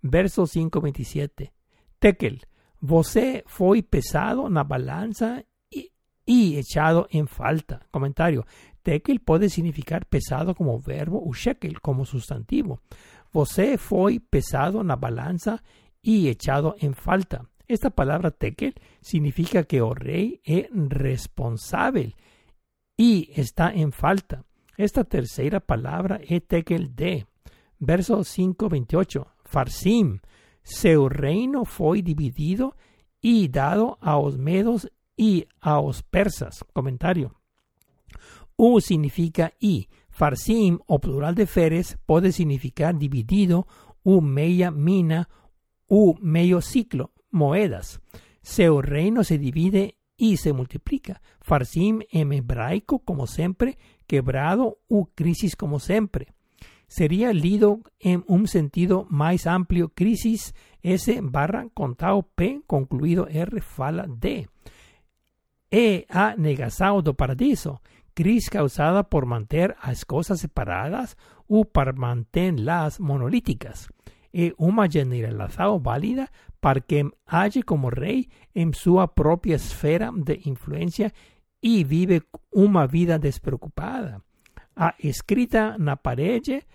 Verso 0.00 0.46
527. 0.46 1.52
Tekel, 1.98 2.40
você 2.80 3.42
foi 3.46 3.82
pesado 3.82 4.48
na 4.48 4.62
balanza 4.62 5.44
y 6.26 6.56
echado 6.56 7.06
en 7.10 7.26
falta. 7.26 7.86
Comentario. 7.90 8.46
Tekel 8.82 9.20
puede 9.20 9.48
significar 9.48 10.06
pesado 10.06 10.54
como 10.54 10.78
verbo 10.78 11.22
o 11.24 11.32
shekel 11.32 11.80
como 11.80 12.04
sustantivo. 12.04 12.80
Você 13.34 13.76
foi 13.76 14.20
pesado 14.20 14.84
na 14.84 14.94
balanza 14.94 15.60
y 16.00 16.28
echado 16.28 16.76
en 16.78 16.94
falta. 16.94 17.50
Esta 17.66 17.90
palabra 17.90 18.30
tekel 18.30 18.74
significa 19.00 19.64
que 19.64 19.82
o 19.82 19.92
rey 19.92 20.40
es 20.44 20.68
responsable 20.72 22.14
y 22.96 23.32
está 23.34 23.72
en 23.72 23.90
falta. 23.90 24.44
Esta 24.76 25.02
tercera 25.02 25.58
palabra 25.58 26.20
es 26.22 26.46
tekel 26.46 26.94
de. 26.94 27.26
Verso 27.80 28.20
5.28. 28.20 29.26
Farsim. 29.44 30.20
Seu 30.62 31.08
reino 31.08 31.64
fue 31.64 32.02
dividido 32.02 32.76
y 33.20 33.48
dado 33.48 33.98
a 34.00 34.16
os 34.16 34.38
medos 34.38 34.88
y 35.16 35.48
a 35.60 35.80
os 35.80 36.04
persas. 36.04 36.64
Comentario. 36.72 37.34
U 38.56 38.80
significa 38.80 39.54
y. 39.58 39.88
Farsim 40.14 40.78
o 40.86 41.00
plural 41.00 41.34
de 41.34 41.44
feres 41.44 41.98
puede 42.06 42.30
significar 42.30 42.96
dividido, 42.96 43.66
u 44.04 44.20
meia 44.20 44.70
mina, 44.70 45.28
u 45.88 46.14
medio 46.20 46.60
ciclo, 46.60 47.10
moedas. 47.32 48.00
Seu 48.40 48.80
reino 48.80 49.24
se 49.24 49.38
divide 49.38 49.98
y 50.16 50.36
se 50.36 50.52
multiplica. 50.52 51.20
Farsim 51.40 52.02
en 52.12 52.32
hebraico, 52.32 53.00
como 53.00 53.26
siempre, 53.26 53.76
quebrado 54.06 54.78
u 54.86 55.06
crisis 55.06 55.56
como 55.56 55.80
siempre. 55.80 56.28
Sería 56.86 57.32
lido 57.32 57.80
en 57.98 58.22
un 58.28 58.46
sentido 58.46 59.08
más 59.10 59.48
amplio 59.48 59.88
crisis 59.88 60.54
S 60.80 61.18
barra 61.24 61.66
contado 61.74 62.22
P 62.22 62.62
concluido 62.68 63.26
R 63.26 63.60
fala 63.60 64.06
D. 64.06 64.48
E 65.72 66.06
a 66.08 66.36
negação 66.36 67.02
do 67.02 67.14
paradiso, 67.14 67.80
crisis 68.14 68.48
causada 68.48 69.02
por 69.02 69.26
mantener 69.26 69.76
as 69.82 70.04
cosas 70.04 70.40
separadas 70.40 71.16
u 71.46 71.64
para 71.64 71.92
mantenerlas 71.92 73.00
monolíticas. 73.00 73.88
E 74.32 74.52
una 74.58 74.88
generalización 74.88 75.82
válida 75.82 76.32
para 76.60 76.80
que 76.80 77.10
age 77.26 77.62
como 77.62 77.90
rey 77.90 78.30
en 78.54 78.74
su 78.74 78.98
propia 79.14 79.56
esfera 79.56 80.10
de 80.14 80.40
influencia 80.44 81.12
y 81.60 81.84
vive 81.84 82.22
una 82.50 82.86
vida 82.86 83.18
despreocupada. 83.18 84.22
A 84.74 84.94
escrita 84.98 85.78
na 85.78 85.94
parede 85.94 86.66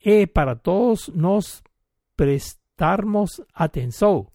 e 0.00 0.26
para 0.26 0.56
todos 0.56 1.08
nos 1.14 1.62
prestarmos 2.16 3.42
atención. 3.54 4.26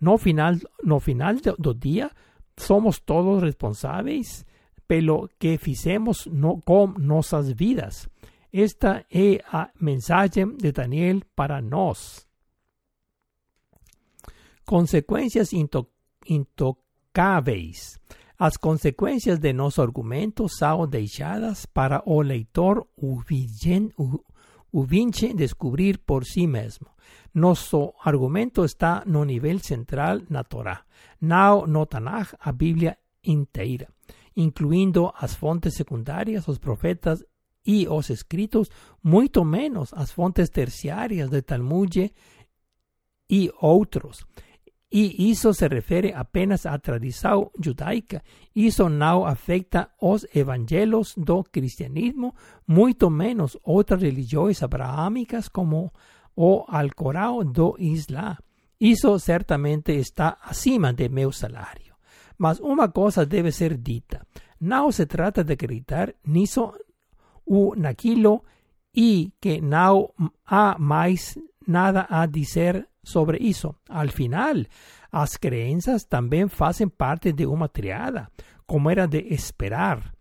No 0.00 0.18
final, 0.18 0.60
no 0.82 0.98
final 0.98 1.40
do 1.56 1.72
día, 1.72 2.10
somos 2.56 3.04
todos 3.04 3.42
responsables 3.42 4.44
pelo 4.86 5.30
que 5.38 5.58
fizemos 5.58 6.26
no, 6.26 6.60
con 6.60 6.94
nuestras 6.98 7.56
vidas. 7.56 8.08
Esta 8.52 9.04
es 9.10 9.40
a 9.50 9.72
mensaje 9.78 10.46
de 10.46 10.72
Daniel 10.72 11.24
para 11.34 11.60
nos. 11.60 12.28
Consecuencias 14.64 15.52
intocáveis. 16.24 18.00
As 18.36 18.58
consecuencias 18.58 19.40
de 19.40 19.52
nuestro 19.52 19.84
argumento 19.84 20.48
son 20.48 20.90
deixadas 20.90 21.66
para 21.66 22.02
o 22.04 22.22
leitor 22.22 22.88
uvinche 22.96 23.92
descubrir 25.34 26.00
por 26.00 26.24
sí 26.24 26.48
mismo. 26.48 26.94
Nuestro 27.32 27.94
argumento 28.02 28.64
está 28.64 29.04
no 29.06 29.24
nivel 29.24 29.60
central 29.60 30.24
na 30.28 30.44
Torá, 30.44 30.86
nao 31.20 31.66
no 31.66 31.86
Tanaj, 31.86 32.34
a 32.40 32.52
Biblia 32.52 32.98
inteira, 33.22 33.88
incluindo 34.34 35.12
as 35.16 35.36
fontes 35.36 35.74
secundarias, 35.74 36.48
os 36.48 36.58
profetas 36.58 37.24
y 37.62 37.86
os 37.86 38.10
escritos, 38.10 38.70
muito 39.02 39.44
menos 39.44 39.92
as 39.94 40.12
fontes 40.12 40.50
terciarias 40.50 41.30
de 41.30 41.42
Talmud 41.42 42.10
y 43.28 43.50
otros. 43.60 44.26
Y 44.90 45.32
eso 45.32 45.52
se 45.52 45.68
refiere 45.68 46.14
apenas 46.14 46.66
a 46.66 46.78
tradición 46.78 47.50
judaica. 47.60 48.22
Eso 48.54 48.88
no 48.88 49.26
afecta 49.26 49.92
os 49.98 50.28
evangelos 50.32 51.14
do 51.16 51.42
cristianismo, 51.42 52.36
muito 52.66 53.10
menos 53.10 53.58
otras 53.64 54.00
religiones 54.00 54.62
abrahámicas 54.62 55.50
como 55.50 55.92
o 56.36 56.64
al 56.68 56.94
Corao 56.94 57.42
do 57.42 57.74
Isla. 57.76 58.38
Eso 58.78 59.18
certamente 59.18 59.98
está 59.98 60.38
acima 60.42 60.92
de 60.92 61.08
meu 61.08 61.32
salario. 61.32 61.83
Mas 62.38 62.60
una 62.60 62.90
cosa 62.90 63.24
debe 63.24 63.52
ser 63.52 63.80
dita. 63.82 64.26
No 64.60 64.92
se 64.92 65.06
trata 65.06 65.44
de 65.44 65.54
acreditar 65.54 66.16
niso 66.24 66.74
u 67.44 67.74
naquilo 67.76 68.44
y 68.92 69.32
que 69.40 69.60
no 69.60 70.14
ha 70.44 70.76
más 70.78 71.38
nada 71.66 72.06
a 72.08 72.26
decir 72.26 72.88
sobre 73.02 73.38
eso. 73.46 73.80
Al 73.88 74.10
final, 74.10 74.68
las 75.12 75.38
creencias 75.38 76.08
también 76.08 76.50
hacen 76.58 76.90
parte 76.90 77.32
de 77.32 77.46
una 77.46 77.68
triada, 77.68 78.30
como 78.66 78.90
era 78.90 79.06
de 79.06 79.26
esperar, 79.30 80.14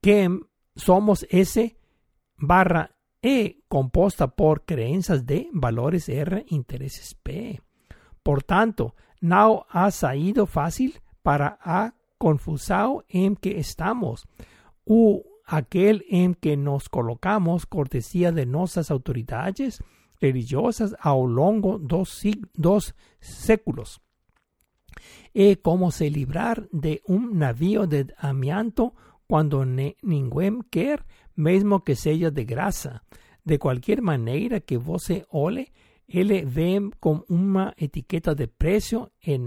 que 0.00 0.28
somos 0.76 1.26
S 1.30 1.76
barra 2.36 2.90
E 3.22 3.60
compuesta 3.68 4.28
por 4.28 4.64
creencias 4.64 5.26
de 5.26 5.48
valores 5.52 6.08
R, 6.08 6.44
intereses 6.48 7.14
P. 7.14 7.60
Por 8.22 8.42
tanto, 8.42 8.94
no 9.20 9.66
ha 9.68 9.90
salido 9.90 10.46
fácil 10.46 11.00
para 11.22 11.58
a 11.62 11.94
confusado 12.18 13.04
en 13.08 13.36
que 13.36 13.58
estamos, 13.58 14.26
u 14.84 15.22
aquel 15.46 16.04
en 16.08 16.34
que 16.34 16.56
nos 16.56 16.88
colocamos 16.88 17.66
cortesía 17.66 18.30
de 18.30 18.46
nuestras 18.46 18.90
autoridades, 18.90 19.82
religiosas 20.20 20.94
a 21.00 21.10
lo 21.10 21.28
largo 21.28 21.78
dos, 21.78 22.94
séculos. 23.20 24.00
Y 25.32 25.56
cómo 25.56 25.90
se 25.90 26.10
librar 26.10 26.68
de 26.72 27.02
un 27.06 27.38
navío 27.38 27.86
de 27.86 28.12
amianto 28.18 28.94
cuando 29.26 29.64
ningún 29.64 30.62
quer, 30.70 31.06
mesmo 31.34 31.84
que 31.84 31.96
sea 31.96 32.30
de 32.30 32.44
grasa. 32.44 33.04
De 33.44 33.58
cualquier 33.58 34.02
manera 34.02 34.60
que 34.60 34.78
se 34.98 35.24
ole, 35.30 35.72
él 36.10 36.44
ve 36.46 36.90
con 36.98 37.24
una 37.28 37.72
etiqueta 37.76 38.34
de 38.34 38.48
precio 38.48 39.12
y 39.20 39.38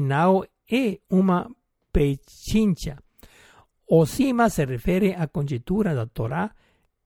no 0.00 0.44
es 0.66 0.98
una 1.08 1.48
pechincha. 1.90 3.02
O 3.86 4.06
cima 4.06 4.48
se 4.50 4.66
refiere 4.66 5.16
a 5.16 5.26
conjetura 5.26 5.94
da 5.94 6.06
Torá 6.06 6.54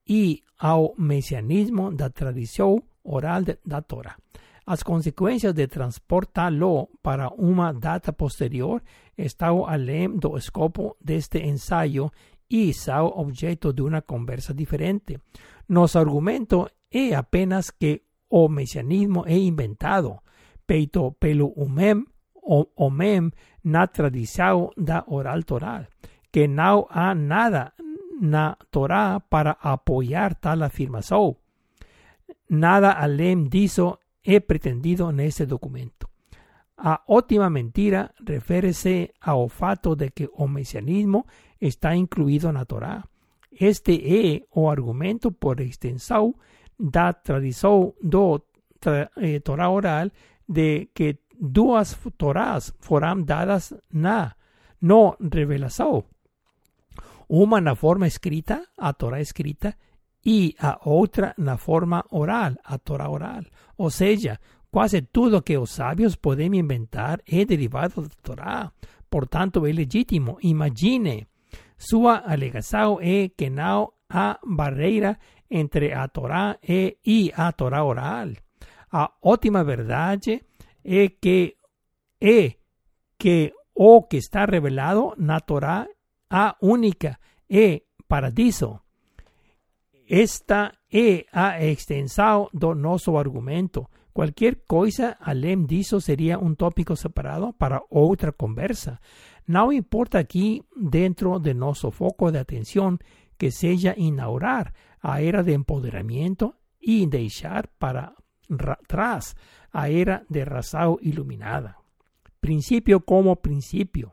y 0.05 0.43
ao 0.57 0.93
mesianismo 0.97 1.91
da 1.91 2.09
tradición 2.09 2.83
oral 3.03 3.57
da 3.63 3.81
Torah. 3.81 4.17
As 4.65 4.83
consequências 4.83 5.53
de 5.53 5.67
transportá-lo 5.67 6.89
para 7.01 7.29
uma 7.29 7.73
data 7.73 8.13
posterior 8.13 8.81
estão 9.17 9.65
além 9.65 10.17
do 10.17 10.37
escopo 10.37 10.95
deste 11.01 11.39
ensaio 11.39 12.11
e 12.49 12.73
são 12.73 13.07
objeto 13.07 13.73
de 13.73 13.81
uma 13.81 14.01
conversa 14.01 14.53
diferente. 14.53 15.19
Nosso 15.67 15.99
argumento 15.99 16.69
é 16.89 17.13
apenas 17.13 17.71
que 17.71 18.03
o 18.33 18.49
mesianismo 18.49 19.23
é 19.27 19.37
inventado, 19.37 20.17
peito 20.65 21.11
pelo 21.19 21.53
umem 21.55 22.03
o 22.45 22.65
omem 22.75 23.31
na 23.63 23.85
tradição 23.87 24.71
da 24.75 25.03
oral 25.07 25.43
Torah, 25.43 25.87
que 26.31 26.47
não 26.47 26.87
há 26.89 27.13
nada 27.13 27.73
na 28.19 28.57
Torá 28.71 29.19
para 29.19 29.51
apoiar 29.61 30.33
tal 30.35 30.63
afirmação 30.63 31.37
nada 32.49 32.91
além 32.93 33.43
disso 33.45 33.99
é 34.23 34.39
pretendido 34.39 35.11
nesse 35.11 35.45
documento. 35.45 36.07
A 36.77 37.01
ótima 37.07 37.49
mentira 37.49 38.11
reférese 38.27 39.11
ao 39.21 39.47
fato 39.47 39.95
de 39.95 40.09
que 40.09 40.27
o 40.33 40.47
mesianismo 40.47 41.25
está 41.61 41.95
incluído 41.95 42.51
na 42.51 42.65
Torá. 42.65 43.03
Este 43.51 43.93
é 43.93 44.43
o 44.59 44.67
argumento 44.67 45.31
por 45.31 45.59
extensão 45.61 46.33
da 46.79 47.13
tradição 47.13 47.93
do 48.01 48.41
tra, 48.79 49.09
eh, 49.17 49.39
Torá 49.39 49.69
oral 49.69 50.09
de 50.47 50.89
que 50.93 51.19
duas 51.39 51.97
Torás 52.17 52.73
foram 52.79 53.23
dadas 53.23 53.73
na 53.91 54.35
no 54.81 55.15
revelação. 55.33 56.03
Uma 57.29 57.61
na 57.61 57.75
forma 57.75 58.05
escrita, 58.05 58.67
a 58.77 58.93
Torá 58.93 59.21
escrita, 59.21 59.75
e 60.25 60.55
a 60.59 60.79
outra 60.85 61.33
na 61.37 61.57
forma 61.57 62.03
oral, 62.11 62.53
a 62.63 62.77
Torá 62.77 63.09
oral. 63.09 63.43
Ou 63.77 63.89
seja, 63.89 64.39
quase 64.71 65.01
tudo 65.01 65.41
que 65.41 65.57
os 65.57 65.71
sábios 65.71 66.15
podem 66.15 66.55
inventar 66.55 67.21
é 67.27 67.45
derivado 67.45 68.01
da 68.01 68.15
Torá. 68.21 68.71
Portanto, 69.09 69.65
é 69.65 69.71
legítimo. 69.71 70.37
Imagine, 70.41 71.27
sua 71.77 72.23
alegação 72.25 72.99
é 73.01 73.29
que 73.29 73.49
não 73.49 73.91
há 74.09 74.39
barreira 74.45 75.17
entre 75.53 75.93
a 75.93 76.07
Torá 76.07 76.57
e 76.67 77.31
a 77.35 77.51
Torá 77.51 77.83
oral. 77.83 78.29
A 78.91 79.11
ótima 79.21 79.63
verdade 79.63 80.41
é 80.83 81.09
que 81.09 81.55
é 82.19 82.53
que 83.17 83.53
o 83.75 84.03
que 84.03 84.17
está 84.17 84.45
revelado 84.45 85.13
na 85.17 85.39
Torá 85.39 85.87
a 86.29 86.55
única 86.61 87.19
é 87.49 87.81
paradiso. 88.07 88.79
Esta 90.09 90.73
é 90.91 91.25
a 91.31 91.63
extensão 91.63 92.49
do 92.53 92.73
nosso 92.73 93.15
argumento. 93.17 93.87
Qualquer 94.13 94.61
coisa 94.67 95.17
além 95.19 95.65
disso 95.65 95.99
seria 96.01 96.39
um 96.39 96.53
tópico 96.55 96.95
separado 96.95 97.53
para 97.53 97.81
outra 97.89 98.31
conversa. 98.31 98.99
Não 99.47 99.71
importa 99.71 100.19
aqui, 100.19 100.63
dentro 100.75 101.39
de 101.39 101.53
nosso 101.53 101.91
foco 101.91 102.31
de 102.31 102.37
atenção, 102.37 102.97
que 103.37 103.51
seja 103.51 103.95
inaugurar 103.97 104.71
a 105.03 105.21
era 105.21 105.43
de 105.43 105.53
empoderamento 105.53 106.55
e 106.81 107.05
deixar 107.05 107.67
para 107.77 108.13
trás 108.87 109.35
a 109.71 109.89
era 109.91 110.25
de 110.29 110.43
razão 110.43 110.97
iluminada. 111.01 111.75
Princípio 112.39 113.01
como 113.01 113.35
princípio. 113.35 114.11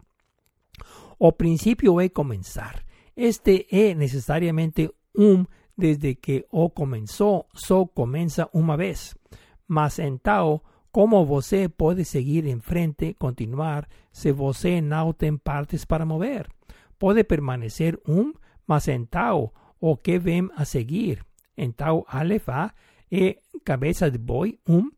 O 1.19 1.33
princípio 1.33 2.01
é 2.01 2.09
começar. 2.09 2.85
Este 3.17 3.67
é 3.71 3.95
necessariamente 3.95 4.91
um 5.17 5.45
desde 5.77 6.15
que 6.17 6.47
o 6.51 6.71
começou, 6.71 7.47
só 7.55 7.87
começa 7.87 8.49
uma 8.53 8.77
vez. 8.77 9.15
Mas 9.67 9.99
então, 9.99 10.61
como 10.93 11.25
você 11.25 11.69
pode 11.69 12.05
seguir 12.05 12.47
em 12.47 12.61
frente, 12.61 13.15
continuar, 13.15 13.89
se 14.13 14.33
você 14.33 14.83
tem 15.19 15.37
partes 15.39 15.85
para 15.85 16.05
mover? 16.05 16.49
Pode 16.99 17.25
permanecer 17.25 17.99
um, 18.07 18.33
mas 18.67 18.89
então, 18.89 19.51
o 19.81 19.97
que 19.97 20.19
vem 20.19 20.49
a 20.57 20.65
seguir? 20.65 21.25
Então, 21.57 22.05
Aleph 22.09 22.49
é 23.11 23.37
cabeça 23.65 24.11
de 24.11 24.19
boi, 24.19 24.59
um, 24.69 24.91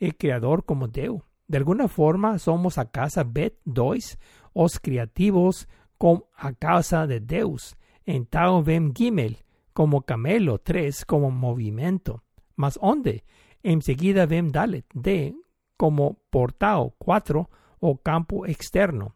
é 0.00 0.10
criador 0.10 0.62
como 0.62 0.88
Deus. 0.88 1.20
De 1.48 1.58
alguma 1.58 1.88
forma, 1.88 2.38
somos 2.38 2.78
a 2.78 2.84
casa 2.84 3.24
Bet 3.24 3.56
2, 3.66 4.16
os 4.54 4.78
criativos 4.78 5.66
com 5.98 6.22
a 6.36 6.52
casa 6.52 7.06
de 7.06 7.20
Deus. 7.20 7.74
Então 8.06 8.62
vem 8.62 8.92
Gimel, 8.96 9.34
como 9.74 10.02
camelo, 10.02 10.58
3, 10.58 11.04
como 11.04 11.30
movimento. 11.30 12.20
Mas 12.56 12.78
onde? 12.80 13.22
Enseguida 13.62 14.26
vem 14.26 14.48
Dalet, 14.48 14.86
D, 14.94 15.34
como 15.76 16.16
portal, 16.30 16.94
4, 16.98 17.46
o 17.80 17.96
campo 17.96 18.46
externo. 18.46 19.12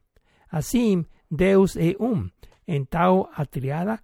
Assim, 0.51 1.05
Deus 1.31 1.77
é 1.77 1.95
um. 2.01 2.29
Então, 2.67 3.29
a 3.35 3.45
triada, 3.45 4.01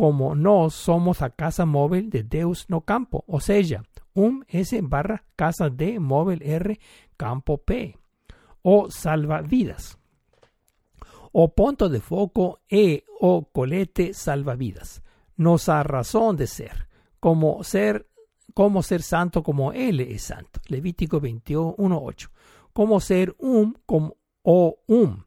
como 0.00 0.34
nós 0.34 0.72
somos 0.72 1.20
a 1.20 1.28
casa 1.28 1.66
móvel 1.66 2.08
de 2.08 2.22
Deus 2.22 2.64
no 2.70 2.80
campo, 2.80 3.22
ou 3.26 3.38
seja, 3.38 3.82
um 4.16 4.40
S 4.48 4.80
barra 4.80 5.20
casa 5.36 5.68
D 5.68 5.98
móvel 5.98 6.38
R 6.40 6.80
campo 7.18 7.58
P, 7.58 7.94
o 8.62 8.88
salva-vidas. 8.88 9.98
O 11.34 11.50
ponto 11.50 11.90
de 11.90 12.00
foco 12.00 12.60
é 12.70 13.02
o 13.20 13.42
colete 13.44 14.14
salva-vidas, 14.14 15.02
nossa 15.36 15.82
razão 15.82 16.34
de 16.34 16.46
ser, 16.46 16.88
como 17.20 17.62
ser 17.62 18.06
como 18.54 18.82
ser 18.82 19.02
santo 19.02 19.42
como 19.42 19.70
Él 19.70 20.00
es 20.00 20.22
santo. 20.22 20.60
Levítico 20.70 21.20
21.8. 21.20 22.30
Cómo 22.72 23.00
ser 23.00 23.36
um 23.38 23.74
como 23.84 24.16
o 24.42 24.78
um. 24.88 25.18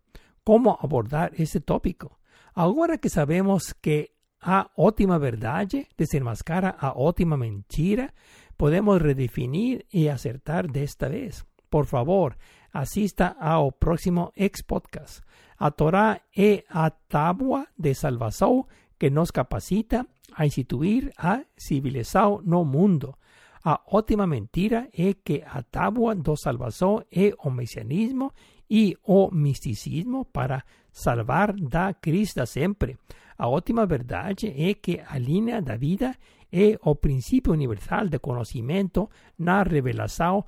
Cómo 0.44 0.80
abordar 0.82 1.32
ese 1.40 1.60
tópico. 1.62 2.18
Agora 2.56 2.98
que 2.98 3.10
sabemos 3.10 3.74
que 3.80 4.13
a 4.44 4.70
ótima 4.76 5.18
verdade 5.18 5.88
desenmascara 5.98 6.76
a 6.78 6.92
ótima 6.92 7.38
mentira, 7.38 8.14
podemos 8.58 9.02
redefinir 9.02 9.86
y 9.90 10.10
acertar 10.10 10.70
desta 10.70 11.08
vez. 11.08 11.46
Por 11.70 11.86
favor, 11.86 12.36
assista 12.74 13.38
ao 13.40 13.72
próximo 13.72 14.34
ex 14.36 14.62
podcast. 14.62 15.22
A 15.58 15.72
Torá 15.72 16.22
é 16.36 16.66
a 16.70 16.92
tábua 16.92 17.68
de 17.78 17.96
salvação 17.96 18.68
que 19.00 19.10
nos 19.10 19.32
capacita 19.32 20.06
a 20.36 20.46
instituir 20.46 21.14
a 21.18 21.46
civilização 21.56 22.42
no 22.44 22.66
mundo. 22.66 23.16
A 23.64 23.80
ótima 23.88 24.28
mentira 24.28 24.90
é 24.94 25.14
que 25.14 25.42
a 25.48 25.64
tábua 25.64 26.16
do 26.16 26.36
salvação 26.36 27.02
é 27.10 27.34
o 27.46 27.50
mesianismo 27.50 28.34
e 28.70 28.98
o 29.04 29.32
misticismo 29.32 30.26
para 30.26 30.66
salvar 30.92 31.54
da 31.54 31.94
crise 31.94 32.36
da 32.36 32.46
sempre. 32.46 32.98
A 33.38 33.48
ótima 33.48 33.86
verdade 33.86 34.48
é 34.56 34.74
que 34.74 35.02
a 35.06 35.18
linha 35.18 35.62
da 35.62 35.76
vida 35.76 36.16
é 36.52 36.78
o 36.84 36.96
princípio 36.96 37.54
universal 37.54 38.08
de 38.08 38.20
conhecimento 38.20 39.10
na 39.38 39.64
revelação 39.64 40.46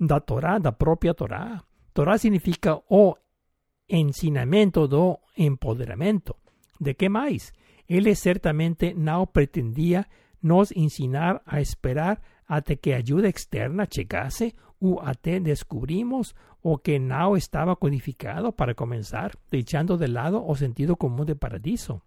da 0.00 0.20
Torá, 0.20 0.58
da 0.58 0.72
própria 0.72 1.12
Torá. 1.12 1.62
Torá 1.92 2.16
significa 2.16 2.80
o 2.88 3.16
ensinamento 3.88 4.86
do 4.86 5.18
empoderamento. 5.36 6.36
De 6.80 6.94
que 6.94 7.08
mais? 7.08 7.52
Ele 7.88 8.14
certamente 8.14 8.94
não 8.94 9.26
pretendia 9.26 10.06
nos 10.42 10.70
ensinar 10.72 11.42
a 11.44 11.60
esperar 11.60 12.20
hasta 12.46 12.76
que 12.76 12.92
ayuda 12.92 13.28
externa 13.28 13.88
chegase 13.90 14.54
o 14.80 15.00
até 15.00 15.40
descubrimos 15.40 16.34
o 16.62 16.78
que 16.78 16.98
no 16.98 17.36
estaba 17.36 17.76
codificado 17.76 18.52
para 18.52 18.74
comenzar, 18.74 19.38
echando 19.50 19.96
de 19.96 20.08
lado 20.08 20.44
o 20.44 20.54
sentido 20.56 20.96
común 20.96 21.26
de 21.26 21.36
paradiso. 21.36 22.02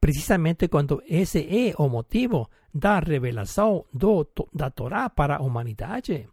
Precisamente 0.00 0.68
cuando 0.68 1.02
ese 1.06 1.68
é 1.68 1.74
o 1.76 1.88
motivo 1.88 2.50
da 2.72 3.00
revelación 3.00 3.84
do, 3.92 4.28
da 4.52 4.70
Torá 4.70 5.10
para 5.10 5.40
humanidade, 5.40 6.28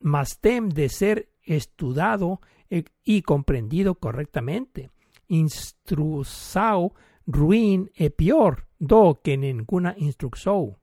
mas 0.00 0.38
tem 0.40 0.68
de 0.68 0.88
ser 0.88 1.30
estudado 1.42 2.40
y 3.04 3.22
comprendido 3.22 3.94
correctamente. 3.94 4.90
Instrução 5.28 6.92
ruim 7.26 7.88
e 7.96 8.10
pior 8.10 8.66
do 8.78 9.14
que 9.22 9.36
ninguna 9.36 9.94
instrucción. 9.98 10.79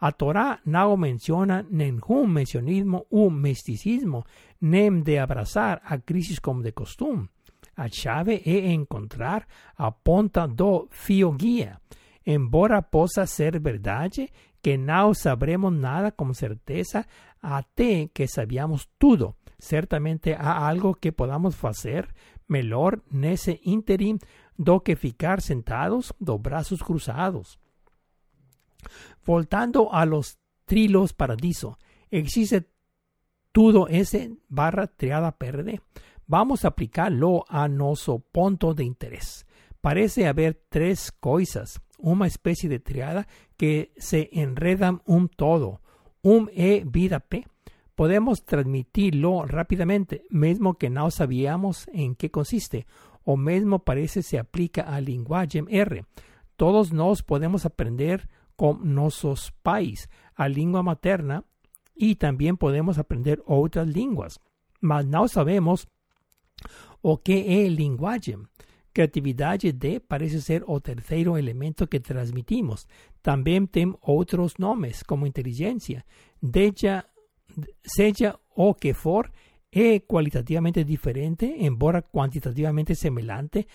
A 0.00 0.12
Torá 0.12 0.60
no 0.64 0.96
menciona 0.96 1.66
ningún 1.68 2.32
mencionismo 2.32 3.06
u 3.10 3.30
misticismo, 3.30 4.24
nem 4.60 5.02
de 5.02 5.18
abrazar 5.18 5.82
a 5.84 5.98
crisis 5.98 6.38
como 6.38 6.62
de 6.62 6.72
costumbre. 6.72 7.30
A 7.76 7.88
chave 7.88 8.42
é 8.44 8.72
encontrar 8.72 9.46
a 9.76 9.90
ponta 9.90 10.46
do 10.46 10.88
fio 10.90 11.32
guia. 11.32 11.80
Embora 12.24 12.82
possa 12.82 13.26
ser 13.26 13.60
verdade 13.60 14.30
que 14.60 14.76
não 14.76 15.14
sabremos 15.14 15.72
nada 15.72 16.12
com 16.12 16.32
certeza 16.34 17.06
até 17.40 18.08
que 18.12 18.26
sabíamos 18.26 18.88
tudo, 18.98 19.36
certamente 19.58 20.32
há 20.32 20.68
algo 20.68 20.94
que 20.94 21.12
podamos 21.12 21.54
fazer 21.54 22.08
melhor 22.48 23.00
nesse 23.10 23.60
interim 23.64 24.18
do 24.58 24.80
que 24.80 24.96
ficar 24.96 25.40
sentados 25.40 26.12
do 26.20 26.36
brazos 26.38 26.82
cruzados. 26.82 27.58
Voltando 29.24 29.92
a 29.92 30.04
los 30.06 30.38
trilos 30.64 31.12
paradiso, 31.12 31.78
existe 32.10 32.68
todo 33.52 33.88
ese 33.88 34.36
barra 34.48 34.86
triada 34.86 35.36
verde. 35.38 35.80
Vamos 36.26 36.64
a 36.64 36.68
aplicarlo 36.68 37.44
a 37.48 37.68
nuestro 37.68 38.18
punto 38.18 38.74
de 38.74 38.84
interés. 38.84 39.46
Parece 39.80 40.26
haber 40.26 40.62
tres 40.68 41.12
cosas, 41.12 41.80
una 41.98 42.26
especie 42.26 42.68
de 42.68 42.80
triada 42.80 43.26
que 43.56 43.92
se 43.96 44.28
enredan 44.32 45.02
un 45.06 45.28
todo, 45.28 45.80
un 46.22 46.50
E 46.54 46.84
vida 46.86 47.20
P. 47.20 47.46
Podemos 47.94 48.44
transmitirlo 48.44 49.44
rápidamente, 49.46 50.24
mismo 50.30 50.74
que 50.74 50.90
no 50.90 51.10
sabíamos 51.10 51.88
en 51.92 52.14
qué 52.14 52.30
consiste 52.30 52.86
o 53.30 53.36
mesmo 53.36 53.80
parece 53.80 54.22
se 54.22 54.38
aplica 54.38 54.80
al 54.80 55.04
lenguaje 55.04 55.62
R. 55.68 56.06
Todos 56.56 56.94
nos 56.94 57.22
podemos 57.22 57.66
aprender 57.66 58.30
nuestros 58.80 59.52
pais 59.62 60.08
a 60.34 60.48
lengua 60.48 60.82
materna 60.82 61.44
y 61.94 62.16
también 62.16 62.56
podemos 62.56 62.98
aprender 62.98 63.42
otras 63.46 63.88
lenguas. 63.88 64.40
mas 64.80 65.06
no 65.06 65.28
sabemos 65.28 65.88
o 67.00 67.22
qué 67.22 67.64
es 67.64 67.72
lenguaje. 67.72 68.36
Creatividad 68.92 69.58
de 69.60 70.00
parece 70.00 70.40
ser 70.40 70.64
o 70.66 70.80
tercero 70.80 71.36
elemento 71.36 71.88
que 71.88 72.00
transmitimos. 72.00 72.88
También 73.22 73.68
tem 73.68 73.94
otros 74.00 74.58
nombres 74.58 75.04
como 75.04 75.26
inteligencia. 75.26 76.04
Deja, 76.40 77.06
sella 77.82 78.40
o 78.54 78.74
que 78.74 78.94
for 78.94 79.30
es 79.70 80.02
cualitativamente 80.06 80.84
diferente, 80.84 81.66
embora 81.66 82.02
cuantitativamente 82.02 82.94
semejante 82.94 83.68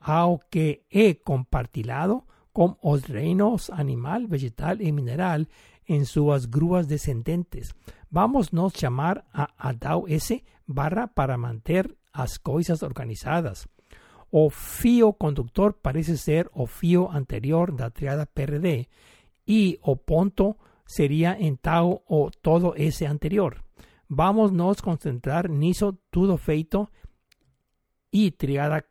ao 0.00 0.38
que 0.50 0.84
es 0.90 1.18
compartilado 1.24 2.26
con 2.58 2.76
los 2.82 3.06
reinos 3.06 3.70
animal, 3.70 4.26
vegetal 4.26 4.82
y 4.82 4.90
mineral 4.90 5.48
en 5.86 6.06
sus 6.06 6.50
grúas 6.50 6.88
descendentes. 6.88 7.76
Vamos 8.10 8.52
nos 8.52 8.72
llamar 8.74 9.26
a 9.32 9.54
Adao 9.56 10.08
S 10.08 10.44
barra 10.66 11.06
para 11.06 11.36
mantener 11.36 11.96
las 12.12 12.40
cosas 12.40 12.82
organizadas. 12.82 13.68
O 14.32 14.50
fío 14.50 15.12
conductor 15.12 15.78
parece 15.80 16.16
ser 16.16 16.50
o 16.52 16.66
fío 16.66 17.12
anterior 17.12 17.76
da 17.76 17.90
triada 17.90 18.26
PRD 18.26 18.88
y 19.46 19.78
o 19.80 19.94
ponto 19.94 20.56
sería 20.84 21.36
en 21.38 21.58
tau 21.58 22.02
o 22.08 22.32
todo 22.42 22.74
ese 22.74 23.06
anterior. 23.06 23.62
Vamos 24.08 24.50
nos 24.50 24.82
concentrar 24.82 25.48
niso 25.48 25.96
todo 26.10 26.38
feito 26.38 26.90
y 28.10 28.32
triada 28.32 28.84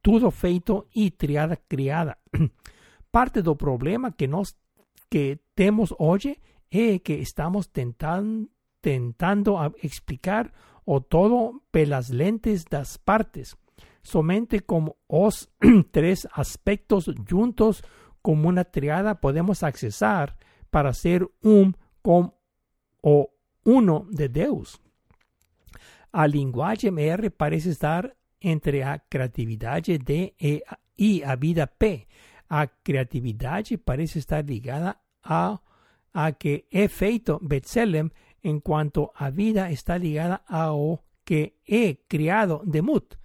todo 0.00 0.30
feito 0.30 0.86
y 0.92 1.10
triada 1.10 1.56
criada. 1.56 2.20
Parte 3.10 3.42
do 3.42 3.56
problema 3.56 4.12
que 4.12 4.28
nos 4.28 4.56
que 5.10 5.40
temos 5.54 5.94
hoy 5.98 6.38
es 6.70 7.02
que 7.02 7.20
estamos 7.20 7.70
tentando 7.72 8.48
explicar 9.82 10.52
o 10.84 11.00
todo 11.00 11.62
pelas 11.70 12.10
lentes 12.10 12.64
das 12.64 12.98
partes, 12.98 13.56
somente 14.02 14.60
como 14.60 14.96
os 15.08 15.50
tres 15.90 16.28
aspectos 16.32 17.10
juntos 17.28 17.82
como 18.22 18.48
una 18.48 18.64
triada 18.64 19.20
podemos 19.20 19.62
accesar 19.62 20.36
para 20.70 20.92
ser 20.92 21.28
un 21.42 21.76
con 22.02 22.32
o 23.02 23.30
uno 23.64 24.06
de 24.10 24.28
Deus. 24.28 24.80
A 26.12 26.26
linguagem 26.26 26.98
R 26.98 27.30
parece 27.30 27.70
estar 27.70 28.16
entre 28.40 28.82
a 28.82 28.98
creatividade 28.98 29.98
D 29.98 30.34
e, 30.38 30.62
e 30.96 31.22
a 31.24 31.36
vida 31.36 31.66
P. 31.66 32.08
A 32.50 32.66
creatividade 32.66 33.78
parece 33.78 34.18
estar 34.18 34.44
ligada 34.44 35.00
a, 35.22 35.62
a 36.12 36.32
que 36.32 36.66
é 36.70 36.88
feito 36.88 37.38
Betselem 37.40 38.10
en 38.42 38.60
cuanto 38.60 39.12
a 39.14 39.30
vida 39.30 39.70
está 39.70 39.96
ligada 39.96 40.42
a 40.46 40.72
o 40.74 41.00
que 41.24 41.54
he 41.64 42.02
criado 42.08 42.62
de 42.66 42.82
mut. 42.82 43.16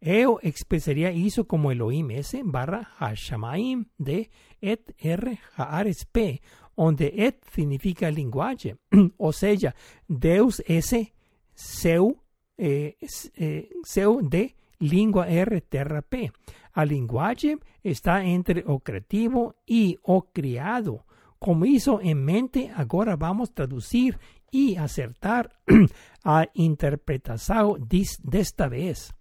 Eo 0.00 0.38
expresaría 0.42 1.10
eso 1.10 1.48
como 1.48 1.72
Elohim 1.72 2.12
S 2.12 2.40
barra 2.44 2.94
Hashamaim 2.98 3.86
de 3.98 4.30
et 4.60 4.94
R 4.98 5.40
Haares 5.56 6.04
P, 6.04 6.40
donde 6.76 7.12
et 7.16 7.42
significa 7.52 8.10
lenguaje, 8.10 8.76
o 9.18 9.32
sea, 9.32 9.74
Deus 10.06 10.62
S 10.66 11.12
seu, 11.54 12.22
eh, 12.56 12.96
eh, 13.34 13.70
seu 13.82 14.22
de 14.22 14.54
lingua 14.78 15.28
R 15.28 15.60
terra 15.62 16.02
P. 16.02 16.30
A 16.78 16.84
lenguaje 16.84 17.58
está 17.82 18.22
entre 18.22 18.62
o 18.64 18.78
creativo 18.78 19.56
y 19.66 19.98
o 20.04 20.30
criado. 20.30 21.06
Como 21.40 21.64
hizo 21.64 22.00
en 22.00 22.24
mente, 22.24 22.70
ahora 22.72 23.16
vamos 23.16 23.50
a 23.50 23.54
traducir 23.54 24.16
y 24.52 24.76
acertar 24.76 25.58
a 26.24 26.46
interpretación 26.54 27.88
de 27.88 28.38
esta 28.38 28.68
vez. 28.68 29.12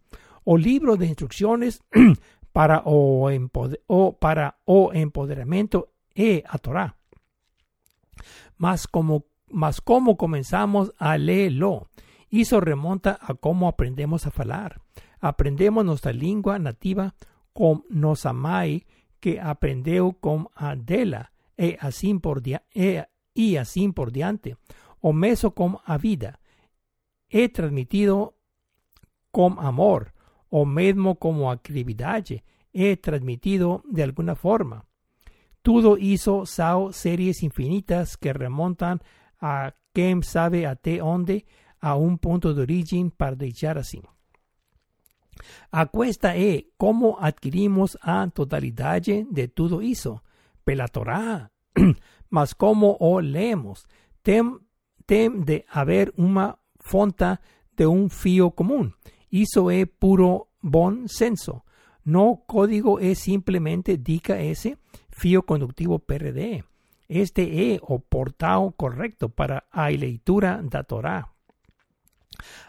O 0.43 0.55
libro 0.55 0.97
de 0.97 1.07
instrucciones 1.07 1.81
para 2.53 2.83
o, 2.85 3.27
para 4.19 4.59
o 4.65 4.93
empoderamiento 4.93 5.89
e 6.13 6.43
a 6.45 6.59
Torah. 6.59 6.95
Mas 8.59 8.85
como, 8.85 9.25
comenzamos 10.15 10.93
a 10.99 11.17
leerlo, 11.17 11.87
eso 12.29 12.61
remonta 12.61 13.17
a 13.19 13.33
cómo 13.33 13.67
aprendemos 13.67 14.27
a 14.27 14.31
hablar. 14.35 14.79
Aprendemos 15.19 15.83
nuestra 15.83 16.13
lengua 16.13 16.59
nativa 16.59 17.15
con 17.57 17.81
nos 17.89 18.27
amai 18.27 18.85
que 19.19 19.39
aprendeu 19.39 20.13
con 20.21 20.45
Adela 20.53 21.31
e 21.57 21.75
así 21.81 22.13
por, 22.13 22.43
e, 22.45 23.03
y 23.33 23.55
así 23.57 23.91
por 23.91 24.11
diante 24.11 24.57
o 25.01 25.11
meso 25.11 25.55
con 25.55 25.77
a 25.85 25.97
vida. 25.97 26.39
He 27.29 27.49
transmitido 27.49 28.35
con 29.31 29.57
amor, 29.57 30.13
o 30.49 30.65
mesmo 30.65 31.15
como 31.15 31.49
actividad, 31.49 32.23
he 32.73 32.97
transmitido 32.97 33.81
de 33.89 34.03
alguna 34.03 34.35
forma. 34.35 34.85
Todo 35.63 35.97
hizo 35.97 36.45
Sao 36.45 36.93
series 36.93 37.41
infinitas 37.41 38.17
que 38.17 38.33
remontan 38.33 39.01
a 39.39 39.73
quien 39.93 40.21
sabe 40.21 40.67
a 40.67 40.75
te 40.75 41.01
onde, 41.01 41.45
a 41.79 41.95
un 41.95 42.19
punto 42.19 42.53
de 42.53 42.61
origen 42.61 43.09
para 43.09 43.35
dichar 43.35 43.79
así. 43.79 43.99
A 45.71 45.87
cuesta 45.87 46.35
es 46.35 46.65
cómo 46.77 47.17
adquirimos 47.19 47.97
a 48.01 48.27
totalidad 48.29 49.01
de 49.01 49.47
todo 49.47 49.81
hizo, 49.81 50.23
pela 50.63 50.87
Torah, 50.87 51.51
mas 52.29 52.55
como 52.55 52.97
o 52.99 53.21
leemos, 53.21 53.87
tem 54.21 54.59
tem 55.07 55.45
de 55.45 55.65
haber 55.69 56.13
una 56.17 56.59
fonta 56.79 57.41
de 57.75 57.87
un 57.87 58.09
fío 58.09 58.51
común. 58.51 58.93
Eso 59.31 59.71
es 59.71 59.87
puro 59.87 60.49
bon 60.61 61.07
senso. 61.07 61.63
No 62.03 62.43
código 62.45 62.99
es 62.99 63.19
simplemente 63.19 63.97
dica 63.97 64.39
ese 64.39 64.77
fío 65.09 65.43
conductivo 65.43 65.99
PRD. 65.99 66.63
Este 67.07 67.73
es 67.73 67.79
o 67.83 67.99
portal 67.99 68.73
correcto 68.75 69.29
para 69.29 69.65
a 69.71 69.89
leitura 69.89 70.61
da 70.61 70.83
Torah. 70.83 71.33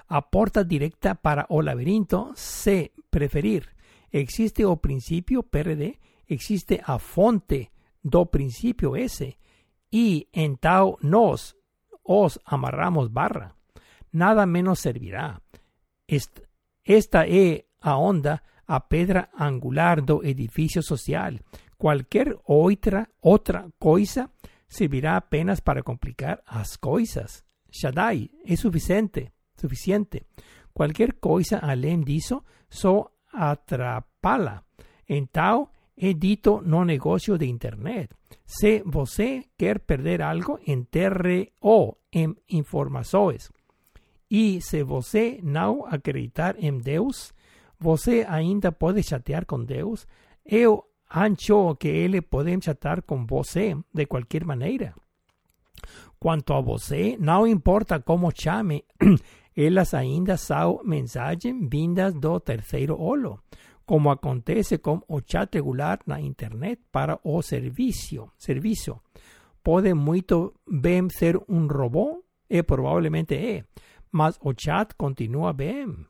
A 0.09 0.30
porta 0.30 0.64
directa 0.64 1.14
para 1.14 1.46
o 1.48 1.62
laberinto 1.62 2.32
se 2.34 2.92
preferir. 3.11 3.76
Existe 4.11 4.64
o 4.64 4.76
principio 4.76 5.42
PRD, 5.42 5.98
existe 6.26 6.80
a 6.84 6.98
fonte 6.98 7.70
do 8.02 8.26
principio 8.26 8.96
ese 8.96 9.38
y 9.90 10.28
en 10.32 10.56
tal 10.56 10.96
nos 11.00 11.56
os 12.02 12.40
amarramos 12.44 13.12
barra, 13.12 13.54
nada 14.12 14.46
menos 14.46 14.80
servirá. 14.80 15.42
Esta, 16.06 17.26
es 17.26 17.64
a 17.80 17.96
onda 17.96 18.42
a 18.66 18.88
pedra 18.88 19.30
angular 19.36 20.02
do 20.04 20.24
edificio 20.24 20.82
social. 20.82 21.40
Cualquier 21.76 22.38
otra, 22.44 23.11
otra 23.20 23.68
cosa 23.78 24.32
servirá 24.66 25.16
apenas 25.16 25.61
para 25.61 25.82
complicar 25.82 26.42
as 26.46 26.76
coisas. 26.76 27.44
Shaddai 27.70 28.30
es 28.44 28.61
suficiente, 28.61 29.32
suficiente. 29.59 30.26
Cualquier 30.72 31.18
cosa 31.18 31.59
além 31.59 32.02
disso 32.04 32.44
so 32.68 33.11
atrapala. 33.32 34.64
En 35.06 35.26
tal 35.26 35.70
he 35.96 36.14
dito 36.14 36.61
no 36.62 36.84
negocio 36.84 37.36
de 37.36 37.46
internet. 37.46 38.14
Se 38.44 38.82
você 38.84 39.48
quer 39.56 39.80
perder 39.80 40.22
algo, 40.22 40.59
enterre 40.66 41.52
o 41.61 41.96
em 42.12 42.34
informações. 42.48 43.50
E 44.30 44.61
se 44.61 44.82
você 44.82 45.40
não 45.42 45.86
acreditar 45.86 46.56
em 46.59 46.78
Deus, 46.78 47.32
você 47.78 48.24
ainda 48.28 48.72
pode 48.72 49.02
chatear 49.02 49.46
com 49.46 49.64
Deus. 49.64 50.06
Eu 50.44 50.84
acho 51.09 51.74
que 51.76 51.88
ele 51.88 52.20
pode 52.20 52.56
chatear 52.62 53.02
com 53.02 53.26
você 53.26 53.76
de 53.92 54.06
qualquer 54.06 54.44
maneira. 54.44 54.94
Quanto 56.18 56.52
a 56.52 56.61
você, 56.61 57.16
não 57.18 57.46
importa 57.46 58.00
como 58.00 58.32
chame, 58.34 58.84
elas 59.66 59.92
ainda 59.92 60.36
são 60.36 60.80
mensagens 60.84 61.68
vindas 61.68 62.14
do 62.14 62.38
terceiro 62.40 62.94
olo 62.98 63.40
como 63.88 64.11
acontece 64.11 64.80
con 64.80 65.02
o 65.09 65.22
chat 65.22 65.54
regular 65.54 66.00
na 66.04 66.20
internet 66.20 66.78
para 66.92 67.18
o 67.24 67.40
servicio. 67.40 68.32
servicio. 68.36 69.00
Pode 69.62 69.94
muito 69.94 70.52
bem 70.66 71.09
ser 71.09 71.38
un 71.48 71.70
robot 71.70 72.22
e 72.50 72.62
probablemente 72.62 73.34
é, 73.34 73.64
mas 74.12 74.38
o 74.42 74.52
chat 74.54 74.94
continúa 74.94 75.54
bem. 75.54 76.06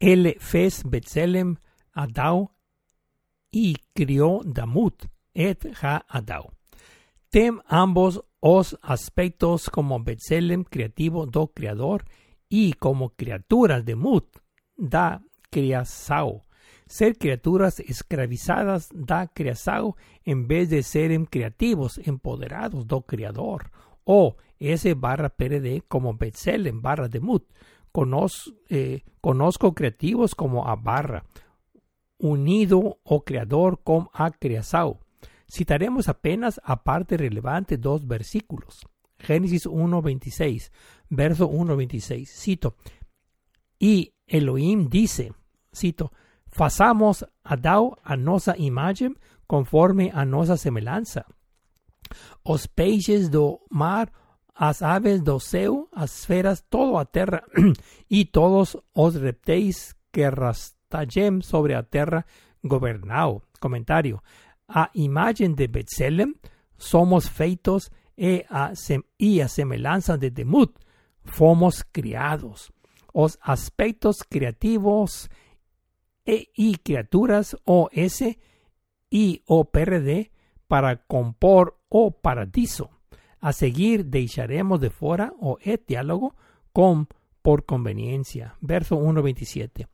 Ele 0.00 0.36
fez 0.40 0.82
Betzelem 0.82 1.56
Adao 1.94 2.50
y 3.52 3.76
crió 3.94 4.40
Damut 4.44 5.04
et 5.32 5.64
Ha 5.80 6.04
Adao. 6.08 6.52
Tem 7.30 7.60
ambos 7.68 8.20
os 8.40 8.76
aspectos 8.82 9.70
como 9.70 10.02
Betselem 10.02 10.64
creativo 10.64 11.26
do 11.26 11.46
creador 11.48 12.04
y 12.48 12.72
como 12.72 13.10
criaturas 13.10 13.84
de 13.84 13.94
Mut 13.94 14.26
da 14.76 15.22
criasao. 15.50 16.42
ser 16.92 17.16
criaturas 17.16 17.80
escravizadas 17.80 18.90
da 18.92 19.26
criação 19.26 19.96
en 20.26 20.46
vez 20.46 20.68
de 20.68 20.82
serem 20.82 21.24
creativos, 21.24 21.98
empoderados 22.06 22.86
do 22.86 23.00
criador. 23.00 23.70
O 24.04 24.36
S 24.60 24.92
barra 24.94 25.30
PRD 25.30 25.84
como 25.88 26.12
Betselem 26.12 26.80
barra 26.80 27.08
Demut. 27.08 27.46
Conozco, 27.92 28.52
eh, 28.68 29.00
conozco 29.22 29.72
creativos 29.72 30.34
como 30.34 30.66
a 30.68 30.76
barra, 30.76 31.24
unido 32.22 32.98
o 33.02 33.20
creador 33.20 33.82
con 33.82 34.08
a 34.14 34.30
criação. 34.30 35.00
Citaremos 35.48 36.08
apenas 36.08 36.60
a 36.64 36.76
parte 36.76 37.16
relevante 37.16 37.76
dos 37.76 38.06
versículos. 38.06 38.86
Génesis 39.18 39.66
1.26, 39.66 40.70
verso 41.10 41.50
1.26. 41.50 42.26
Cito. 42.26 42.74
Y 43.78 44.14
Elohim 44.26 44.88
dice, 44.88 45.32
cito, 45.72 46.12
Façamos 46.46 47.24
a 47.42 47.56
Dao 47.56 47.98
a 48.04 48.16
nossa 48.16 48.56
imagem 48.58 49.16
conforme 49.46 50.10
a 50.14 50.24
nossa 50.24 50.56
semelhança. 50.56 51.24
Os 52.44 52.66
peixes 52.66 53.30
do 53.30 53.58
mar, 53.70 54.12
as 54.54 54.82
aves 54.82 55.22
do 55.22 55.40
céu, 55.40 55.88
as 55.92 56.26
feras, 56.26 56.62
todo 56.68 56.98
a 56.98 57.06
terra 57.06 57.42
e 58.10 58.26
todos 58.26 58.76
os 58.94 59.16
reptéis 59.16 59.96
que 60.12 60.22
sobre 61.42 61.74
a 61.74 61.82
terra 61.82 62.24
governau. 62.62 63.42
Comentário. 63.60 64.22
A 64.68 64.90
imagem 64.94 65.54
de 65.54 65.66
Betselem 65.68 66.34
somos 66.76 67.28
feitos 67.28 67.90
e 68.16 68.44
a, 68.48 68.74
sem, 68.74 69.02
a 69.42 69.48
semelhança 69.48 70.16
de 70.16 70.30
Demut 70.30 70.72
fomos 71.24 71.82
criados. 71.82 72.72
Os 73.12 73.38
aspectos 73.42 74.22
criativos 74.22 75.28
e 76.24 76.48
y 76.56 76.76
criaturas 76.76 77.56
o 77.64 77.88
S 77.92 78.38
y 79.10 79.42
o 79.46 79.64
PRD 79.64 80.30
para 80.66 80.96
compor 80.96 81.78
o 81.88 82.10
paradiso. 82.12 82.90
A 83.40 83.52
seguir 83.52 84.04
deixaremos 84.04 84.80
de 84.80 84.88
fora 84.88 85.32
o 85.38 85.58
e 85.60 85.76
diálogo 85.76 86.34
con 86.72 87.08
por 87.42 87.64
conveniencia. 87.66 88.54
Verso 88.60 88.96
1.27. 88.96 89.91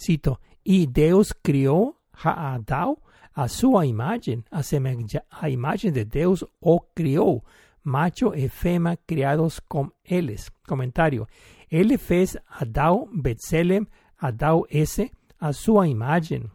Cito, 0.00 0.40
y 0.64 0.86
Deus 0.86 1.34
crió 1.42 1.96
a 2.12 2.54
Adão 2.54 2.98
a 3.34 3.48
sua 3.48 3.86
imagem, 3.86 4.42
a, 4.50 5.48
imagem 5.50 5.92
de 5.92 6.04
Deus 6.04 6.42
o 6.60 6.80
criou, 6.80 7.44
macho 7.84 8.34
e 8.34 8.48
fema 8.48 8.96
criados 9.06 9.60
com 9.60 9.90
eles. 10.04 10.50
Comentário. 10.66 11.26
Ele 11.70 11.98
fez 11.98 12.36
Adão, 12.48 13.08
Betselem, 13.12 13.86
Adão 14.18 14.64
S, 14.70 15.10
a 15.38 15.52
sua 15.52 15.86
imagem. 15.86 16.50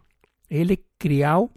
Ele 0.50 0.84
criou, 0.98 1.50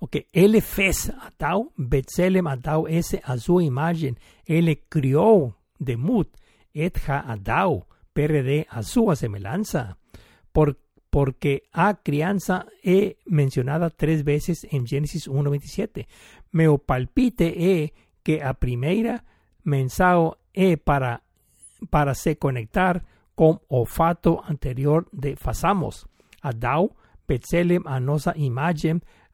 ok, 0.00 0.26
ele 0.32 0.60
fez 0.60 1.10
a 1.10 1.30
tal, 1.30 1.72
Betselem 1.78 2.42
a 2.46 2.56
tal 2.56 2.88
esse 2.88 3.20
a 3.22 3.36
sua 3.36 3.62
imagem. 3.62 4.16
Ele 4.46 4.76
criou 4.76 5.54
Demut, 5.78 6.30
et 6.74 6.98
ha 7.08 7.32
Adau, 7.32 7.86
PRD 8.12 8.66
a 8.70 8.82
sua 8.82 9.14
semelhança. 9.14 9.96
Por, 10.52 10.76
porque 11.10 11.64
a 11.72 11.94
criança 11.94 12.66
é 12.84 13.16
mencionada 13.26 13.90
três 13.90 14.22
vezes 14.22 14.64
em 14.70 14.86
Gênesis 14.86 15.26
1.27. 15.26 16.06
Meu 16.52 16.78
palpite 16.78 17.44
é 17.44 17.90
que 18.22 18.40
a 18.40 18.54
primeira 18.54 19.24
menção 19.64 20.36
é 20.54 20.76
para, 20.76 21.22
para 21.90 22.14
se 22.14 22.36
conectar 22.36 23.04
con 23.34 23.60
o 23.68 23.86
fato 23.86 24.42
anterior 24.48 25.06
de 25.12 25.36
Fasamos. 25.36 26.06
Adau, 26.42 26.96
Betselem 27.28 27.82
a 27.84 28.00
nosa 28.00 28.34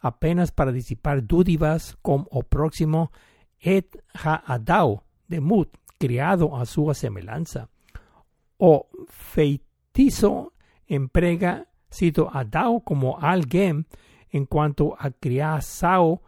apenas 0.01 0.51
para 0.51 0.73
disipar 0.73 1.23
dúvidas 1.23 1.97
com 2.03 2.27
o 2.31 2.43
próximo 2.43 3.11
et 3.65 3.97
ha 4.15 4.43
Adau, 4.53 5.05
de 5.29 5.41
Mut, 5.41 5.71
criado 5.99 6.55
a 6.55 6.67
sua 6.67 6.93
semelhança. 6.93 7.69
O 8.59 8.85
feitiço 9.09 10.53
emprega, 10.89 11.67
cito 11.91 12.29
Adau 12.33 12.81
como 12.81 13.17
alguém, 13.21 13.85
enquanto 14.33 14.95
a 14.99 15.11
criação 15.11 16.21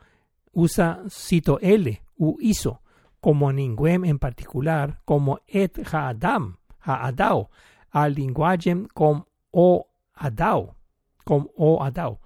usa, 0.53 1.05
cito 1.09 1.59
ele, 1.61 2.01
u 2.19 2.37
hizo, 2.41 2.79
como 3.21 3.51
ninguém 3.53 4.09
en 4.09 4.19
particular, 4.19 5.01
como 5.05 5.41
et 5.47 5.79
ha 5.93 6.09
Adam, 6.09 6.55
ha 6.81 7.07
Adau, 7.09 7.51
al 7.93 8.13
linguaggem 8.13 8.87
com 8.95 9.25
o 9.53 9.85
adau, 10.15 10.77
com 11.25 11.49
o 11.57 11.83
adau. 11.83 12.21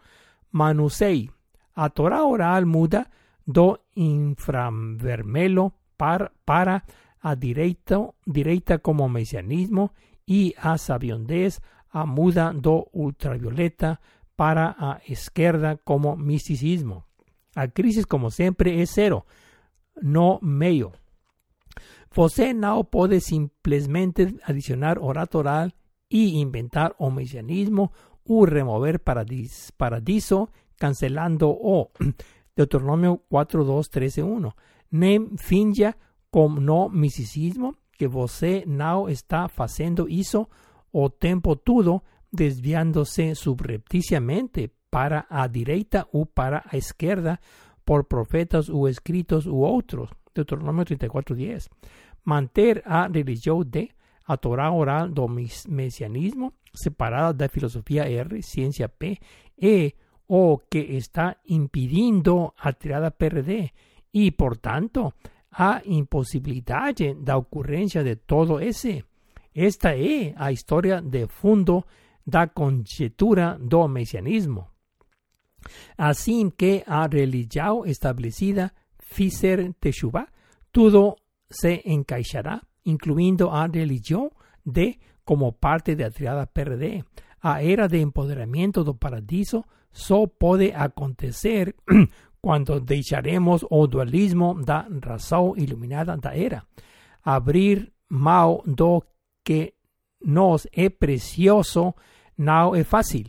Manusei, 0.53 1.31
a 1.75 1.89
Torah 1.89 2.25
oral 2.25 2.67
muda 2.67 3.07
do 3.47 3.79
infravermelo 3.97 5.73
par, 5.97 6.33
para 6.45 6.83
a 7.21 7.35
direita, 7.35 8.13
direita 8.27 8.79
como 8.79 9.09
mesianismo 9.09 9.93
y 10.27 10.55
a 10.59 10.79
sabiondez 10.79 11.61
a 11.91 12.07
muda 12.07 12.53
do 12.53 12.89
ultravioleta 12.93 14.01
para 14.37 14.75
a 14.79 15.01
izquierda 15.07 15.77
como 15.77 16.17
misticismo. 16.17 17.05
A 17.55 17.69
crisis 17.69 18.07
como 18.07 18.31
siempre 18.31 18.81
es 18.81 18.91
cero, 18.95 19.27
no 20.01 20.39
medio. 20.41 20.93
Você 22.15 22.55
no 22.55 22.85
puede 22.85 23.21
simplemente 23.21 24.35
adicionar 24.45 24.99
oratoral 24.99 25.75
y 26.09 26.41
inventar 26.41 26.95
o 26.99 27.11
mesianismo 27.11 27.93
u 28.25 28.47
remover 28.47 29.01
paradis, 29.01 29.73
paradiso 29.77 30.51
cancelando 30.77 31.51
o 31.51 31.91
Deuteronomio 32.57 33.23
4.2.13.1. 33.31 34.55
Nem 34.91 35.37
finja 35.39 35.97
como 36.31 36.61
no 36.61 36.89
misticismo 36.89 37.77
que 37.93 38.09
você 38.09 38.65
no 38.67 39.09
está 39.09 39.49
haciendo 39.57 40.09
isso 40.09 40.49
o 40.93 41.11
tempo 41.11 41.57
todo 41.57 42.03
desviándose 42.31 43.35
subrepticiamente 43.35 44.71
para 44.91 45.27
a 45.29 45.47
direita 45.47 46.09
u 46.13 46.27
para 46.27 46.65
a 46.67 46.77
izquierda 46.77 47.41
por 47.85 48.07
profetas 48.07 48.69
u 48.69 48.89
escritos 48.89 49.47
u 49.47 49.63
otros. 49.65 50.11
Deuteronomio 50.35 50.85
34.10. 50.85 51.69
Manter 52.25 52.83
a 52.87 53.09
religião 53.09 53.65
de 53.65 53.91
a 54.27 54.37
Torá 54.37 54.71
oral 54.71 55.09
do 55.09 55.27
mesianismo 55.69 56.55
separada 56.73 57.33
da 57.33 57.49
filosofia 57.49 58.05
R, 58.09 58.43
ciência 58.43 58.89
P, 58.89 59.19
e 59.59 59.93
o 60.29 60.59
que 60.59 60.79
está 60.79 61.37
impedindo 61.49 62.53
a 62.57 62.73
tirada 62.73 63.11
PRD 63.11 63.71
e, 64.15 64.31
portanto, 64.31 65.13
a 65.51 65.83
impossibilidade 65.85 67.15
da 67.15 67.37
ocorrência 67.37 68.05
de 68.05 68.15
todo 68.17 68.61
esse. 68.61 69.05
Esta 69.55 69.97
é 69.97 70.35
a 70.37 70.53
história 70.53 71.01
de 71.01 71.27
fundo 71.27 71.85
da 72.27 72.47
conjetura 72.49 73.59
do 73.61 73.89
mesianismo. 73.89 74.69
Assim 75.99 76.51
que 76.51 76.83
a 76.87 77.07
religião 77.07 77.85
estabelecida 77.85 78.73
fizer 78.99 79.73
Teshuvah, 79.81 80.29
todo 80.73 81.17
se 81.51 81.83
encaixará, 81.85 82.63
incluindo 82.85 83.51
a 83.51 83.67
religión 83.67 84.31
de 84.65 84.99
como 85.25 85.53
parte 85.53 85.97
de 85.97 86.05
a 86.05 86.11
triada 86.11 86.47
PRD. 86.47 87.05
A 87.43 87.63
era 87.63 87.89
de 87.89 88.01
empoderamiento 88.01 88.85
do 88.85 88.95
paradiso 88.95 89.65
só 89.93 90.27
pode 90.27 90.73
acontecer 90.73 91.75
quando 92.41 92.81
deixaremos 92.81 93.65
o 93.69 93.87
dualismo 93.87 94.55
da 94.63 94.87
razão 95.05 95.55
iluminada 95.57 96.17
da 96.17 96.35
era. 96.35 96.65
Abrir 97.23 97.93
mão 98.09 98.63
do 98.67 99.03
que 99.45 99.75
nos 100.25 100.67
é 100.73 100.89
precioso 100.89 101.95
não 102.37 102.75
é 102.75 102.85
fácil, 102.85 103.27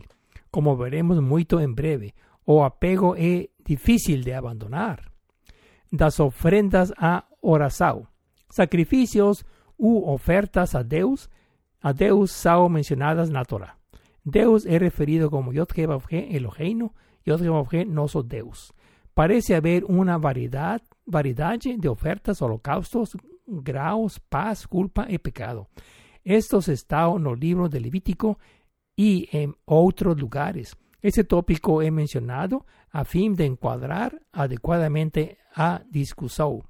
como 0.50 0.76
veremos 0.76 1.20
muito 1.20 1.60
em 1.60 1.72
breve. 1.72 2.14
O 2.44 2.62
apego 2.62 3.14
é 3.16 3.48
difícil 3.64 4.20
de 4.20 4.32
abandonar. 4.32 5.10
Das 5.90 6.18
ofrendas 6.20 6.92
a 6.96 7.24
oração 7.40 8.06
sacrificios 8.52 9.44
u 9.78 10.12
ofertas 10.12 10.74
a 10.74 10.82
Deus, 10.82 11.28
a 11.80 11.92
Deus 11.92 12.30
sao 12.32 12.68
mencionadas 12.68 13.30
na 13.30 13.44
Torah. 13.44 13.74
Deus 14.24 14.66
é 14.66 14.76
referido 14.76 15.30
como 15.30 15.52
Yod 15.52 15.72
Eloheinu, 16.30 16.92
Yod 17.26 17.84
nosso 17.86 18.22
Deus. 18.22 18.72
Parece 19.14 19.54
haver 19.54 19.84
uma 19.84 20.18
variedade, 20.18 20.84
variedade 21.06 21.76
de 21.76 21.88
ofertas, 21.88 22.40
holocaustos, 22.42 23.16
graus, 23.48 24.18
paz, 24.18 24.66
culpa 24.66 25.06
e 25.08 25.18
pecado. 25.18 25.66
Estos 26.24 26.68
estão 26.68 27.18
no 27.18 27.34
livro 27.34 27.68
de 27.68 27.78
Levítico 27.78 28.38
e 28.96 29.28
em 29.32 29.52
outros 29.66 30.16
lugares. 30.16 30.76
Este 31.02 31.24
tópico 31.24 31.82
é 31.82 31.90
mencionado 31.90 32.64
a 32.92 33.04
fim 33.04 33.32
de 33.32 33.44
enquadrar 33.44 34.12
adequadamente 34.32 35.36
a 35.56 35.82
discussão. 35.90 36.62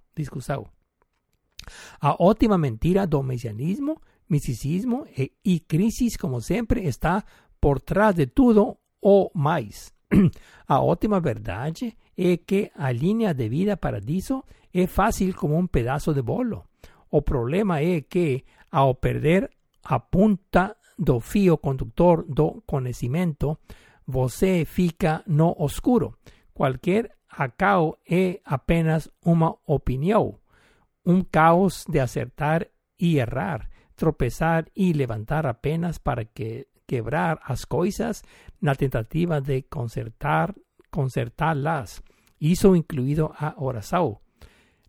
A 2.01 2.17
ótima 2.19 2.57
mentira 2.57 3.07
do 3.07 3.23
mesianismo, 3.23 4.01
misticismo 4.29 5.07
e, 5.17 5.33
y 5.45 5.61
crisis, 5.61 6.17
como 6.17 6.41
siempre, 6.41 6.87
está 6.89 7.25
por 7.61 7.81
trás 7.81 8.15
de 8.15 8.27
todo 8.27 8.79
ou 9.01 9.31
mais. 9.35 9.93
a 10.67 10.81
ótima 10.81 11.21
verdade 11.21 11.97
é 12.17 12.37
que 12.39 12.71
a 12.75 12.91
linha 12.91 13.35
de 13.35 13.49
vida 13.49 13.77
paradiso 13.77 14.45
é 14.73 14.87
fácil 14.87 15.35
como 15.35 15.57
um 15.57 15.67
pedaço 15.67 16.15
de 16.15 16.23
bolo. 16.23 16.65
O 17.11 17.21
problema 17.21 17.81
é 17.81 18.01
que, 18.01 18.45
ao 18.73 18.95
perder 18.95 19.51
a 19.85 20.01
punta 20.01 20.77
do 20.99 21.21
fio 21.21 21.59
conductor 21.59 22.25
do 22.27 22.63
conhecimento, 22.67 23.59
você 24.07 24.65
fica 24.65 25.23
no 25.27 25.55
oscuro. 25.59 26.17
Qualquer 26.55 27.11
acao 27.29 27.99
é 28.09 28.41
apenas 28.45 29.11
uma 29.25 29.57
opinião, 29.67 30.39
um 31.05 31.23
caos 31.23 31.85
de 31.89 32.01
acertar 32.01 32.67
e 32.99 33.19
errar, 33.19 33.69
tropeçar 33.95 34.67
e 34.75 34.93
levantar 34.93 35.47
apenas 35.47 35.99
para 35.99 36.25
que 36.25 36.67
quebrar 36.87 37.39
as 37.45 37.65
coisas 37.65 38.23
na 38.61 38.75
tentativa 38.75 39.41
de 39.41 39.63
consertar 39.63 40.55
consertá-las, 40.91 42.03
isso 42.39 42.77
incluído 42.77 43.33
a 43.39 43.55
oração. 43.57 44.21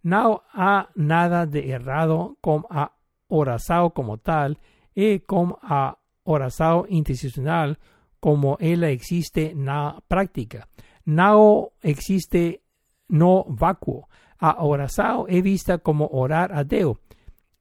Não 0.03 0.41
há 0.53 0.89
nada 0.97 1.45
de 1.45 1.59
errado 1.59 2.37
com 2.41 2.61
a 2.69 2.91
oração 3.35 3.89
como 3.89 4.17
tal 4.17 4.55
e 4.95 5.19
com 5.19 5.57
a 5.61 5.97
oração 6.25 6.85
institucional 6.89 7.75
como 8.19 8.57
ela 8.59 8.89
existe 8.91 9.53
na 9.53 9.99
práctica. 10.07 10.67
Não 11.05 11.71
existe 11.83 12.61
no 13.09 13.45
vácuo. 13.49 14.07
A 14.39 14.63
oração 14.65 15.25
é 15.27 15.41
vista 15.41 15.77
como 15.77 16.09
orar 16.11 16.51
a 16.51 16.63
Deus 16.63 16.97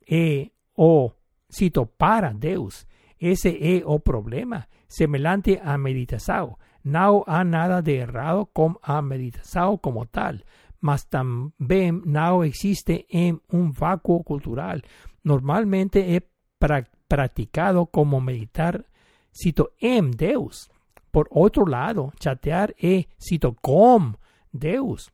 e 0.08 0.52
o 0.76 1.10
cito 1.48 1.86
para 1.86 2.32
Deus. 2.32 2.86
Ese 3.20 3.58
é 3.60 3.82
o 3.84 4.00
problema, 4.00 4.66
semelhante 4.88 5.60
à 5.62 5.76
meditação. 5.78 6.56
Não 6.84 7.22
há 7.26 7.44
nada 7.44 7.80
de 7.80 7.92
errado 7.92 8.46
com 8.52 8.74
a 8.82 9.00
meditação 9.00 9.76
como 9.78 10.04
tal, 10.06 10.34
mas 10.80 11.04
também 11.04 11.92
não 12.04 12.44
existe 12.44 13.06
em 13.10 13.40
um 13.52 13.70
vácuo 13.70 14.24
cultural. 14.24 14.78
Normalmente 15.24 15.98
é 15.98 16.22
pra 16.58 16.84
praticado 17.08 17.86
como 17.86 18.20
meditar, 18.20 18.82
cito, 19.30 19.70
em 19.80 20.10
Deus. 20.10 20.68
Por 21.10 21.28
outro 21.30 21.68
lado, 21.68 22.10
chatear 22.18 22.70
é, 22.82 23.04
cito, 23.18 23.54
com 23.60 24.14
Deus. 24.52 25.10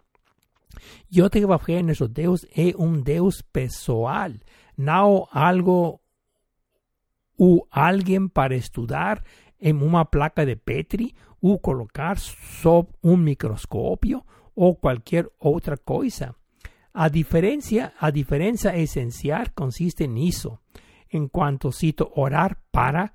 Eu 1.13 1.29
te 1.29 1.41
que 1.41 1.83
nosso 1.83 2.07
Deus 2.07 2.47
é 2.57 2.73
um 2.79 3.01
Deus 3.01 3.43
pessoal, 3.43 4.31
não 4.77 5.27
algo 5.33 6.01
ou 7.37 7.67
alguém 7.71 8.29
para 8.29 8.55
estudar 8.55 9.25
em 9.61 9.75
uma 9.75 10.05
placa 10.05 10.47
de 10.47 10.55
Petri 10.55 11.15
ou 11.43 11.59
colocar 11.59 12.17
sob 12.19 12.89
um 13.03 13.17
microscópio 13.17 14.25
ou 14.55 14.77
qualquer 14.77 15.27
outra 15.39 15.77
coisa. 15.77 16.35
A 17.01 17.09
diferença, 17.09 17.93
a 18.01 18.11
diferença 18.11 18.77
essencial 18.77 19.47
consiste 19.55 20.09
nisso. 20.09 20.59
Enquanto 21.13 21.71
cito 21.71 22.11
orar 22.17 22.59
para 22.73 23.13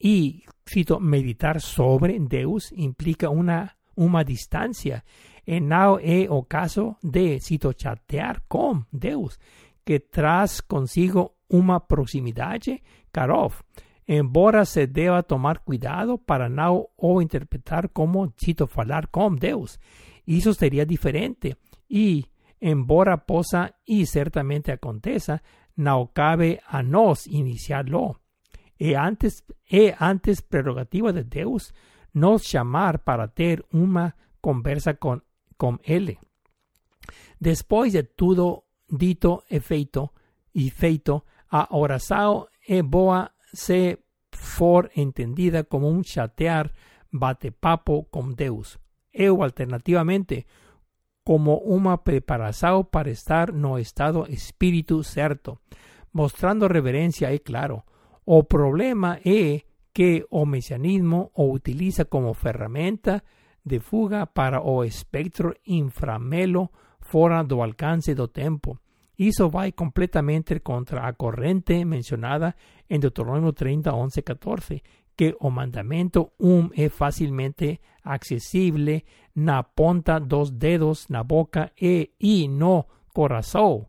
e 0.00 0.44
cito 0.64 0.98
meditar 0.98 1.60
sobre 1.60 2.18
Deus 2.18 2.72
implica 2.74 3.28
uma, 3.28 3.70
uma 3.94 4.24
distância. 4.24 5.04
E 5.46 5.60
não 5.60 5.98
é 5.98 6.26
o 6.30 6.42
caso 6.44 6.96
de 7.02 7.38
cito 7.38 7.74
chatear 7.76 8.44
com 8.48 8.82
Deus, 8.90 9.38
que 9.84 10.00
traz 10.00 10.62
consigo 10.62 11.34
uma 11.50 11.80
proximidade 11.80 12.82
Karov, 13.12 13.60
embora 14.08 14.64
se 14.64 14.86
deba 14.86 15.22
tomar 15.22 15.58
cuidado 15.58 16.16
para 16.16 16.48
no 16.48 16.88
o 16.96 17.20
interpretar 17.20 17.90
como 17.90 18.32
cito 18.38 18.66
falar 18.66 19.08
con 19.08 19.36
Deus. 19.36 19.78
Eso 20.26 20.54
sería 20.54 20.86
diferente 20.86 21.58
y, 21.92 22.24
embora 22.62 23.26
posa 23.26 23.74
y 23.84 24.06
certamente 24.06 24.70
aconteça, 24.70 25.42
no 25.74 26.12
cabe 26.12 26.60
a 26.66 26.82
nos 26.82 27.26
iniciarlo. 27.26 28.20
E 28.78 28.94
antes, 28.94 29.44
e 29.68 29.94
antes 29.98 30.42
prerrogativa 30.42 31.12
de 31.12 31.24
Deus 31.24 31.74
nos 32.12 32.44
chamar 32.44 33.02
para 33.02 33.28
ter 33.28 33.64
uma 33.72 34.16
conversa 34.40 34.94
con, 34.94 35.24
con 35.56 35.80
Ele. 35.82 36.18
Después 37.40 37.92
de 37.92 38.04
todo 38.04 38.64
dito 38.88 39.42
e 39.50 39.58
feito, 39.60 40.12
e 40.54 40.70
feito, 40.70 41.24
a 41.50 41.66
oração 41.76 42.46
é 42.66 42.82
boa 42.82 43.32
se 43.52 43.98
for 44.30 44.90
entendida 44.94 45.64
como 45.64 45.88
un 45.88 46.04
chatear 46.04 46.72
bate-papo 47.10 48.04
con 48.08 48.34
Deus, 48.36 48.78
ou 49.12 49.42
alternativamente 49.42 50.46
como 51.24 51.58
uma 51.58 51.98
preparação 51.98 52.84
para 52.84 53.10
estar 53.10 53.52
no 53.52 53.78
estado 53.78 54.26
espírito 54.28 55.02
certo, 55.02 55.58
mostrando 56.12 56.68
reverencia 56.68 57.32
é 57.32 57.38
claro. 57.38 57.82
O 58.24 58.44
problema 58.44 59.18
é 59.24 59.62
que 59.92 60.24
o 60.30 60.46
mesianismo 60.46 61.30
o 61.34 61.52
utiliza 61.52 62.04
como 62.06 62.34
ferramenta 62.34 63.22
de 63.64 63.78
fuga 63.78 64.26
para 64.26 64.60
o 64.62 64.84
espectro 64.84 65.54
inframelo 65.66 66.70
fora 67.00 67.42
do 67.42 67.62
alcance 67.62 68.14
do 68.14 68.28
tempo 68.28 68.78
Eso 69.16 69.50
va 69.50 69.70
completamente 69.72 70.60
contra 70.60 71.06
a 71.06 71.12
corrente 71.12 71.84
mencionada 71.84 72.56
en 72.88 73.00
Deuteronomio 73.00 73.52
30, 73.52 73.92
11, 73.94 74.22
14, 74.22 74.82
que 75.14 75.36
o 75.38 75.50
mandamento 75.50 76.32
um 76.38 76.70
é 76.74 76.88
facilmente 76.88 77.80
accesible 78.02 79.04
na 79.34 79.62
ponta 79.62 80.18
dos 80.18 80.50
dedos 80.50 81.08
na 81.08 81.22
boca 81.22 81.72
e, 81.80 82.10
e 82.20 82.48
no 82.48 82.86
corazón. 83.12 83.86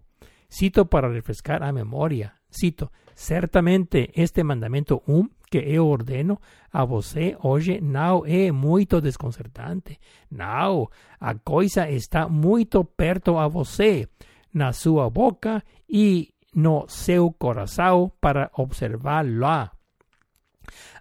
Cito 0.49 0.85
para 0.85 1.11
refrescar 1.11 1.63
a 1.63 1.71
memoria. 1.71 2.33
Cito, 2.49 2.91
certamente 3.15 4.11
este 4.15 4.43
mandamento 4.43 5.01
um 5.07 5.27
que 5.49 5.57
eu 5.57 5.87
ordeno 5.87 6.39
a 6.71 6.83
você 6.85 7.37
hoje 7.43 7.79
não 7.81 8.25
é 8.25 8.51
muito 8.51 9.01
desconcertante. 9.01 9.99
Não, 10.31 10.89
a 11.19 11.35
coisa 11.35 11.89
está 11.89 12.27
muito 12.27 12.83
perto 12.83 13.37
a 13.37 13.47
você 13.47 14.07
na 14.53 14.73
sua 14.73 15.09
boca 15.09 15.63
e 15.89 16.33
no 16.55 16.85
seu 16.87 17.31
coração 17.31 18.11
para 18.19 18.49
observá-la. 18.57 19.71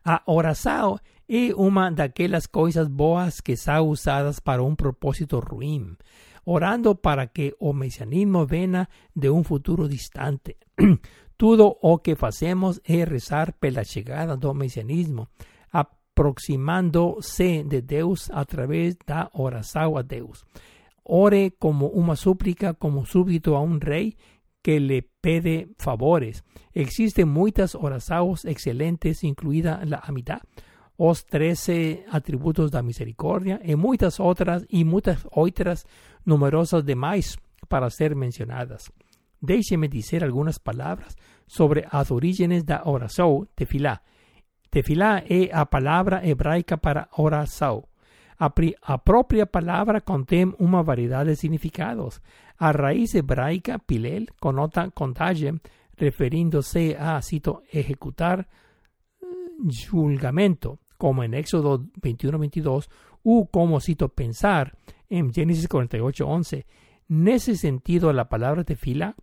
A 0.04 0.22
oração 0.26 0.98
é 1.28 1.54
uma 1.54 1.90
daquelas 1.90 2.46
coisas 2.46 2.88
boas 2.88 3.40
que 3.40 3.56
são 3.56 3.88
usadas 3.88 4.40
para 4.40 4.62
um 4.62 4.74
propósito 4.74 5.38
ruim, 5.40 5.96
orando 6.44 6.94
para 6.94 7.26
que 7.26 7.54
o 7.58 7.72
mesianismo 7.72 8.46
venha 8.46 8.88
de 9.14 9.30
um 9.30 9.42
futuro 9.42 9.88
distante. 9.88 10.56
Tudo 11.36 11.76
o 11.82 11.98
que 11.98 12.14
fazemos 12.14 12.80
é 12.84 13.04
rezar 13.04 13.52
pela 13.54 13.84
chegada 13.84 14.36
do 14.36 14.54
mesianismo, 14.54 15.28
aproximando-se 15.72 17.64
de 17.64 17.80
Deus 17.80 18.30
através 18.30 18.96
da 19.06 19.30
oração 19.32 19.96
a 19.96 20.02
Deus 20.02 20.44
ore 21.04 21.54
como 21.58 21.88
una 21.88 22.16
súplica 22.16 22.74
como 22.74 23.06
súbito 23.06 23.56
a 23.56 23.60
un 23.60 23.80
rey 23.80 24.16
que 24.62 24.78
le 24.78 25.02
pide 25.02 25.68
favores. 25.78 26.44
Existen 26.72 27.28
muchas 27.28 27.74
oraciones 27.74 28.44
excelentes, 28.44 29.24
incluida 29.24 29.82
la 29.84 30.00
amistad, 30.04 30.40
os 30.96 31.24
trece 31.24 32.04
atributos 32.10 32.70
de 32.70 32.82
misericordia 32.82 33.60
y 33.64 33.76
muchas 33.76 34.20
otras 34.20 34.64
y 34.68 34.84
muchas 34.84 35.26
otras 35.30 35.86
numerosas 36.24 36.84
demás 36.84 37.38
para 37.68 37.90
ser 37.90 38.14
mencionadas. 38.14 38.92
Déjeme 39.40 39.88
decir 39.88 40.22
algunas 40.22 40.58
palabras 40.58 41.16
sobre 41.46 41.86
las 41.92 42.10
orígenes 42.10 42.64
da 42.64 42.82
oración 42.84 43.48
tefilá. 43.54 44.02
Tefilá 44.70 45.24
es 45.26 45.52
a 45.52 45.66
palabra 45.66 46.24
hebraica 46.24 46.76
para 46.76 47.08
oración. 47.12 47.82
A, 48.38 48.98
propia 48.98 49.46
palabra 49.46 50.00
contém 50.00 50.52
una 50.58 50.82
variedad 50.82 51.24
de 51.24 51.36
significados. 51.36 52.22
A 52.58 52.72
raíz 52.72 53.14
hebraica 53.14 53.78
pilel 53.78 54.30
conota 54.40 54.90
contagie, 54.90 55.60
refiriéndose 55.96 56.96
a, 56.98 57.22
cito, 57.22 57.62
ejecutar 57.70 58.48
julgamento, 59.68 60.78
como 60.98 61.24
en 61.24 61.34
Éxodo 61.34 61.80
21-22, 62.00 62.88
u 63.22 63.46
como, 63.46 63.80
cito, 63.80 64.08
pensar, 64.08 64.76
en 65.08 65.32
Génesis 65.32 65.68
48-11. 65.68 66.64
En 67.08 67.28
ese 67.28 67.56
sentido, 67.56 68.12
la 68.12 68.28
palabra 68.28 68.64
tefila 68.64 69.14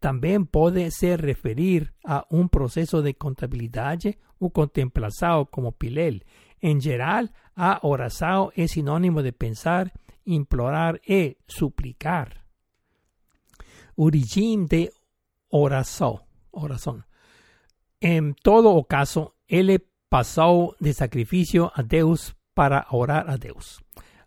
también 0.00 0.46
puede 0.46 0.90
ser 0.90 1.20
referir 1.20 1.92
a 2.04 2.26
un 2.28 2.48
proceso 2.48 3.02
de 3.02 3.14
contabilidad 3.14 3.98
o 4.38 4.50
contemplación 4.50 5.46
como 5.46 5.72
pilel. 5.72 6.24
En 6.60 6.80
general, 6.80 7.30
a 7.54 7.78
oração 7.82 8.50
é 8.56 8.66
sinônimo 8.66 9.22
de 9.22 9.32
pensar, 9.32 9.92
implorar 10.24 11.00
e 11.06 11.36
suplicar. 11.46 12.44
Origem 13.94 14.66
de 14.66 14.90
oração. 15.50 16.20
oração. 16.50 17.04
En 18.04 18.34
todo 18.34 18.82
caso, 18.82 19.36
ele 19.46 19.86
pasó 20.08 20.74
de 20.80 20.92
sacrificio 20.92 21.70
a 21.72 21.84
Deus 21.84 22.34
para 22.52 22.88
orar 22.90 23.30
a 23.30 23.36
Deus. 23.36 23.80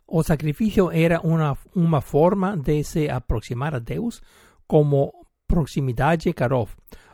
O 0.05 0.23
sacrificio 0.23 0.93
era 0.93 1.19
una, 1.19 1.55
forma 2.01 2.55
de 2.55 2.85
se 2.85 3.11
aproximar 3.11 3.75
a 3.75 3.81
Deus 3.81 4.23
como 4.65 5.27
proximidad 5.45 6.17
de 6.17 6.33
Karov. 6.33 6.69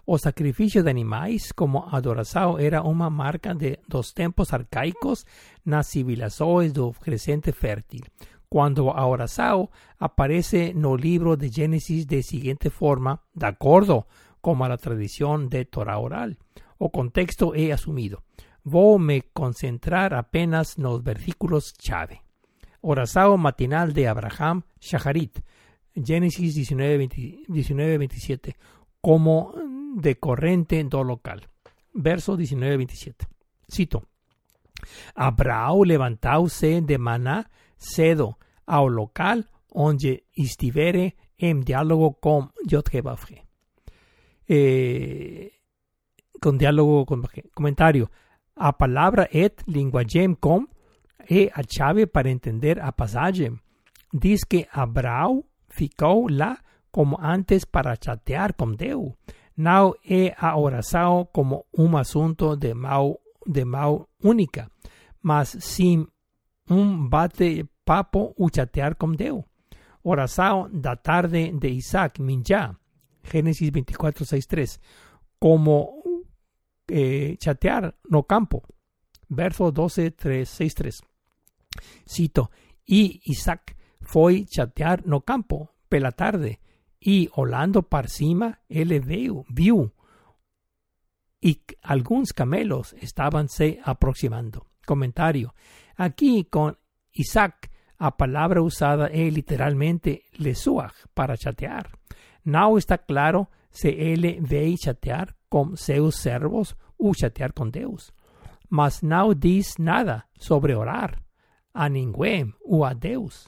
O 0.05 0.19
sacrificio 0.19 0.83
de 0.83 0.91
animales 0.91 1.51
como 1.51 1.89
adoración 1.89 2.59
era 2.59 2.83
una 2.83 3.09
marca 3.09 3.55
de 3.55 3.79
dos 3.87 4.13
tempos 4.13 4.53
arcaicos 4.53 5.25
nas 5.65 5.87
civilizaciones 5.87 6.73
do 6.73 6.93
crescente 6.93 7.53
fértil. 7.53 8.05
Cuando 8.47 8.95
adoración 8.95 9.69
aparece 9.97 10.75
no 10.75 10.95
libro 10.95 11.37
de 11.37 11.49
Génesis 11.49 12.05
de 12.05 12.21
siguiente 12.21 12.69
forma, 12.69 13.23
de 13.33 13.47
acuerdo 13.47 14.05
como 14.41 14.65
a 14.65 14.69
la 14.69 14.77
tradición 14.77 15.49
de 15.49 15.65
Torah 15.65 15.99
oral. 15.99 16.37
O 16.77 16.91
contexto 16.91 17.55
he 17.55 17.71
asumido. 17.71 18.23
Voy 18.63 18.99
me 18.99 19.21
concentrar 19.33 20.13
apenas 20.13 20.77
los 20.77 21.03
versículos 21.03 21.73
chave. 21.73 22.21
Oración 22.81 23.39
matinal 23.39 23.93
de 23.93 24.07
Abraham 24.07 24.63
Shacharit, 24.79 25.39
Génesis 25.93 26.55
19:27, 26.55 28.55
como 28.99 29.53
de 29.95 30.17
corriente 30.17 30.83
do 30.83 31.03
local. 31.03 31.47
Verso 31.93 32.37
19:27. 32.37 33.27
Cito. 33.67 34.07
Abraham 35.15 35.83
levantause 35.85 36.81
de 36.81 36.97
maná 36.97 37.49
cedo 37.77 38.37
ao 38.65 38.89
local 38.89 39.49
onde 39.69 40.25
estivere 40.35 41.15
en 41.37 41.61
diálogo 41.61 42.19
con 42.19 42.51
Yotgebafre. 42.65 43.45
Eh, 44.53 45.49
con 46.41 46.57
diálogo 46.57 47.05
con 47.05 47.23
comentario. 47.53 48.11
A 48.57 48.73
palavra 48.73 49.29
et 49.31 49.63
linguagem 49.65 50.35
com 50.35 50.67
é 51.19 51.49
a 51.55 51.63
chave 51.63 52.05
para 52.05 52.29
entender 52.29 52.77
a 52.81 52.91
passagem. 52.91 53.57
Diz 54.11 54.43
que 54.43 54.67
Abraão 54.73 55.45
ficou 55.69 56.27
lá 56.29 56.57
como 56.91 57.17
antes 57.21 57.63
para 57.63 57.95
chatear 57.95 58.53
com 58.53 58.73
Deus. 58.73 59.13
Não 59.55 59.95
é 60.03 60.35
a 60.37 60.57
oração 60.57 61.29
como 61.31 61.65
um 61.77 61.95
assunto 61.95 62.57
de 62.57 62.73
mal, 62.73 63.21
de 63.47 63.63
mal 63.63 64.09
única, 64.21 64.69
mas 65.23 65.55
sim 65.61 66.05
um 66.69 67.07
bate-papo 67.07 68.33
ou 68.35 68.49
chatear 68.53 68.95
com 68.97 69.13
Deus. 69.13 69.45
Oração 70.03 70.69
da 70.73 70.97
tarde 70.97 71.53
de 71.53 71.69
Isaac, 71.69 72.21
Minjá, 72.21 72.75
Génesis 73.23 73.71
24, 73.71 74.25
6, 74.25 74.47
3, 74.47 74.81
como 75.39 76.03
eh, 76.87 77.35
chatear 77.37 77.95
no 78.09 78.23
campo. 78.23 78.63
Verso 79.29 79.71
12, 79.71 80.11
3, 80.11 80.49
6, 80.49 80.75
3. 80.75 81.01
Cito, 82.05 82.51
y 82.85 83.21
Isaac 83.25 83.77
foi 84.01 84.45
chatear 84.45 85.05
no 85.05 85.21
campo 85.21 85.71
pela 85.87 86.11
tarde, 86.11 86.59
y 86.99 87.29
olando 87.33 87.83
par 87.83 88.09
cima, 88.09 88.61
ele 88.67 88.99
viu, 88.99 89.45
viu, 89.49 89.93
y 91.41 91.63
algunos 91.81 92.33
camelos 92.33 92.93
estaban 93.01 93.49
se 93.49 93.79
aproximando. 93.83 94.67
Comentario. 94.85 95.55
Aquí 95.95 96.45
con 96.45 96.77
Isaac, 97.11 97.71
a 97.97 98.15
palabra 98.15 98.61
usada 98.61 99.07
es 99.07 99.33
literalmente 99.33 100.23
lesuach 100.33 100.93
para 101.13 101.37
chatear. 101.37 101.89
No 102.43 102.77
está 102.77 102.97
claro 102.97 103.49
él 103.83 104.37
ve 104.41 104.75
chatear 104.77 105.35
con 105.49 105.77
seus 105.77 106.15
servos 106.15 106.75
u 106.97 107.13
chatear 107.13 107.53
con 107.53 107.71
Deus. 107.71 108.13
Mas 108.69 109.03
no 109.03 109.33
diz 109.33 109.79
nada 109.79 110.29
sobre 110.37 110.75
orar 110.75 111.23
a 111.73 111.89
ninguém 111.89 112.53
u 112.63 112.85
a 112.85 112.93
Deus. 112.93 113.47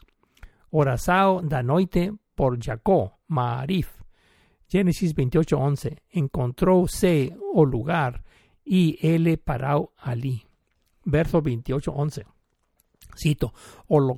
Oração 0.69 1.47
da 1.47 1.61
noite 1.61 2.11
por 2.35 2.57
Jacó, 2.59 3.19
Maarif. 3.27 3.89
Génesis 4.67 5.13
28:11. 5.13 6.01
Encontró-se 6.09 7.35
o 7.53 7.63
lugar 7.63 8.23
y 8.65 8.97
él 9.01 9.37
paró 9.37 9.93
allí. 9.97 10.45
Verso 11.05 11.41
28:11. 11.41 12.25
Cito, 13.15 13.53
o 13.87 14.17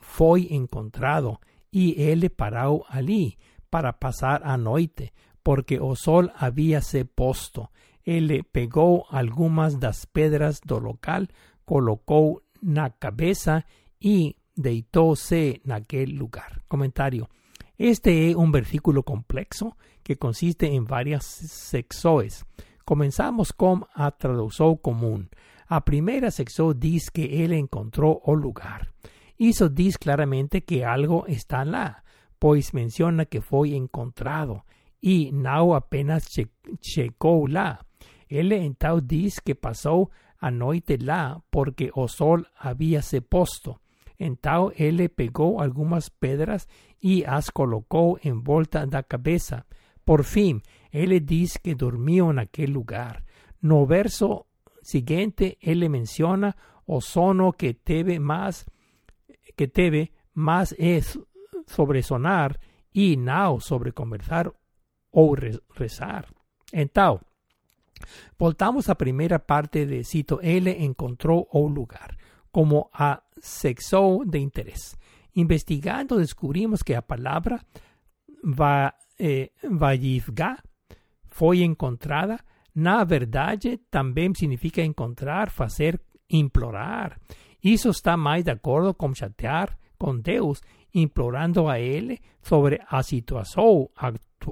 foi 0.00 0.48
encontrado 0.50 1.40
y 1.70 2.02
él 2.02 2.28
paró 2.30 2.84
allí 2.88 3.38
para 3.74 3.98
pasar 3.98 4.42
a 4.44 4.56
noite, 4.56 5.12
porque 5.42 5.80
o 5.80 5.96
sol 5.96 6.30
habíase 6.36 7.04
posto. 7.04 7.72
Él 8.04 8.46
pegó 8.52 9.10
algunas 9.10 9.80
das 9.80 10.06
pedras 10.06 10.60
do 10.60 10.78
local, 10.78 11.28
colocó 11.64 12.44
na 12.62 12.90
cabeza 12.90 13.66
y 13.98 14.36
deitóse 14.54 15.60
aquel 15.68 16.12
lugar. 16.14 16.62
Comentario. 16.68 17.28
Este 17.76 18.30
es 18.30 18.36
un 18.36 18.52
versículo 18.52 19.02
complejo 19.02 19.76
que 20.04 20.18
consiste 20.18 20.72
en 20.72 20.84
varias 20.84 21.24
secciones. 21.24 22.46
Comenzamos 22.84 23.52
con 23.52 23.86
a 23.92 24.12
traducción 24.12 24.76
común. 24.76 25.30
A 25.66 25.84
primera 25.84 26.30
sección 26.30 26.78
dice 26.78 27.10
que 27.12 27.44
él 27.44 27.52
encontró 27.52 28.20
o 28.22 28.36
lugar. 28.36 28.92
Eso 29.36 29.68
dice 29.68 29.98
claramente 29.98 30.62
que 30.62 30.84
algo 30.84 31.26
está 31.26 31.64
lá, 31.64 32.03
pues 32.44 32.74
menciona 32.74 33.24
que 33.24 33.40
fue 33.40 33.74
encontrado 33.74 34.66
y 35.00 35.32
no 35.32 35.74
apenas 35.74 36.28
che 36.28 36.50
checó 36.78 37.48
lá. 37.48 37.86
Él 38.28 38.52
entonces 38.52 39.08
dice 39.08 39.40
que 39.42 39.54
pasó 39.54 40.10
a 40.36 40.50
noite 40.50 40.98
lá 40.98 41.42
porque 41.48 41.90
o 41.94 42.06
sol 42.06 42.48
habíase 42.58 43.22
posto. 43.22 43.80
Entonces 44.18 44.78
él 44.78 45.08
pegó 45.08 45.62
algunas 45.62 46.10
pedras 46.10 46.68
y 47.00 47.24
as 47.24 47.50
colocó 47.50 48.18
en 48.22 48.44
volta 48.44 48.84
da 48.84 49.04
cabeza. 49.04 49.64
Por 50.04 50.24
fin, 50.24 50.62
él 50.90 51.24
dice 51.24 51.58
que 51.62 51.74
durmió 51.74 52.30
en 52.30 52.40
aquel 52.40 52.72
lugar. 52.72 53.24
No 53.62 53.86
verso 53.86 54.48
siguiente, 54.82 55.56
él 55.62 55.88
menciona 55.88 56.58
o 56.84 57.00
sono 57.00 57.52
que 57.52 57.72
teve 57.72 58.20
más, 58.20 58.66
que 59.56 59.66
teve 59.66 60.12
más 60.34 60.74
es 60.78 61.18
sobresonar 61.66 62.60
y 62.92 63.16
now 63.16 63.60
sobre 63.60 63.92
conversar 63.92 64.52
o 65.10 65.34
rezar. 65.34 66.28
Entonces, 66.72 67.26
voltamos 68.38 68.88
a 68.88 68.96
primera 68.96 69.38
parte 69.46 69.86
de 69.86 70.04
cito, 70.04 70.40
él 70.40 70.68
encontró 70.68 71.46
o 71.50 71.68
lugar 71.68 72.16
como 72.50 72.90
a 72.92 73.24
sexo 73.40 74.20
de 74.24 74.38
interés. 74.38 74.96
Investigando 75.34 76.16
descubrimos 76.16 76.84
que 76.84 76.92
la 76.92 77.02
palabra 77.02 77.64
va, 78.44 78.96
eh, 79.18 79.52
fue 81.26 81.64
encontrada. 81.64 82.44
Na 82.74 83.04
verdade, 83.04 83.80
también 83.90 84.34
significa 84.36 84.82
encontrar, 84.82 85.50
hacer, 85.58 86.00
implorar. 86.28 87.20
Eso 87.60 87.90
está 87.90 88.16
más 88.16 88.44
de 88.44 88.52
acuerdo 88.52 88.94
con 88.94 89.14
chatear 89.14 89.78
con 89.98 90.22
Deus, 90.22 90.62
implorando 90.94 91.68
a 91.68 91.78
Él 91.78 92.20
sobre 92.40 92.80
la 92.90 93.02
situación 93.02 93.90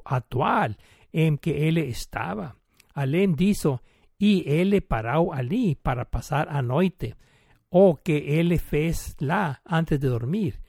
actual 0.05 0.77
en 1.11 1.39
que 1.39 1.69
Él 1.69 1.79
estaba. 1.79 2.57
Além 2.95 3.35
disso, 3.35 3.81
y 4.19 4.45
Él 4.47 4.83
paró 4.83 5.33
allí 5.33 5.75
para 5.75 6.05
pasar 6.05 6.49
a 6.51 6.61
noite 6.61 7.17
o 7.75 7.97
que 7.97 8.39
él 8.39 8.59
fez 8.61 9.17
lá 9.19 9.63
antes 9.65 9.99
de 9.99 10.09
dormir. 10.09 10.61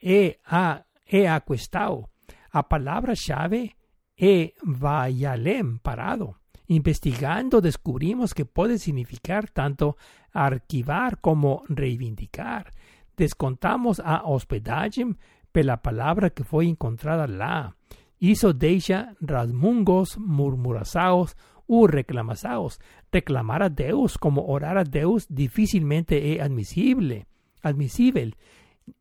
E 0.00 0.38
a, 0.46 0.86
e. 1.04 1.26
A 1.26 2.62
palavra-chave 2.68 3.76
é 4.16 4.54
vayalem, 4.62 5.78
parado. 5.78 6.36
Investigando 6.68 7.60
descubrimos 7.60 8.32
que 8.32 8.44
puede 8.44 8.78
significar 8.78 9.50
tanto 9.50 9.96
arquivar 10.32 11.18
como 11.20 11.64
reivindicar. 11.68 12.70
Descontamos 13.16 14.00
a 14.00 14.28
hospedagem 14.28 15.16
pela 15.52 15.76
palavra 15.76 16.30
que 16.30 16.44
foi 16.44 16.66
encontrada 16.66 17.26
lá. 17.26 17.74
Isso 18.20 18.52
deixa 18.52 19.14
rasmungos, 19.20 20.16
murmuraçaos 20.16 21.34
u 21.66 21.86
reclamasaos. 21.86 22.78
Reclamar 23.12 23.62
a 23.62 23.68
Deus 23.68 24.16
como 24.16 24.48
orar 24.48 24.76
a 24.76 24.84
Deus 24.84 25.26
difícilmente 25.28 26.32
es 26.32 26.40
admisible. 26.40 27.26
Admisible. 27.62 28.34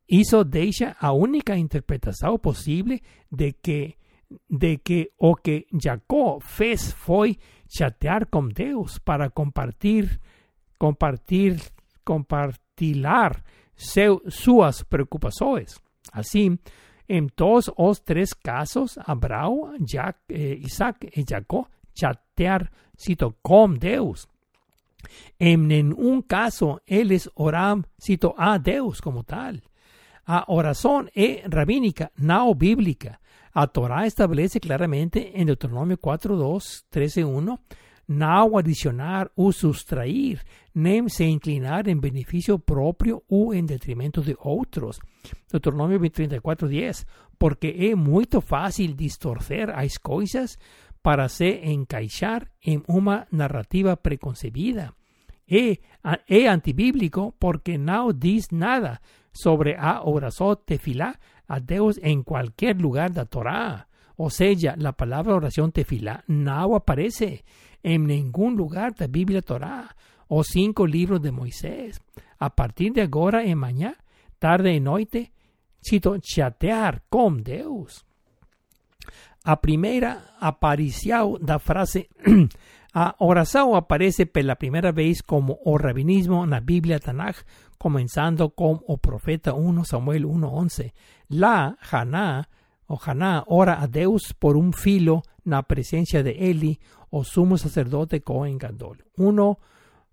Hizo 0.08 0.44
deixa 0.44 0.96
a 1.00 1.12
única 1.12 1.56
interpretación 1.58 2.40
posible 2.40 3.02
de 3.30 3.54
que 3.54 3.98
de 4.48 4.78
que 4.78 5.12
o 5.18 5.36
que 5.36 5.68
Jacob 5.72 6.42
fez 6.42 6.94
foi 6.94 7.38
chatear 7.68 8.30
con 8.30 8.50
Deus 8.50 9.00
para 9.00 9.30
compartir 9.30 10.22
compartir 10.78 11.60
compartilar 12.04 13.44
suas 14.28 14.84
preocupações. 14.84 15.80
Assim, 16.12 16.60
en 17.08 17.30
todos 17.30 17.72
os 17.76 18.02
tres 18.04 18.34
casos, 18.34 19.00
Abraham, 19.06 19.78
Jack, 19.80 20.20
eh, 20.30 20.60
Isaac 20.62 21.12
y 21.14 21.26
Jacob 21.28 21.68
chatear, 21.94 22.72
cito, 22.98 23.38
con 23.42 23.80
Deus. 23.80 24.28
En 25.40 25.68
ningún 25.68 26.22
caso 26.22 26.82
él 26.86 27.12
es 27.12 27.30
oram, 27.36 27.84
cito, 28.00 28.36
a 28.38 28.60
Deus 28.60 29.02
como 29.02 29.24
tal. 29.24 29.64
A 30.26 30.46
oración 30.48 31.10
e 31.14 31.44
rabínica, 31.48 32.12
no 32.16 32.54
bíblica. 32.56 33.20
A 33.54 33.68
Torah 33.68 34.06
establece 34.06 34.60
claramente 34.62 35.34
en 35.36 35.48
Deuteronomio 35.48 35.98
4.2, 35.98 36.86
13.1, 36.90 37.60
no 38.08 38.58
adicionar 38.58 39.32
o 39.36 39.52
sustrair, 39.52 40.42
nem 40.74 41.10
se 41.10 41.26
inclinar 41.26 41.88
en 41.88 42.00
beneficio 42.00 42.60
propio 42.60 43.24
o 43.28 43.54
en 43.54 43.66
detrimento 43.66 44.22
de 44.22 44.36
otros. 44.40 45.00
Deuteronomio 45.52 46.00
34.10, 46.00 47.06
porque 47.38 47.90
es 47.90 47.98
muy 47.98 48.26
fácil 48.26 48.96
distorcer 48.96 49.72
as 49.72 49.98
coisas 49.98 50.58
para 51.02 51.30
se 51.30 51.72
encaixar 51.72 52.52
en 52.62 52.84
una 52.88 53.28
narrativa 53.32 53.96
preconcebida. 53.96 54.96
Es, 55.48 55.80
es 56.28 56.48
antibíblico 56.48 57.36
porque 57.38 57.78
no 57.78 58.14
dice 58.14 58.56
nada 58.56 59.02
sobre 59.34 59.76
a 59.78 60.02
oración 60.04 60.60
tefilá 60.66 61.20
a 61.48 61.60
Dios 61.60 62.00
en 62.02 62.24
cualquier 62.24 62.80
lugar 62.80 63.12
de 63.12 63.22
la 63.22 63.26
Torah. 63.26 63.88
O 64.16 64.30
sea, 64.30 64.76
la 64.78 64.94
palabra 64.94 65.36
oración 65.36 65.72
tefilá 65.72 66.24
no 66.28 66.76
aparece 66.76 67.44
en 67.84 68.06
ningún 68.06 68.56
lugar 68.56 68.94
de 68.94 69.08
la 69.08 69.12
Biblia 69.12 69.42
Torah 69.42 69.96
o 70.34 70.46
cinco 70.46 70.88
libros 70.88 71.22
de 71.22 71.34
Moisés. 71.34 72.02
A 72.40 72.56
partir 72.56 72.94
de 72.94 73.02
ahora 73.02 73.44
en 73.44 73.58
mañana, 73.58 73.98
tarde 74.40 74.74
y 74.74 74.80
noche, 74.80 75.34
cito 75.84 76.18
chatear 76.20 77.04
con 77.10 77.44
Dios. 77.44 78.06
A 79.44 79.60
primera 79.60 80.38
aparición 80.40 81.36
da 81.42 81.60
frase 81.60 82.08
a 82.94 83.16
oración 83.20 83.76
aparece 83.76 84.26
por 84.26 84.46
la 84.46 84.56
primera 84.56 84.94
vez 84.94 85.22
como 85.22 85.60
o 85.66 85.78
rabinismo 85.78 86.46
en 86.46 86.52
la 86.52 86.62
Biblia 86.62 87.00
Tanaj, 87.00 87.44
comenzando 87.78 88.52
con 88.52 88.80
o 88.88 88.98
profeta 89.00 89.54
1 89.54 89.84
Samuel 89.84 90.24
1.11. 90.24 90.94
La 91.28 91.76
Haná 91.92 92.48
o 92.88 92.98
Haná 93.04 93.44
ora 93.48 93.82
a 93.82 93.88
Dios 93.88 94.34
por 94.40 94.56
un 94.56 94.72
filo 94.72 95.24
na 95.44 95.64
presencia 95.64 96.24
de 96.24 96.50
Eli 96.50 96.80
o 97.10 97.26
sumo 97.26 97.58
sacerdote 97.58 98.22
Cohen 98.22 98.58
Gadol. 98.58 99.04
1 99.18 99.60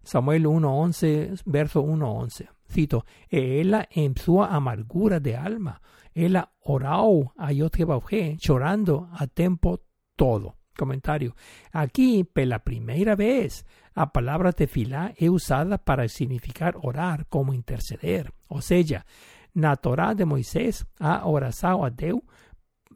Samuel 0.09 0.47
1.11, 0.47 1.43
verso 1.45 1.85
1.11. 1.85 2.49
Cito, 2.67 3.05
ella 3.29 3.87
en 3.91 4.17
su 4.17 4.43
amargura 4.43 5.21
de 5.21 5.37
alma, 5.37 5.83
ella 6.15 6.51
oró 6.61 7.35
a 7.37 7.53
Yotgebauge, 7.53 8.39
llorando 8.39 9.11
a 9.13 9.27
tiempo 9.27 9.83
todo. 10.17 10.57
Comentario. 10.75 11.37
Aquí, 11.73 12.25
por 12.25 12.47
la 12.47 12.61
primera 12.61 13.17
vez, 13.17 13.67
la 13.95 14.11
palabra 14.11 14.53
tefilá 14.53 15.13
es 15.15 15.29
usada 15.29 15.77
para 15.77 16.09
significar 16.09 16.79
orar 16.81 17.27
como 17.27 17.53
interceder. 17.53 18.33
O 18.47 18.63
sea, 18.63 19.05
na 19.53 19.77
Torah 19.77 20.15
de 20.15 20.25
Moisés, 20.25 20.87
a 20.99 21.27
orazao 21.27 21.85
a 21.85 21.91
Deus, 21.91 22.23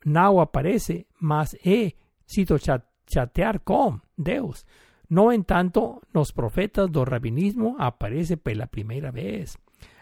no 0.04 0.40
aparece, 0.40 1.08
mas 1.18 1.58
e, 1.62 1.94
cito, 2.26 2.56
chatear 2.56 3.60
con 3.62 4.02
Deus. 4.16 4.64
No 5.12 5.30
en 5.30 5.44
tanto, 5.44 6.00
los 6.14 6.32
profetas 6.32 6.90
do 6.90 7.04
rabinismo 7.04 7.76
aparece 7.78 8.38
por 8.38 8.56
la 8.56 8.66
primera 8.66 9.10
vez. 9.10 9.58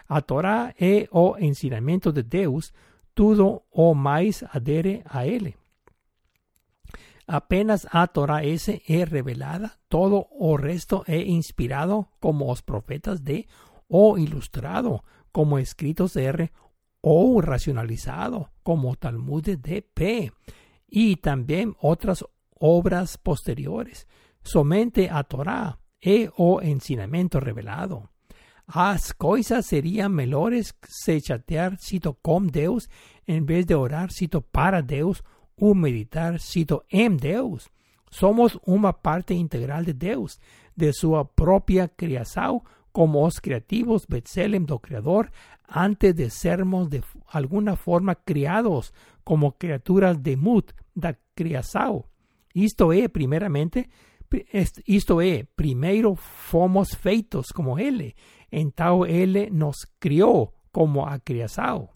A 0.06 0.20
Torah 0.20 0.72
e 0.78 1.08
o 1.10 1.34
ensinamiento 1.36 2.12
de 2.12 2.22
Deus, 2.22 2.72
todo 3.12 3.66
o 3.72 3.94
mais 3.94 4.44
adere 4.52 5.02
a 5.10 5.26
él. 5.26 5.56
Apenas 7.26 7.88
a 7.90 8.06
Torah 8.06 8.44
S 8.44 8.82
es 8.86 9.10
revelada, 9.10 9.80
todo 9.88 10.28
o 10.30 10.56
resto 10.56 11.02
es 11.08 11.26
inspirado 11.26 12.10
como 12.20 12.46
los 12.46 12.62
profetas 12.62 13.24
de 13.24 13.48
o 13.88 14.16
ilustrado 14.16 15.02
como 15.32 15.58
escritos 15.58 16.14
R 16.14 16.52
o 17.00 17.40
racionalizado 17.40 18.52
como 18.62 18.94
Talmud 18.94 19.42
de 19.42 19.82
P 19.82 20.32
y 20.86 21.16
también 21.16 21.74
otras 21.80 22.24
obras 22.60 23.18
posteriores, 23.18 24.06
somente 24.42 25.08
a 25.10 25.24
Torah 25.24 25.78
e 26.00 26.30
o 26.36 26.60
ensinamiento 26.60 27.40
revelado. 27.40 28.10
As 28.66 29.12
cosas 29.14 29.66
serían 29.66 30.12
melhores 30.12 30.76
se 30.86 31.20
chatear 31.20 31.76
cito 31.78 32.14
con 32.14 32.48
Deus 32.48 32.88
en 33.26 33.44
vez 33.44 33.66
de 33.66 33.74
orar 33.74 34.12
cito 34.12 34.42
para 34.42 34.80
Deus 34.82 35.24
o 35.56 35.74
meditar 35.74 36.40
cito 36.40 36.84
en 36.88 37.16
Deus. 37.16 37.70
Somos 38.10 38.60
una 38.64 38.92
parte 38.92 39.34
integral 39.34 39.84
de 39.84 39.94
Deus, 39.94 40.40
de 40.74 40.92
su 40.92 41.12
propia 41.34 41.88
creación 41.88 42.62
como 42.92 43.24
os 43.24 43.40
creativos 43.40 44.06
Betselem 44.06 44.64
do 44.64 44.80
Creador, 44.80 45.30
antes 45.68 46.14
de 46.14 46.30
sermos 46.30 46.90
de 46.90 47.02
alguna 47.26 47.76
forma 47.76 48.16
criados 48.16 48.92
como 49.22 49.52
criaturas 49.52 50.20
de 50.20 50.36
mut 50.36 50.72
da 50.94 51.16
criação. 51.34 52.04
Isto 52.52 52.92
é, 52.92 53.08
primeramente, 53.08 53.88
isto 54.86 55.20
é, 55.20 55.44
primeiro 55.56 56.14
fomos 56.14 56.94
feitos 56.94 57.48
como 57.52 57.78
Ele, 57.78 58.14
então 58.50 59.06
Ele 59.06 59.50
nos 59.50 59.84
criou 59.98 60.54
como 60.72 61.04
a 61.04 61.18
criação. 61.18 61.88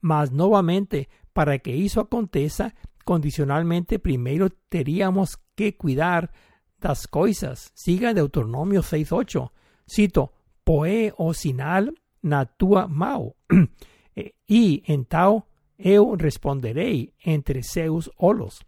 Mas, 0.00 0.30
novamente, 0.30 1.08
para 1.32 1.58
que 1.58 1.70
isso 1.70 2.00
aconteça, 2.00 2.72
condicionalmente, 3.04 3.98
primeiro 3.98 4.50
teríamos 4.68 5.36
que 5.56 5.72
cuidar 5.72 6.30
das 6.78 7.06
coisas. 7.06 7.72
Siga 7.74 8.14
Deuteronomio 8.14 8.80
6.8. 8.80 9.50
Cito, 9.86 10.30
poe 10.64 11.12
o 11.16 11.32
sinal 11.32 11.86
na 12.22 12.44
tua 12.44 12.86
mão, 12.86 13.34
e 14.48 14.82
então 14.86 15.42
eu 15.78 16.14
responderei 16.14 17.12
entre 17.24 17.62
seus 17.62 18.10
olhos. 18.18 18.60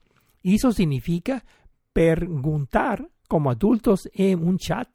Isso 0.43 0.73
significa 0.73 1.43
perguntar 1.93 3.05
como 3.29 3.51
adultos 3.51 4.09
em 4.15 4.37
um 4.37 4.57
chat 4.59 4.89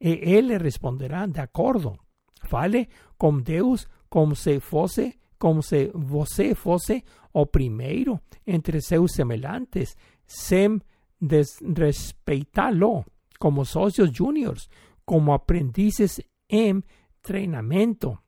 e 0.00 0.18
ele 0.22 0.56
responderá 0.58 1.26
de 1.26 1.40
acordo. 1.40 1.98
Fale 2.44 2.88
com 3.18 3.38
Deus 3.40 3.86
como 4.08 4.34
se 4.34 4.60
fosse, 4.60 5.18
como 5.38 5.62
se 5.62 5.90
você 5.94 6.54
fosse 6.54 7.04
o 7.32 7.46
primeiro 7.46 8.20
entre 8.46 8.80
seus 8.80 9.12
semelhantes, 9.12 9.96
sem 10.26 10.80
desrespeitá-lo, 11.20 13.04
como 13.38 13.64
socios 13.64 14.10
juniors, 14.12 14.68
como 15.04 15.32
aprendizes 15.32 16.20
en 16.48 16.82
entrenamiento. 17.20 18.18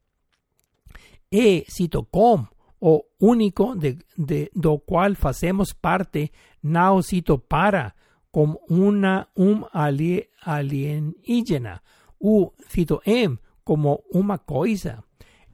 E 1.30 1.64
cito 1.68 2.04
com 2.04 2.46
o 2.80 3.04
único 3.20 3.74
de, 3.74 3.98
de 4.16 4.50
do 4.54 4.78
cual 4.80 5.14
hacemos 5.22 5.72
parte, 5.72 6.30
no 6.62 7.02
cito 7.02 7.38
para, 7.38 7.94
como 8.32 8.60
una 8.68 9.28
um 9.36 9.64
alienígena, 9.72 11.82
u 12.18 12.52
cito 12.68 13.00
em 13.04 13.38
como 13.62 14.00
una 14.10 14.38
cosa. 14.38 15.04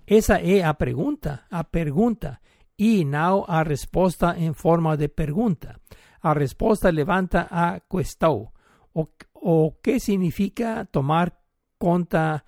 Esa 0.07 0.41
es 0.41 0.65
a 0.65 0.75
pregunta, 0.75 1.47
a 1.51 1.65
pregunta, 1.65 2.41
y 2.77 3.05
no 3.05 3.45
a 3.47 3.65
respuesta 3.65 4.35
en 4.39 4.55
forma 4.55 4.97
de 4.97 5.09
pregunta. 5.09 5.81
A 6.21 6.33
respuesta 6.33 6.91
levanta 6.91 7.49
a 7.51 7.81
cuestión. 7.81 8.49
O, 8.93 9.11
o 9.35 9.79
qué 9.83 10.01
significa 10.01 10.87
tomar 10.87 11.39
conta 11.79 12.45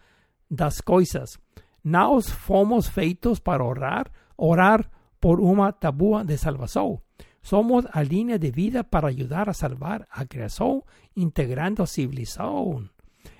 das 0.48 0.80
coisas. 0.80 1.38
Naos 1.82 2.32
fomos 2.32 2.90
feitos 2.90 3.40
para 3.40 3.64
orar, 3.64 4.12
orar 4.36 4.90
por 5.18 5.40
una 5.40 5.72
tabúa 5.72 6.24
de 6.24 6.38
salvación. 6.38 7.00
Somos 7.42 7.86
a 7.92 8.02
línea 8.02 8.38
de 8.38 8.50
vida 8.50 8.84
para 8.84 9.08
ayudar 9.08 9.48
a 9.48 9.54
salvar 9.54 10.06
a 10.10 10.26
creación, 10.26 10.82
integrando 11.14 11.86
civilización. 11.86 12.90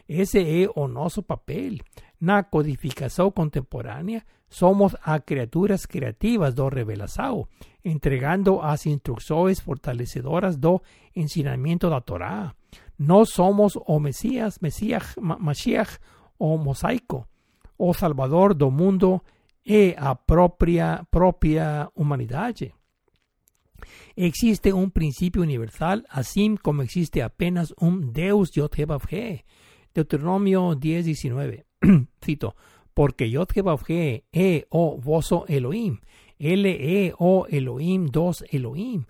Ese 0.09 0.62
es 0.62 0.68
o 0.74 1.22
papel. 1.22 1.82
Na 2.18 2.43
codificación 2.51 3.31
contemporánea, 3.31 4.27
somos 4.48 4.97
a 5.02 5.20
criaturas 5.20 5.86
creativas 5.86 6.55
do 6.55 6.68
revelação, 6.68 7.48
entregando 7.85 8.60
as 8.60 8.85
instrucciones 8.86 9.60
fortalecedoras 9.60 10.59
do 10.59 10.82
ensinamiento 11.14 11.89
da 11.89 12.01
Torá. 12.01 12.55
No 12.98 13.24
somos 13.24 13.78
o 13.86 14.01
Mesías, 14.01 14.59
Mesías, 14.60 15.14
Mashiach 15.18 15.98
o 16.36 16.59
mosaico, 16.59 17.27
o 17.78 17.94
salvador 17.94 18.52
do 18.55 18.70
mundo 18.70 19.22
e 19.64 19.94
a 19.97 20.14
propia, 20.14 21.06
propia 21.10 21.89
humanidade. 21.94 22.74
Existe 24.16 24.73
un 24.73 24.90
principio 24.90 25.43
universal, 25.43 26.07
así 26.11 26.57
como 26.62 26.82
existe 26.82 27.23
apenas 27.23 27.74
un 27.78 28.12
Deus 28.12 28.52
Yod-Heh 28.52 29.44
Deuteronomio 29.94 30.74
10, 30.74 31.05
19. 31.05 31.66
Cito, 32.24 32.57
porque 32.94 33.31
Yod-Heh 33.31 34.24
e 34.32 34.66
o 34.70 35.01
voso 35.01 35.44
Elohim, 35.48 36.01
L 36.39 36.70
e 36.70 37.12
o 37.19 37.47
Elohim 37.48 38.07
dos 38.07 38.44
Elohim, 38.51 39.05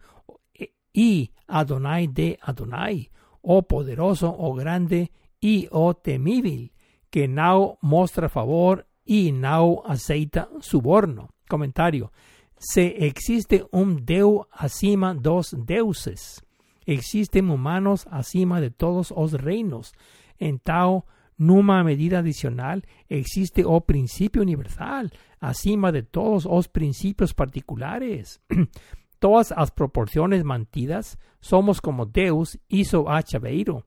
y 0.93 1.31
Adonai 1.47 2.09
de 2.09 2.39
Adonai, 2.43 3.11
o 3.43 3.63
poderoso, 3.63 4.35
o 4.37 4.55
grande, 4.55 5.13
y 5.41 5.69
o 5.71 5.95
temível, 5.95 6.73
que 7.11 7.29
no 7.29 7.79
mostra 7.81 8.29
favor 8.29 8.87
y 9.05 9.33
no 9.33 9.83
aceita 9.87 10.49
suborno. 10.61 11.31
Comentario. 11.49 12.13
Se 12.61 13.07
existe 13.07 13.65
un 13.73 14.05
Deu 14.05 14.47
acima 14.53 15.15
dos 15.15 15.57
deuses. 15.57 16.45
Existen 16.85 17.49
humanos 17.49 18.07
acima 18.11 18.61
de 18.61 18.71
todos 18.71 19.15
los 19.17 19.33
reinos. 19.33 19.95
En 20.39 20.59
tal 20.59 21.05
numa 21.39 21.83
medida 21.83 22.19
adicional 22.19 22.85
existe 23.09 23.65
o 23.65 23.81
principio 23.81 24.43
universal 24.43 25.11
acima 25.41 25.91
de 25.91 26.03
todos 26.03 26.45
los 26.45 26.69
principios 26.69 27.33
particulares. 27.33 28.43
Todas 29.19 29.53
las 29.57 29.71
proporciones 29.71 30.45
mantidas 30.45 31.19
somos 31.41 31.81
como 31.81 32.05
Deus 32.05 32.59
hizo 32.69 33.09
a 33.09 33.23
Chaveiro. 33.23 33.87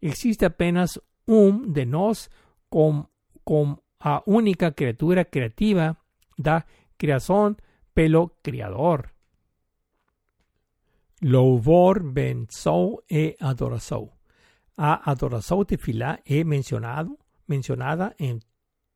Existe 0.00 0.46
apenas 0.46 1.00
un 1.26 1.74
de 1.74 1.84
nos 1.84 2.30
con, 2.70 3.08
con 3.44 3.82
a 4.00 4.22
única 4.24 4.72
criatura 4.72 5.26
creativa 5.26 5.98
da 6.36 6.66
creación 6.96 7.56
pelo 7.94 8.36
criador. 8.42 9.12
Louvor 11.20 12.02
ben 12.02 12.46
sou 12.50 13.02
e 13.08 13.36
adoração. 13.40 14.12
A 14.76 15.10
adoração 15.10 15.64
de 15.64 15.78
filá 15.78 16.20
é 16.26 16.44
mencionado, 16.44 17.18
mencionada 17.46 18.14
en 18.18 18.40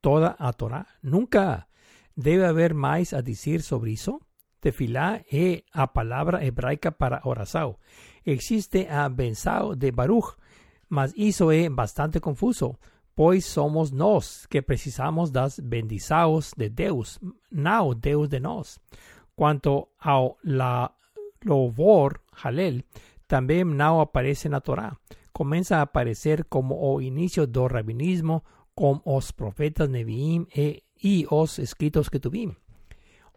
toda 0.01 0.37
a 0.39 0.53
Torá. 0.53 0.87
Nunca 1.01 1.69
debe 2.17 2.45
haber 2.45 2.75
más 2.75 3.13
a 3.13 3.23
decir 3.23 3.63
sobre 3.63 3.93
eso. 3.93 4.21
Tefilá 4.61 5.23
es 5.31 5.63
a 5.73 5.93
palabra 5.93 6.45
hebraica 6.45 6.91
para 6.91 7.21
oración. 7.23 7.77
Existe 8.25 8.89
a 8.91 9.09
bensao 9.09 9.77
de 9.77 9.93
Baruch, 9.93 10.37
mas 10.89 11.15
eso 11.17 11.53
es 11.53 11.73
bastante 11.73 12.21
confuso, 12.21 12.81
pues 13.19 13.47
somos 13.47 13.93
nos 13.93 14.47
que 14.47 14.63
precisamos 14.63 15.33
das 15.33 15.61
bendizaos 15.61 16.53
de 16.57 16.71
Deus, 16.71 17.19
no 17.51 17.93
Deus 17.97 18.31
de 18.31 18.39
nos. 18.39 18.81
Cuanto 19.35 19.91
a 19.99 20.25
la 20.45 20.95
lovor, 21.41 22.23
halel, 22.31 22.85
también 23.27 23.77
no 23.77 24.01
aparece 24.01 24.47
en 24.47 24.53
la 24.53 24.61
Torah. 24.61 25.01
Comienza 25.33 25.81
a 25.81 25.83
aparecer 25.91 26.47
como 26.47 26.79
o 26.79 27.01
inicio 27.01 27.49
do 27.49 27.67
rabinismo 27.67 28.45
con 28.73 29.03
os 29.05 29.33
profetas 29.33 29.91
Neviim 29.91 30.47
e, 30.55 30.85
y 30.95 31.27
os 31.29 31.59
escritos 31.59 32.11
que 32.11 32.21
tuvimos 32.21 32.57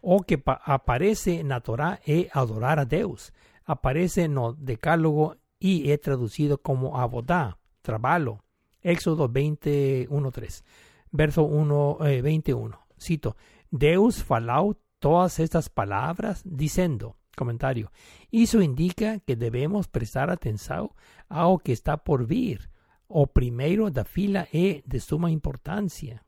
o 0.00 0.22
que 0.22 0.40
aparece 0.46 1.42
la 1.42 1.60
Torah 1.60 1.98
es 2.06 2.28
adorar 2.32 2.78
a 2.78 2.84
Dios. 2.84 3.32
Aparece 3.64 4.26
el 4.26 4.38
decálogo 4.58 5.38
y 5.58 5.90
es 5.90 6.00
traducido 6.00 6.58
como 6.58 7.00
abodá, 7.00 7.58
trabajo. 7.82 8.44
Éxodo 8.82 9.28
21.3, 9.28 10.64
verso 11.10 11.44
1, 11.44 11.98
21. 12.22 12.68
Eh, 12.68 12.78
Cito, 12.98 13.36
Deus 13.70 14.22
falau 14.22 14.76
todas 14.98 15.40
estas 15.40 15.68
palabras 15.68 16.42
diciendo, 16.44 17.16
comentario, 17.36 17.90
eso 18.30 18.60
indica 18.60 19.18
que 19.20 19.36
debemos 19.36 19.88
prestar 19.88 20.30
atención 20.30 20.90
a 21.28 21.42
lo 21.44 21.58
que 21.58 21.72
está 21.72 21.96
por 21.96 22.26
vir, 22.26 22.70
o 23.08 23.26
primero 23.26 23.90
da 23.90 24.04
fila 24.04 24.48
es 24.52 24.82
de 24.86 25.00
suma 25.00 25.30
importancia. 25.30 26.24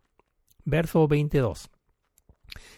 Verso 0.65 1.07
22. 1.09 1.71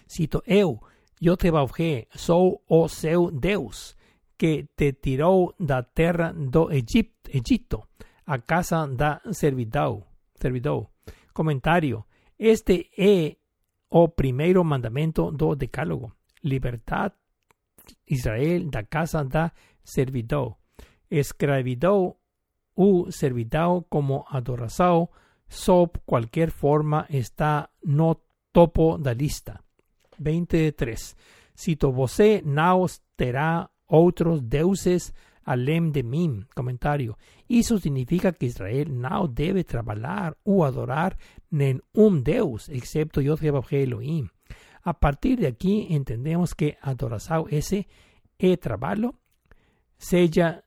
Cito, 0.06 0.42
eu, 0.46 0.80
yo 1.20 1.36
te 1.36 1.50
baujé, 1.50 2.08
sou 2.14 2.62
o 2.68 2.88
seu 2.88 3.30
Deus, 3.30 3.96
que 4.36 4.68
te 4.76 4.92
tirou 4.92 5.54
da 5.58 5.82
terra 5.82 6.32
do 6.32 6.70
Egipto 6.70 7.88
a 8.26 8.38
casa 8.38 8.86
da 8.86 9.20
servidão. 9.32 10.04
servidou. 10.34 10.90
Comentario. 11.32 12.04
Este 12.38 12.90
é 12.98 13.36
o 13.90 14.08
primeiro 14.08 14.64
mandamento 14.64 15.30
do 15.30 15.54
decálogo. 15.54 16.12
Libertad 16.42 17.12
Israel 18.06 18.68
da 18.68 18.82
casa 18.82 19.24
da 19.24 19.52
servidão. 19.84 20.56
Escravidão 21.10 22.16
u 22.76 23.10
servidão 23.10 23.84
como 23.88 24.24
adoração 24.28 25.08
sob 25.48 25.92
qualquer 26.04 26.50
forma 26.50 27.06
está 27.08 27.68
no 27.84 28.16
topo 28.52 28.98
da 28.98 29.12
lista. 29.12 29.60
23. 30.18 31.16
Cito 31.54 31.92
vosé 31.92 32.42
naos 32.44 33.00
terá 33.16 33.70
otros 33.88 34.42
deuses 34.42 35.12
alem 35.46 35.92
de 35.92 36.02
mim. 36.02 36.46
Comentario. 36.54 37.16
Eso 37.48 37.78
significa 37.78 38.32
que 38.32 38.46
Israel 38.46 39.00
no 39.00 39.28
debe 39.28 39.64
trabajar 39.64 40.36
o 40.42 40.66
adorar 40.66 41.16
en 41.50 41.82
un 41.92 42.22
deus, 42.22 42.68
excepto 42.68 43.20
yo 43.22 43.36
Elohim. 43.70 44.28
A 44.82 44.98
partir 44.98 45.38
de 45.38 45.46
aquí 45.46 45.86
entendemos 45.90 46.54
que 46.54 46.76
adoración 46.82 47.46
ese 47.50 47.88
e 48.38 48.56
trabajo, 48.58 49.14
sella 49.96 50.64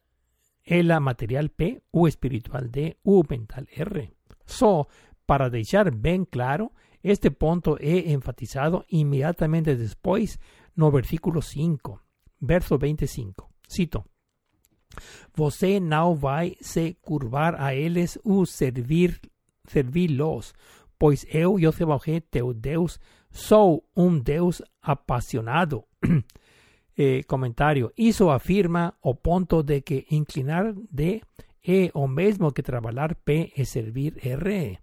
la 0.65 0.99
material 0.99 1.49
P 1.49 1.81
u 1.91 2.07
espiritual 2.07 2.71
D 2.71 2.97
u 3.03 3.23
mental 3.29 3.67
R. 3.71 4.13
So, 4.45 4.87
para 5.25 5.49
dejar 5.49 5.95
bien 5.95 6.25
claro, 6.25 6.73
este 7.01 7.31
punto 7.31 7.77
he 7.79 8.11
enfatizado 8.11 8.85
inmediatamente 8.89 9.75
después 9.75 10.39
no 10.75 10.91
versículo 10.91 11.41
5, 11.41 12.01
verso 12.39 12.77
25. 12.77 13.49
Cito. 13.69 14.05
Você 15.35 15.79
não 15.79 16.15
vai 16.15 16.55
se 16.61 16.97
curvar 17.01 17.55
a 17.59 17.73
eles 17.73 18.17
u 18.23 18.45
servir, 18.45 19.19
servi-los, 19.65 20.53
pois 20.97 21.25
eu, 21.29 21.57
Jeová 21.59 21.99
teu 22.29 22.53
Deus, 22.53 22.99
sou 23.31 23.83
um 23.95 24.19
Deus 24.19 24.61
apasionado. 24.81 25.85
eh, 26.99 27.23
comentario. 27.23 27.91
Isso 27.97 28.29
afirma 28.29 28.93
o 29.01 29.15
ponto 29.15 29.63
de 29.63 29.81
que 29.81 30.05
inclinar 30.11 30.73
de 30.91 31.21
e 31.63 31.91
o 31.93 32.07
mesmo 32.07 32.51
que 32.51 32.63
trabalhar 32.63 33.15
P 33.15 33.53
e 33.55 33.65
servir 33.65 34.17
R 34.23 34.79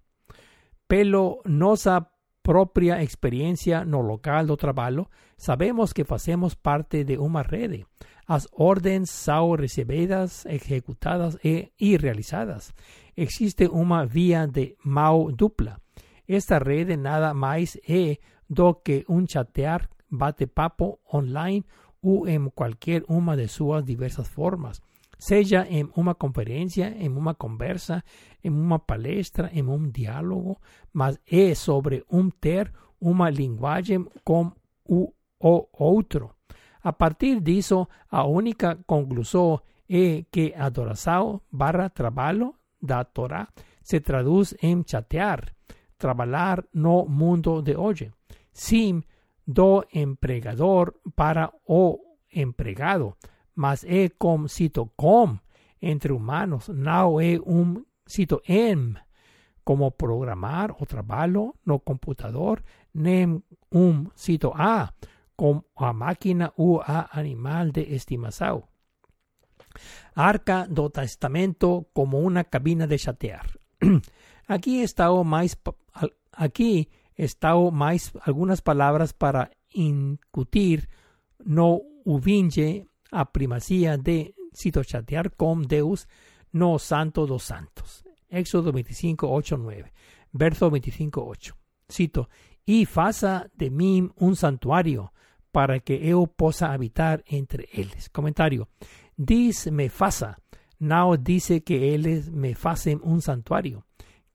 pelo 0.87 1.41
nossa 1.45 2.07
propia 2.41 3.03
experiencia 3.03 3.83
no 3.83 4.01
local 4.01 4.45
do 4.45 4.55
trabalho, 4.55 5.09
sabemos 5.37 5.91
que 5.91 6.05
fazemos 6.05 6.55
parte 6.55 7.03
de 7.03 7.17
una 7.17 7.43
rede. 7.43 7.85
As 8.27 8.47
ordens 8.51 9.09
são 9.09 9.55
recibidas, 9.55 10.45
ejecutadas 10.45 11.37
e, 11.43 11.71
e 11.79 11.95
realizadas. 11.97 12.73
Existe 13.15 13.67
uma 13.67 14.05
via 14.05 14.45
de 14.45 14.75
mão 14.83 15.31
dupla. 15.31 15.79
Esta 16.27 16.57
rede 16.59 16.97
nada 16.97 17.33
mais 17.33 17.77
é 17.87 18.17
do 18.49 18.75
que 18.75 19.05
um 19.07 19.25
chatear 19.25 19.89
bate-papo 20.09 20.99
online 21.13 21.65
ou 22.01 22.27
em 22.27 22.49
qualquer 22.49 23.03
uma 23.07 23.35
de 23.35 23.47
suas 23.47 23.83
diversas 23.85 24.27
formas 24.27 24.81
sea 25.17 25.65
en 25.67 25.91
una 25.95 26.13
conferencia, 26.13 26.87
en 26.87 27.17
una 27.17 27.33
conversa, 27.33 28.05
en 28.43 28.53
una 28.53 28.79
palestra, 28.79 29.49
en 29.51 29.67
un 29.67 29.91
diálogo, 29.91 30.61
mas 30.93 31.19
es 31.25 31.59
sobre 31.59 32.03
un 32.09 32.31
ter 32.31 32.71
una 32.99 33.29
lenguaje 33.31 33.99
con 34.23 34.55
u 34.85 35.13
o 35.39 35.69
otro. 35.71 36.36
A 36.81 36.97
partir 36.97 37.41
de 37.41 37.57
eso, 37.57 37.89
a 38.09 38.25
única 38.25 38.77
conclusión 38.85 39.61
es 39.87 40.25
que 40.31 40.53
adoración 40.57 41.41
barra 41.49 41.89
trabajo 41.89 42.55
da 42.79 43.05
Torah 43.05 43.49
se 43.81 44.01
traduce 44.01 44.57
en 44.61 44.83
chatear, 44.85 45.55
trabajar 45.97 46.67
no 46.73 47.05
mundo 47.05 47.61
de 47.61 47.75
hoy. 47.75 48.11
Sim 48.51 49.03
do 49.45 49.85
empregador 49.91 50.99
para 51.15 51.53
o 51.65 52.01
empregado 52.29 53.15
mas 53.57 53.83
é 53.85 54.07
com 54.09 54.47
cito 54.47 54.91
com 54.95 55.37
entre 55.81 56.13
humanos, 56.13 56.69
não 56.69 57.19
é 57.19 57.39
um 57.39 57.83
cito 58.05 58.39
em 58.47 58.95
como 59.63 59.91
programar 59.91 60.71
o 60.79 60.85
trabalho 60.85 61.53
no 61.65 61.79
computador, 61.79 62.63
nem 62.93 63.43
um 63.71 64.05
cito 64.15 64.51
a 64.55 64.93
a 65.75 65.93
máquina 65.93 66.53
ou 66.57 66.81
a 66.81 67.09
animal 67.11 67.71
de 67.71 67.81
estimação. 67.95 68.63
Arca 70.15 70.67
do 70.67 70.89
Testamento 70.89 71.87
como 71.93 72.19
uma 72.19 72.43
cabina 72.43 72.87
de 72.87 72.97
chatear. 72.97 73.45
Aqui 74.47 74.81
está 74.81 75.11
o 75.11 75.25
aqui 76.31 76.87
está 77.17 77.55
o 77.55 77.69
mais 77.69 78.13
algumas 78.25 78.61
palavras 78.61 79.11
para 79.11 79.49
incutir 79.73 80.87
no 81.43 81.81
uvinge 82.05 82.85
a 83.11 83.25
primacía 83.25 83.97
de 83.97 84.35
cito 84.53 84.83
chatear 84.83 85.35
con 85.35 85.67
Deus, 85.67 86.07
no 86.53 86.79
santo 86.79 87.27
dos 87.27 87.43
santos. 87.43 88.03
Éxodo 88.29 88.71
25, 88.71 89.27
8, 89.27 89.57
9. 89.57 89.93
Verso 90.31 90.69
25, 90.69 91.25
8. 91.25 91.55
Cito, 91.89 92.29
y 92.65 92.85
faça 92.85 93.49
de 93.53 93.69
mí 93.69 94.09
un 94.17 94.35
santuario 94.35 95.13
para 95.57 95.79
que 95.79 95.93
eu 96.07 96.27
possa 96.27 96.71
habitar 96.71 97.23
entre 97.25 97.67
ellos. 97.73 98.09
Comentario. 98.09 98.67
Diz 99.17 99.71
me 99.71 99.89
faça, 99.89 100.37
no 100.77 101.17
dice 101.17 101.63
que 101.63 101.95
ellos 101.95 102.29
me 102.29 102.53
facen 102.53 103.01
un 103.01 103.23
santuario. 103.23 103.83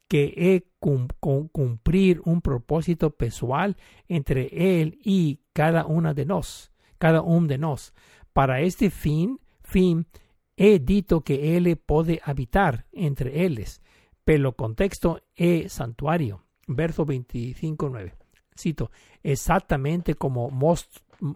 que 0.09 0.35
he 0.36 0.65
cum, 0.81 1.07
cum, 1.20 1.47
cumplir 1.47 2.20
un 2.24 2.40
propósito 2.40 3.11
pessoal 3.11 3.77
entre 4.09 4.49
él 4.81 4.99
y 5.05 5.39
cada 5.53 5.86
una 5.86 6.12
de 6.12 6.27
nos, 6.27 6.73
cada 6.99 7.23
uno 7.23 7.47
de 7.47 7.57
nos. 7.57 7.94
Para 8.32 8.61
este 8.61 8.90
fin, 8.90 9.39
fin, 9.62 10.09
he 10.57 10.81
dito 10.81 11.20
que 11.20 11.57
él 11.57 11.77
puede 11.77 12.20
habitar 12.24 12.86
entre 12.90 13.44
ellos, 13.44 13.81
pero 14.24 14.57
contexto 14.57 15.23
es 15.36 15.73
santuario. 15.73 16.43
Verso 16.66 17.07
25.9. 17.07 18.12
Cito, 18.59 18.90
exactamente 19.23 20.16
como 20.16 20.51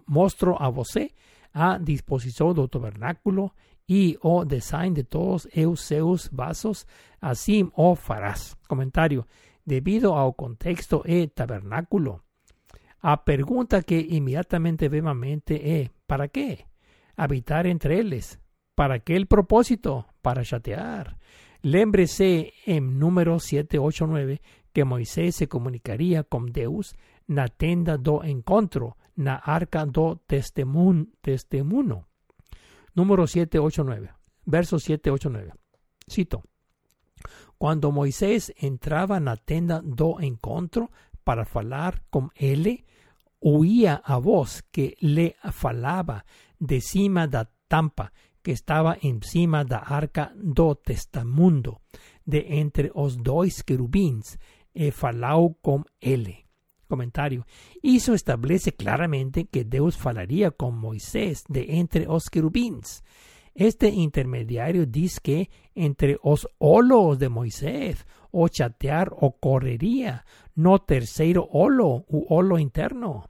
mostro 0.05 0.61
a 0.61 0.69
você 0.69 1.13
a 1.53 1.79
disposición 1.79 2.53
del 2.53 2.69
tabernáculo 2.69 3.55
y 3.87 4.17
o 4.21 4.45
design 4.45 4.93
de 4.93 5.03
todos 5.03 5.47
eus 5.51 6.29
vasos, 6.31 6.87
así 7.21 7.67
o 7.75 7.95
farás. 7.95 8.57
Comentario. 8.67 9.27
Debido 9.65 10.17
al 10.17 10.35
contexto 10.35 11.03
e 11.05 11.27
tabernáculo. 11.27 12.23
A 13.01 13.23
pregunta 13.23 13.81
que 13.81 13.99
inmediatamente 13.99 14.89
ve 14.89 14.99
a 14.99 15.13
mente 15.13 15.91
¿para 16.05 16.27
qué? 16.27 16.67
Habitar 17.15 17.65
entre 17.67 17.99
ellos. 17.99 18.39
¿Para 18.75 18.99
qué 18.99 19.15
el 19.15 19.27
propósito? 19.27 20.05
Para 20.21 20.43
chatear. 20.43 21.17
Lembrese 21.61 22.53
en 22.65 22.99
número 22.99 23.39
789 23.39 24.41
que 24.71 24.85
Moisés 24.85 25.35
se 25.35 25.47
comunicaría 25.47 26.23
con 26.23 26.51
Deus 26.51 26.95
na 27.27 27.49
tenda 27.49 27.97
do 27.97 28.23
encontro, 28.23 28.95
na 29.17 29.35
arca 29.35 29.85
do 29.85 30.15
testemuno. 30.25 31.07
Número 32.95 33.27
789, 33.27 34.09
verso 34.45 34.79
789. 34.79 35.53
Cito. 36.07 36.43
Cuando 37.57 37.91
Moisés 37.91 38.53
entraba 38.57 39.19
na 39.19 39.35
tenda 39.35 39.81
do 39.81 40.21
encontro 40.21 40.91
para 41.23 41.43
falar 41.43 42.03
con 42.09 42.31
él, 42.35 42.85
oía 43.39 43.95
a 44.05 44.17
voz 44.17 44.63
que 44.71 44.95
le 45.01 45.35
falaba 45.51 46.25
de 46.59 46.81
cima 46.81 47.27
da 47.27 47.49
tampa 47.67 48.13
que 48.41 48.51
estaba 48.51 48.97
encima 49.01 49.65
da 49.65 49.79
arca 49.79 50.31
do 50.35 50.75
testamundo, 50.75 51.81
de 52.23 52.59
entre 52.61 52.91
os 52.93 53.17
dois 53.17 53.61
querubins, 53.61 54.39
e 54.73 54.91
falau 54.91 55.57
con 55.59 55.83
él. 55.99 56.46
Comentario. 56.87 57.45
Eso 57.83 58.13
establece 58.13 58.71
claramente 58.71 59.45
que 59.45 59.63
Dios 59.63 59.97
falaría 59.97 60.51
con 60.51 60.77
Moisés 60.77 61.43
de 61.47 61.77
entre 61.77 62.07
os 62.07 62.29
querubins. 62.29 63.03
Este 63.53 63.89
intermediario 63.89 64.85
dice 64.85 65.19
que 65.21 65.49
entre 65.73 66.19
os 66.21 66.47
olos 66.59 67.17
de 67.17 67.29
Moisés 67.29 68.05
o 68.31 68.47
chatear 68.47 69.11
o 69.19 69.37
correría, 69.37 70.25
no 70.55 70.79
tercero 70.79 71.47
olo 71.51 72.05
u 72.07 72.25
olo 72.29 72.59
interno. 72.59 73.29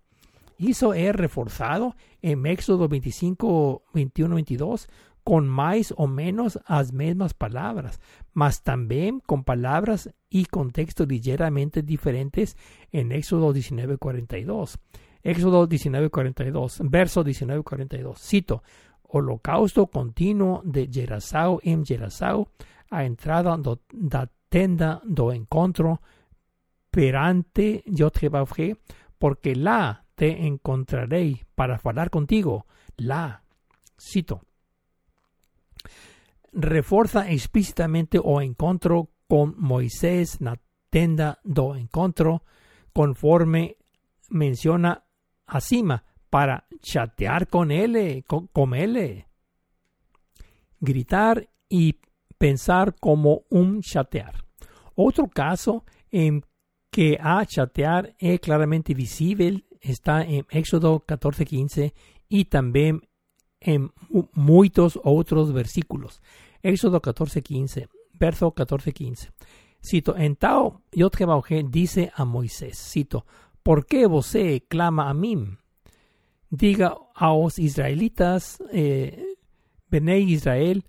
Eso 0.60 0.94
es 0.94 1.16
reforzado 1.16 1.96
en 2.22 2.46
Éxodo 2.46 2.88
25, 2.88 3.84
21, 3.94 4.36
22 4.36 4.88
con 5.24 5.48
más 5.48 5.94
o 5.98 6.08
menos 6.08 6.60
las 6.70 6.94
mismas 6.94 7.34
palabras, 7.34 8.00
mas 8.38 8.62
también 8.62 9.20
con 9.20 9.44
palabras 9.44 10.14
y 10.30 10.46
contextos 10.46 11.08
ligeramente 11.08 11.82
diferentes 11.82 12.56
en 12.92 13.12
Éxodo 13.12 13.52
19:42. 13.52 14.78
Éxodo 15.24 15.68
19:42, 15.68 16.88
verso 16.88 17.24
19:42. 17.24 18.20
Cito: 18.20 18.62
Holocausto 19.02 19.88
continuo 19.88 20.62
de 20.64 20.88
Gerasao 20.88 21.60
en 21.64 21.84
Gerasao, 21.84 22.50
a 22.92 23.06
entrada 23.06 23.58
do, 23.58 23.82
da 23.92 24.30
tenda 24.50 25.02
do 25.04 25.34
encontro 25.34 26.00
perante 26.92 27.84
yo 27.88 28.12
te 28.12 28.30
porque 29.18 29.56
la 29.56 30.06
te 30.14 30.46
encontraré 30.46 31.44
para 31.56 31.82
hablar 31.84 32.12
contigo. 32.12 32.68
La, 32.98 33.42
cito 33.98 34.47
refuerza 36.52 37.30
explícitamente 37.30 38.20
o 38.24 38.42
encontro 38.42 39.10
con 39.28 39.56
Moisés 39.58 40.40
na 40.40 40.56
tenda 40.90 41.40
do 41.44 41.76
encontro, 41.76 42.44
conforme 42.94 43.76
menciona 44.30 45.04
acima, 45.46 46.04
para 46.30 46.68
chatear 46.82 47.48
con 47.48 47.72
él, 47.72 48.24
con, 48.28 48.48
con 48.48 48.74
él. 48.74 49.26
Gritar 50.80 51.50
y 51.70 52.00
pensar 52.38 52.96
como 53.00 53.44
un 53.50 53.82
chatear. 53.82 54.44
Otro 54.96 55.28
caso 55.28 55.86
en 56.12 56.44
que 56.92 57.18
a 57.22 57.46
chatear 57.46 58.16
es 58.20 58.40
claramente 58.40 58.94
visible 58.94 59.66
está 59.82 60.24
en 60.24 60.46
Éxodo 60.50 61.04
14:15 61.06 61.94
y 62.30 62.46
también 62.46 63.02
en 63.60 63.92
muchos 64.34 65.00
otros 65.04 65.54
versículos. 65.54 66.22
Éxodo 66.62 67.02
14:15, 67.02 67.88
verso 68.14 68.52
14:15. 68.54 69.32
Cito, 69.82 70.18
en 70.18 70.36
Tao 70.36 70.82
Yotjebaoje 70.92 71.64
dice 71.64 72.12
a 72.16 72.26
Moisés, 72.26 72.78
cito, 72.78 73.26
¿por 73.64 73.86
qué 73.86 74.06
vosé 74.06 74.66
clama 74.68 75.10
a 75.10 75.14
mí? 75.14 75.38
Diga 76.50 76.96
a 77.16 77.28
los 77.34 77.60
israelitas, 77.60 78.62
eh, 78.72 79.36
Israel, 79.92 80.86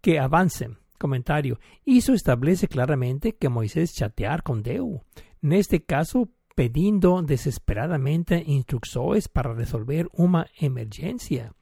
que 0.00 0.18
avancen. 0.18 0.78
Comentario. 0.98 1.58
Eso 1.84 2.12
establece 2.12 2.68
claramente 2.68 3.34
que 3.34 3.48
Moisés 3.48 3.92
chatear 3.92 4.44
con 4.44 4.62
Deu. 4.62 5.02
En 5.42 5.52
este 5.52 5.82
caso, 5.82 6.28
pidiendo 6.54 7.22
desesperadamente 7.22 8.42
instrucciones 8.46 9.28
para 9.28 9.52
resolver 9.52 10.08
una 10.12 10.46
emergencia. 10.58 11.54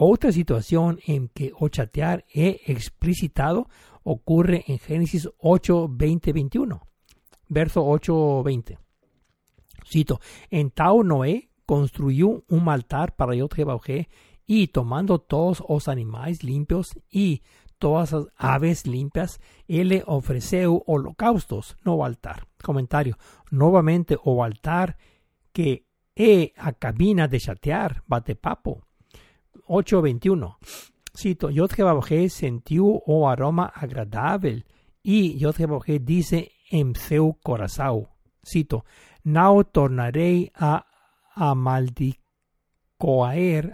Otra 0.00 0.30
situación 0.30 1.00
en 1.08 1.26
que 1.26 1.50
o 1.58 1.68
chatear 1.68 2.24
he 2.32 2.60
explicitado 2.66 3.68
ocurre 4.04 4.62
en 4.68 4.78
Génesis 4.78 5.28
8, 5.38 5.88
20, 5.90 6.32
21. 6.32 6.80
Verso 7.48 7.84
8, 7.84 8.44
20. 8.44 8.78
Cito, 9.84 10.20
en 10.50 10.70
Tao 10.70 11.02
Noé 11.02 11.50
construyó 11.66 12.44
un 12.48 12.68
altar 12.68 13.16
para 13.16 13.34
Yotje 13.34 14.08
y 14.46 14.68
tomando 14.68 15.18
todos 15.18 15.64
los 15.68 15.88
animales 15.88 16.44
limpios 16.44 16.96
y 17.10 17.42
todas 17.78 18.12
las 18.12 18.26
aves 18.36 18.86
limpias, 18.86 19.40
él 19.66 19.88
le 19.88 20.04
ofreció 20.06 20.80
holocaustos, 20.86 21.76
no 21.84 22.04
altar. 22.04 22.46
Comentario. 22.62 23.18
Nuevamente, 23.50 24.16
o 24.22 24.44
altar 24.44 24.96
que 25.52 25.88
he 26.14 26.52
a 26.56 26.72
cabina 26.72 27.26
de 27.26 27.40
chatear, 27.40 28.04
bate 28.06 28.36
papo 28.36 28.87
8.21. 29.68 30.56
Cito, 31.14 31.50
Yod 31.50 31.72
sentiu 32.28 33.02
o 33.06 33.28
aroma 33.28 33.72
agradable 33.74 34.64
y 35.02 35.36
Yod 35.38 35.56
dice 36.00 36.52
en 36.70 36.94
seu 36.94 37.34
corazón. 37.42 38.08
Cito, 38.42 38.84
no 39.24 39.64
tornaré 39.64 40.52
a, 40.54 40.86
a 41.34 41.54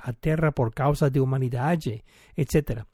a 0.03 0.13
tierra 0.13 0.53
por 0.53 0.75
causa 0.75 1.11
de 1.11 1.21
humanidad, 1.21 1.79
etc. 2.37 2.85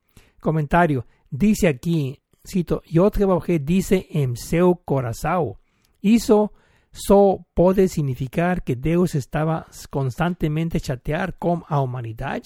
Comentario, 0.40 1.06
dice 1.30 1.68
aquí, 1.68 2.20
cito, 2.44 2.82
Yod 2.86 3.14
dice 3.60 4.06
en 4.10 4.36
seu 4.36 4.76
corazón. 4.84 5.54
Hizo 6.00 6.52
So 6.92 7.46
puede 7.54 7.88
significar 7.88 8.64
que 8.64 8.74
Dios 8.74 9.14
estaba 9.14 9.66
constantemente 9.90 10.80
chatear 10.80 11.38
con 11.38 11.64
la 11.70 11.80
humanidad, 11.80 12.42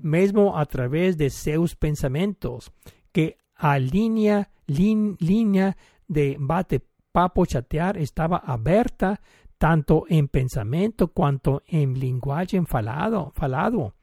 mesmo 0.00 0.58
a 0.58 0.64
través 0.66 1.18
de 1.18 1.28
sus 1.28 1.76
pensamientos, 1.76 2.72
que 3.12 3.36
a 3.54 3.78
línea, 3.78 4.50
línea 4.66 5.76
de 6.08 6.36
bate 6.38 6.82
papo 7.12 7.44
chatear 7.46 7.96
estaba 7.98 8.38
abierta 8.38 9.20
tanto 9.58 10.04
en 10.08 10.28
pensamiento 10.28 11.08
cuanto 11.08 11.62
en 11.66 11.98
lenguaje 11.98 12.60
falado. 12.66 13.32
falado. 13.34 13.94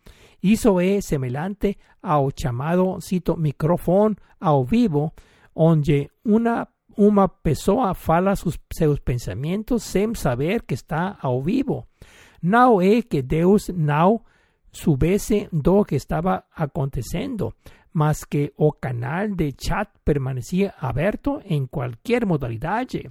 Eso 0.42 0.80
es 0.80 1.06
semejante 1.06 1.78
al 2.02 2.32
llamado, 2.36 3.00
cito, 3.02 3.36
micrófono 3.36 4.16
ao 4.40 4.66
vivo, 4.66 5.14
donde 5.54 6.10
una 6.24 6.68
una 7.02 7.28
pessoa 7.28 7.96
fala 7.96 8.36
sus, 8.36 8.60
seus 8.70 9.00
pensamientos 9.00 9.82
sem 9.82 10.14
saber 10.14 10.66
que 10.66 10.76
está 10.76 11.18
ao 11.20 11.42
vivo. 11.42 11.88
Não 12.44 12.80
é 12.80 13.02
que 13.02 13.24
Deus 13.24 13.70
não 13.70 14.22
soubesse 14.72 15.50
do 15.52 15.84
que 15.84 15.96
estava 15.96 16.46
acontecendo, 16.56 17.56
mas 17.92 18.24
que 18.24 18.54
o 18.56 18.72
canal 18.72 19.30
de 19.30 19.52
chat 19.58 19.90
permanecia 20.04 20.76
aberto 20.80 21.42
em 21.44 21.66
qualquer 21.66 22.24
modalidade, 22.24 23.10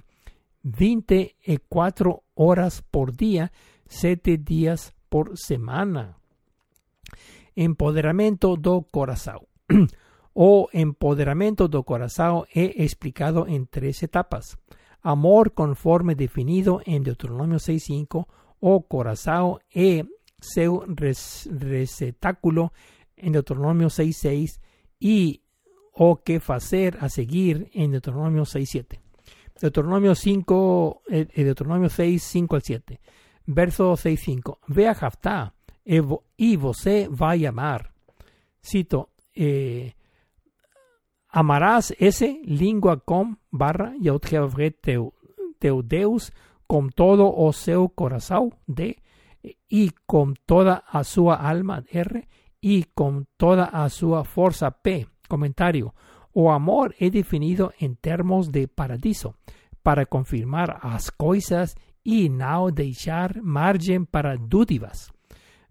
24 0.63 2.23
horas 2.33 2.79
por 2.79 3.11
dia, 3.11 3.51
7 3.87 4.37
dias 4.37 4.93
por 5.09 5.37
semana. 5.37 6.15
Empoderamento 7.57 8.55
do 8.55 8.83
coração. 8.83 9.45
o 10.33 10.69
empoderamiento 10.71 11.67
do 11.67 11.83
corazón 11.83 12.45
he 12.53 12.83
explicado 12.83 13.47
en 13.47 13.67
tres 13.67 14.03
etapas. 14.03 14.57
amor 15.01 15.53
conforme 15.53 16.15
definido 16.15 16.81
en 16.85 17.03
Deuteronomio 17.03 17.57
6.5 17.57 18.27
o 18.59 18.81
corazao 18.87 19.59
e 19.73 20.05
seu 20.39 20.85
receptáculo 20.85 22.73
en 23.17 23.33
Deuteronomio 23.33 23.89
6.6 23.89 24.61
y 24.99 25.41
o 25.93 26.21
que 26.21 26.41
hacer 26.47 26.97
a 27.01 27.09
seguir 27.09 27.69
en 27.73 27.91
Deuteronomio 27.91 28.43
6.7. 28.43 28.99
Deuteronomio 29.59 30.15
5, 30.15 31.03
eh, 31.09 31.27
eh, 31.33 31.43
Deuteronomio 31.43 31.89
6, 31.89 32.23
5 32.23 32.55
al 32.55 32.61
7. 32.61 33.01
Verso 33.45 33.95
6, 33.95 34.19
5. 34.19 34.59
Ve 34.67 34.87
a 34.87 34.95
Jaftá 34.95 35.53
y 35.83 36.55
você 36.55 37.07
va 37.09 37.31
a. 37.33 37.93
Cito, 38.63 39.09
eh, 39.35 39.93
amarás 41.31 41.93
ese 41.97 42.41
lingua 42.43 42.99
com 42.99 43.35
barra 43.51 43.93
yautjeavre 43.99 44.71
teu, 44.71 45.13
teu 45.59 45.81
Deus 45.81 46.31
con 46.67 46.89
todo 46.89 47.33
o 47.33 47.51
seu 47.53 47.89
corazón 47.89 48.53
de 48.67 49.01
y 49.67 49.91
con 50.05 50.35
toda 50.45 50.83
a 50.87 51.03
su 51.03 51.31
alma 51.31 51.83
R 51.89 52.27
y 52.59 52.83
con 52.93 53.27
toda 53.37 53.65
a 53.65 53.89
su 53.89 54.21
fuerza 54.23 54.71
P. 54.71 55.07
Comentario. 55.27 55.95
O 56.33 56.51
amor 56.51 56.95
es 56.99 57.11
definido 57.11 57.73
en 57.79 57.95
términos 57.95 58.51
de 58.51 58.67
paradiso 58.67 59.35
para 59.81 60.05
confirmar 60.05 60.79
as 60.81 61.11
coisas 61.11 61.75
y 62.03 62.29
no 62.29 62.71
dejar 62.71 63.41
margen 63.41 64.05
para 64.05 64.37
dúdivas. 64.37 65.11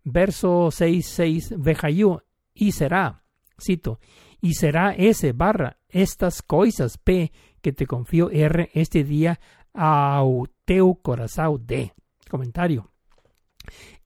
Verso 0.03 0.71
6, 0.71 1.07
6, 1.07 1.55
vejayu, 1.59 2.21
y 2.55 2.73
será, 2.73 3.23
cito, 3.59 4.01
y 4.41 4.55
será 4.55 4.93
ese 4.93 5.33
barra 5.33 5.79
estas 5.89 6.43
cosas 6.43 6.99
P 6.99 7.33
que 7.61 7.73
te 7.73 7.87
confío 7.87 8.31
R 8.31 8.71
este 8.73 9.05
día 9.05 9.39
au 9.75 10.47
teu 10.65 10.97
corazón 11.03 11.67
de. 11.67 11.93
Comentario. 12.29 12.91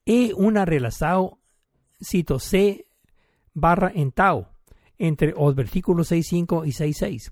E 0.05 0.33
una 0.35 0.65
relación, 0.65 1.37
cito 2.01 2.39
C 2.39 2.87
barra 3.53 3.91
en 3.93 4.11
tau, 4.11 4.47
entre 4.97 5.31
los 5.31 5.55
versículos 5.55 6.11
6.5 6.11 6.67
y 6.67 6.71
6.6. 6.71 7.31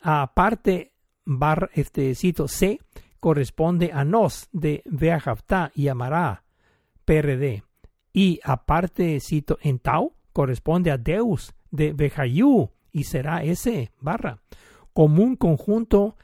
Aparte, 0.00 0.92
barra, 1.24 1.70
este 1.72 2.14
cito 2.14 2.48
C 2.48 2.78
corresponde 3.20 3.90
a 3.92 4.04
nos 4.04 4.48
de 4.52 4.82
Veajavta 4.84 5.72
y 5.74 5.88
Amará, 5.88 6.44
PRD. 7.04 7.62
Y 8.12 8.38
aparte, 8.44 9.18
cito 9.20 9.58
en 9.62 9.78
tau, 9.78 10.14
corresponde 10.32 10.90
a 10.90 10.98
Deus 10.98 11.54
de 11.74 11.92
Vejayu 11.92 12.70
y 12.92 13.04
será 13.04 13.42
ese 13.42 13.90
barra. 14.00 14.40
Como 14.92 15.22
un 15.22 15.36
conjunto, 15.36 16.16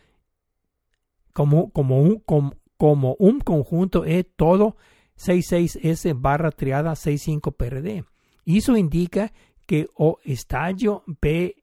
como, 1.32 1.70
como, 1.70 2.00
un, 2.00 2.20
como, 2.20 2.54
como 2.76 3.16
un 3.18 3.40
conjunto 3.40 4.04
es 4.04 4.26
todo 4.36 4.76
66S 5.18 6.14
barra 6.18 6.50
triada 6.52 6.94
65 6.94 7.52
PRD. 7.52 8.04
Eso 8.46 8.76
indica 8.76 9.32
que 9.66 9.88
o 9.94 10.18
estadio 10.24 11.04
P 11.20 11.56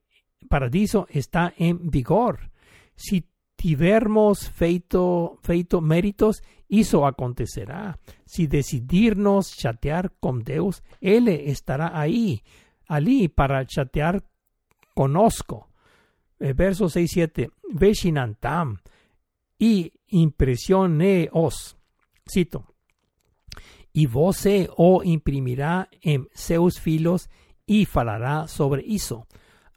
paradiso 0.49 1.07
está 1.09 1.53
en 1.57 1.89
vigor. 1.89 2.51
Si 2.95 3.25
tivermos 3.55 4.49
feito, 4.49 5.39
feito 5.41 5.81
méritos, 5.81 6.43
eso 6.69 7.05
acontecerá. 7.05 7.99
Si 8.25 8.47
decidirnos 8.47 9.55
chatear 9.55 10.13
con 10.19 10.43
Deus, 10.43 10.83
Él 11.01 11.27
estará 11.27 11.99
ahí, 11.99 12.43
allí 12.87 13.27
para 13.27 13.65
chatear 13.65 14.23
conozco. 14.93 15.69
Eh, 16.39 16.53
verso 16.53 16.89
6, 16.89 17.11
7. 17.11 17.49
Veshinantam 17.71 18.79
y 19.57 19.91
impresioneos. 20.07 21.77
Cito. 22.29 22.65
Y 23.93 24.05
voce 24.05 24.69
o 24.75 25.03
imprimirá 25.03 25.89
en 26.01 26.27
seus 26.33 26.79
filos 26.79 27.29
y 27.65 27.85
falará 27.85 28.47
sobre 28.47 28.83
eso 28.87 29.27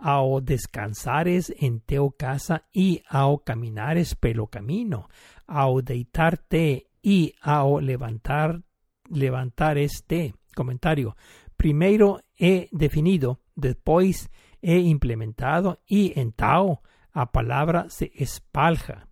ao 0.01 0.41
descansares 0.41 1.53
en 1.61 1.81
teu 1.81 2.11
casa 2.17 2.65
y 2.73 3.03
ao 3.09 3.45
caminares 3.45 4.17
pelo 4.17 4.49
camino, 4.49 5.09
ao 5.47 5.83
deitarte 5.83 6.89
y 7.03 7.35
ao 7.41 7.81
levantar, 7.81 8.63
levantar 9.09 9.79
este 9.79 10.35
comentario. 10.55 11.17
Primero 11.57 12.21
he 12.41 12.69
definido, 12.73 13.41
después 13.55 14.31
he 14.63 14.79
implementado 14.79 15.81
y 15.87 16.19
en 16.19 16.33
tao 16.33 16.83
a 17.13 17.31
palabra 17.33 17.91
se 17.91 18.11
espalja. 18.15 19.07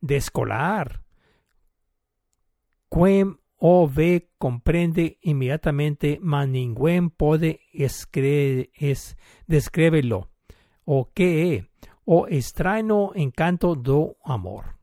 Descolar. 0.00 1.02
Quem 2.90 3.38
o 3.56 3.88
ve 3.88 4.30
comprende 4.38 5.18
inmediatamente, 5.22 6.18
mas 6.22 6.48
ningún 6.48 7.10
puede 7.10 7.60
es, 7.72 9.16
descríbelo. 9.46 10.30
O 10.84 11.10
que 11.12 11.66
o 12.04 12.28
extraño 12.28 13.12
encanto 13.14 13.74
do 13.74 14.16
amor. 14.22 14.76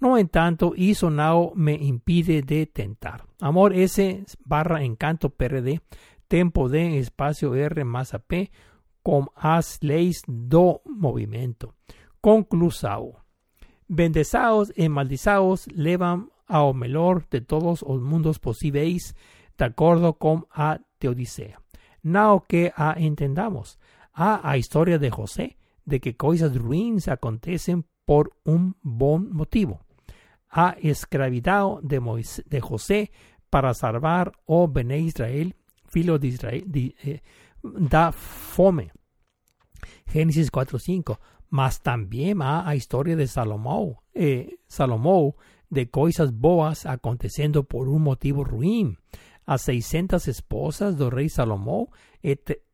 No 0.00 0.16
en 0.16 0.28
tanto, 0.28 0.74
hizo 0.76 1.10
nao 1.10 1.52
me 1.56 1.74
impide 1.74 2.42
de 2.42 2.66
tentar. 2.66 3.26
Amor 3.40 3.74
S 3.74 4.24
barra 4.44 4.84
encanto 4.84 5.30
PRD, 5.30 5.80
tempo 6.28 6.68
de 6.68 6.98
espacio 6.98 7.54
R 7.54 7.84
más 7.84 8.14
AP, 8.14 8.50
com 9.02 9.26
as 9.34 9.78
leis 9.82 10.22
do 10.26 10.80
movimiento. 10.84 11.74
Conclusao. 12.20 13.24
Bendezaos 13.88 14.72
y 14.76 14.88
maldizaos 14.88 15.66
levan 15.68 16.30
ao 16.46 16.74
melhor 16.74 17.26
de 17.30 17.40
todos 17.40 17.82
os 17.82 18.02
mundos 18.02 18.38
possíveis, 18.38 19.14
de 19.56 19.64
acordo 19.64 20.14
com 20.14 20.46
a 20.50 20.78
Teodicea. 20.98 21.58
Não 22.02 22.40
que 22.40 22.72
a 22.76 23.00
entendamos. 23.00 23.78
Há 24.12 24.50
a 24.50 24.58
história 24.58 24.98
de 24.98 25.10
José, 25.10 25.56
de 25.84 26.00
que 26.00 26.14
coisas 26.14 26.54
ruins 26.56 27.08
acontecem 27.08 27.84
por 28.04 28.30
um 28.44 28.72
bom 28.82 29.18
motivo. 29.18 29.80
A 30.50 30.76
escravidão 30.82 31.80
de, 31.82 31.98
de 32.46 32.60
José 32.60 33.10
para 33.50 33.74
salvar 33.74 34.32
o 34.46 34.66
Bene 34.66 34.98
Israel, 34.98 35.52
filho 35.88 36.18
de 36.18 36.28
Israel, 36.28 36.64
eh, 36.74 37.20
da 37.62 38.12
fome. 38.12 38.90
Gênesis 40.06 40.50
4.5. 40.50 41.18
Mas 41.50 41.78
também 41.78 42.34
há 42.40 42.68
a 42.68 42.76
história 42.76 43.16
de 43.16 43.26
Salomão, 43.26 43.96
eh, 44.14 44.58
de 45.70 45.86
cosas 45.86 46.30
boas 46.30 46.86
aconteciendo 46.86 47.64
por 47.64 47.88
un 47.88 48.02
motivo 48.02 48.44
ruin. 48.44 48.96
A 49.46 49.56
600 49.56 50.28
esposas 50.28 50.98
del 50.98 51.10
rey 51.10 51.30
Salomón 51.30 51.86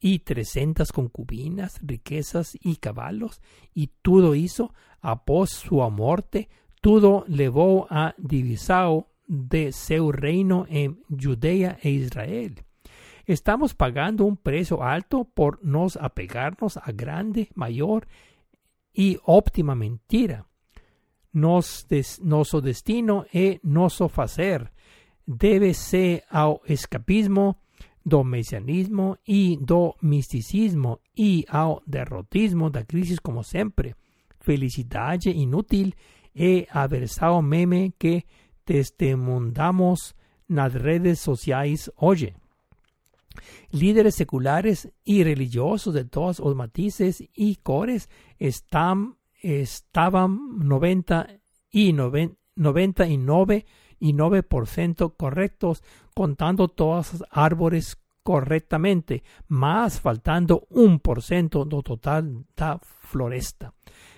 y 0.00 0.18
300 0.18 0.90
concubinas, 0.90 1.78
riquezas 1.80 2.58
y 2.60 2.76
caballos, 2.76 3.40
y 3.72 3.92
todo 4.02 4.34
hizo, 4.34 4.74
após 5.00 5.50
su 5.50 5.76
muerte, 5.90 6.48
todo 6.80 7.24
levó 7.28 7.86
a 7.90 8.14
divisao 8.18 9.08
de 9.26 9.70
su 9.72 10.10
reino 10.10 10.66
en 10.68 11.00
Judea 11.08 11.78
e 11.80 11.90
Israel. 11.90 12.64
Estamos 13.26 13.74
pagando 13.74 14.24
un 14.24 14.36
precio 14.36 14.82
alto 14.82 15.24
por 15.24 15.64
nos 15.64 15.96
apegarnos 15.96 16.76
a 16.76 16.92
grande, 16.92 17.48
mayor 17.54 18.06
y 18.92 19.18
óptima 19.24 19.74
mentira 19.74 20.46
nos 21.34 21.86
des, 21.88 22.20
nosso 22.20 22.60
destino 22.60 23.26
e 23.32 23.60
nosso 23.62 24.08
fazer 24.08 24.72
deve 25.26 25.74
ser 25.74 26.22
ao 26.30 26.62
escapismo 26.66 27.58
do 28.04 28.22
mesianismo 28.22 29.18
e 29.26 29.58
do 29.60 29.96
misticismo 30.00 31.00
e 31.16 31.44
ao 31.48 31.82
derrotismo 31.86 32.70
da 32.70 32.84
crise 32.84 33.16
como 33.20 33.42
sempre. 33.42 33.96
Felicidade 34.40 35.30
inútil 35.30 35.92
e 36.34 36.68
aversao 36.70 37.42
meme 37.42 37.94
que 37.98 38.24
testemunhamos 38.64 40.14
nas 40.48 40.74
redes 40.74 41.20
sociais 41.20 41.90
hoje. 41.96 42.34
Líderes 43.70 44.14
seculares 44.14 44.92
y 45.04 45.24
religiosos 45.24 45.94
de 45.94 46.04
todos 46.04 46.38
los 46.38 46.54
matices 46.54 47.22
y 47.34 47.56
cores 47.56 48.08
están 48.38 49.16
estaban 49.42 50.58
90 50.66 51.28
y 51.70 51.92
99 51.92 53.66
y 54.00 54.12
9% 54.14 55.16
correctos 55.16 55.82
contando 56.14 56.68
todos 56.68 57.12
los 57.12 57.24
árboles 57.30 57.98
correctamente, 58.22 59.22
más 59.48 60.00
faltando 60.00 60.66
un 60.70 60.98
por 60.98 61.22
ciento 61.22 61.64
do 61.66 61.82
total 61.82 62.46
da 62.56 62.80
floresta. 62.80 63.74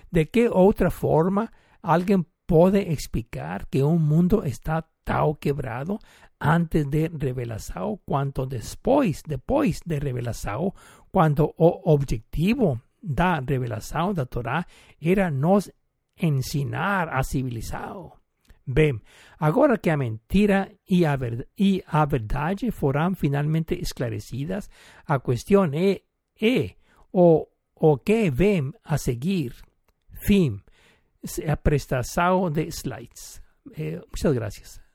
¿De 0.09 0.29
qué 0.29 0.49
otra 0.49 0.89
forma 0.89 1.51
alguien 1.81 2.25
puede 2.45 2.93
explicar 2.93 3.67
que 3.67 3.83
un 3.83 4.07
mundo 4.07 4.43
está 4.43 4.87
tan 5.03 5.35
quebrado 5.35 5.99
antes 6.39 6.89
de 6.89 7.09
revelación 7.09 7.99
cuanto 8.05 8.45
después, 8.45 9.23
después 9.25 9.81
de 9.85 9.99
revelación, 9.99 10.71
cuando 11.11 11.53
o 11.57 11.93
objetivo 11.93 12.81
da 13.01 13.39
revelación 13.39 14.13
da 14.13 14.25
Torá 14.25 14.67
era 14.99 15.31
nos 15.31 15.71
ensinar 16.15 17.09
a 17.09 17.23
civilizado. 17.23 18.13
Bem, 18.65 19.01
agora 19.39 19.77
que 19.77 19.89
a 19.89 19.95
mentira 19.95 20.69
e 20.85 21.05
a, 21.05 21.15
ver, 21.15 21.47
e 21.57 21.81
a 21.87 22.05
verdade 22.05 22.69
foram 22.71 23.15
finalmente 23.15 23.75
esclarecidas, 23.75 24.69
a 25.05 25.19
questão 25.19 25.71
é, 25.73 26.01
é 26.41 26.75
o, 27.11 27.47
o 27.75 27.97
que 27.97 28.29
vem 28.29 28.73
a 28.83 28.97
seguir. 28.97 29.55
Fim. 30.11 30.61
A 31.47 31.57
prestação 31.57 32.49
de 32.49 32.67
slides. 32.67 33.41
Eh, 33.75 33.99
muchas 34.11 34.33
gracias. 34.33 34.86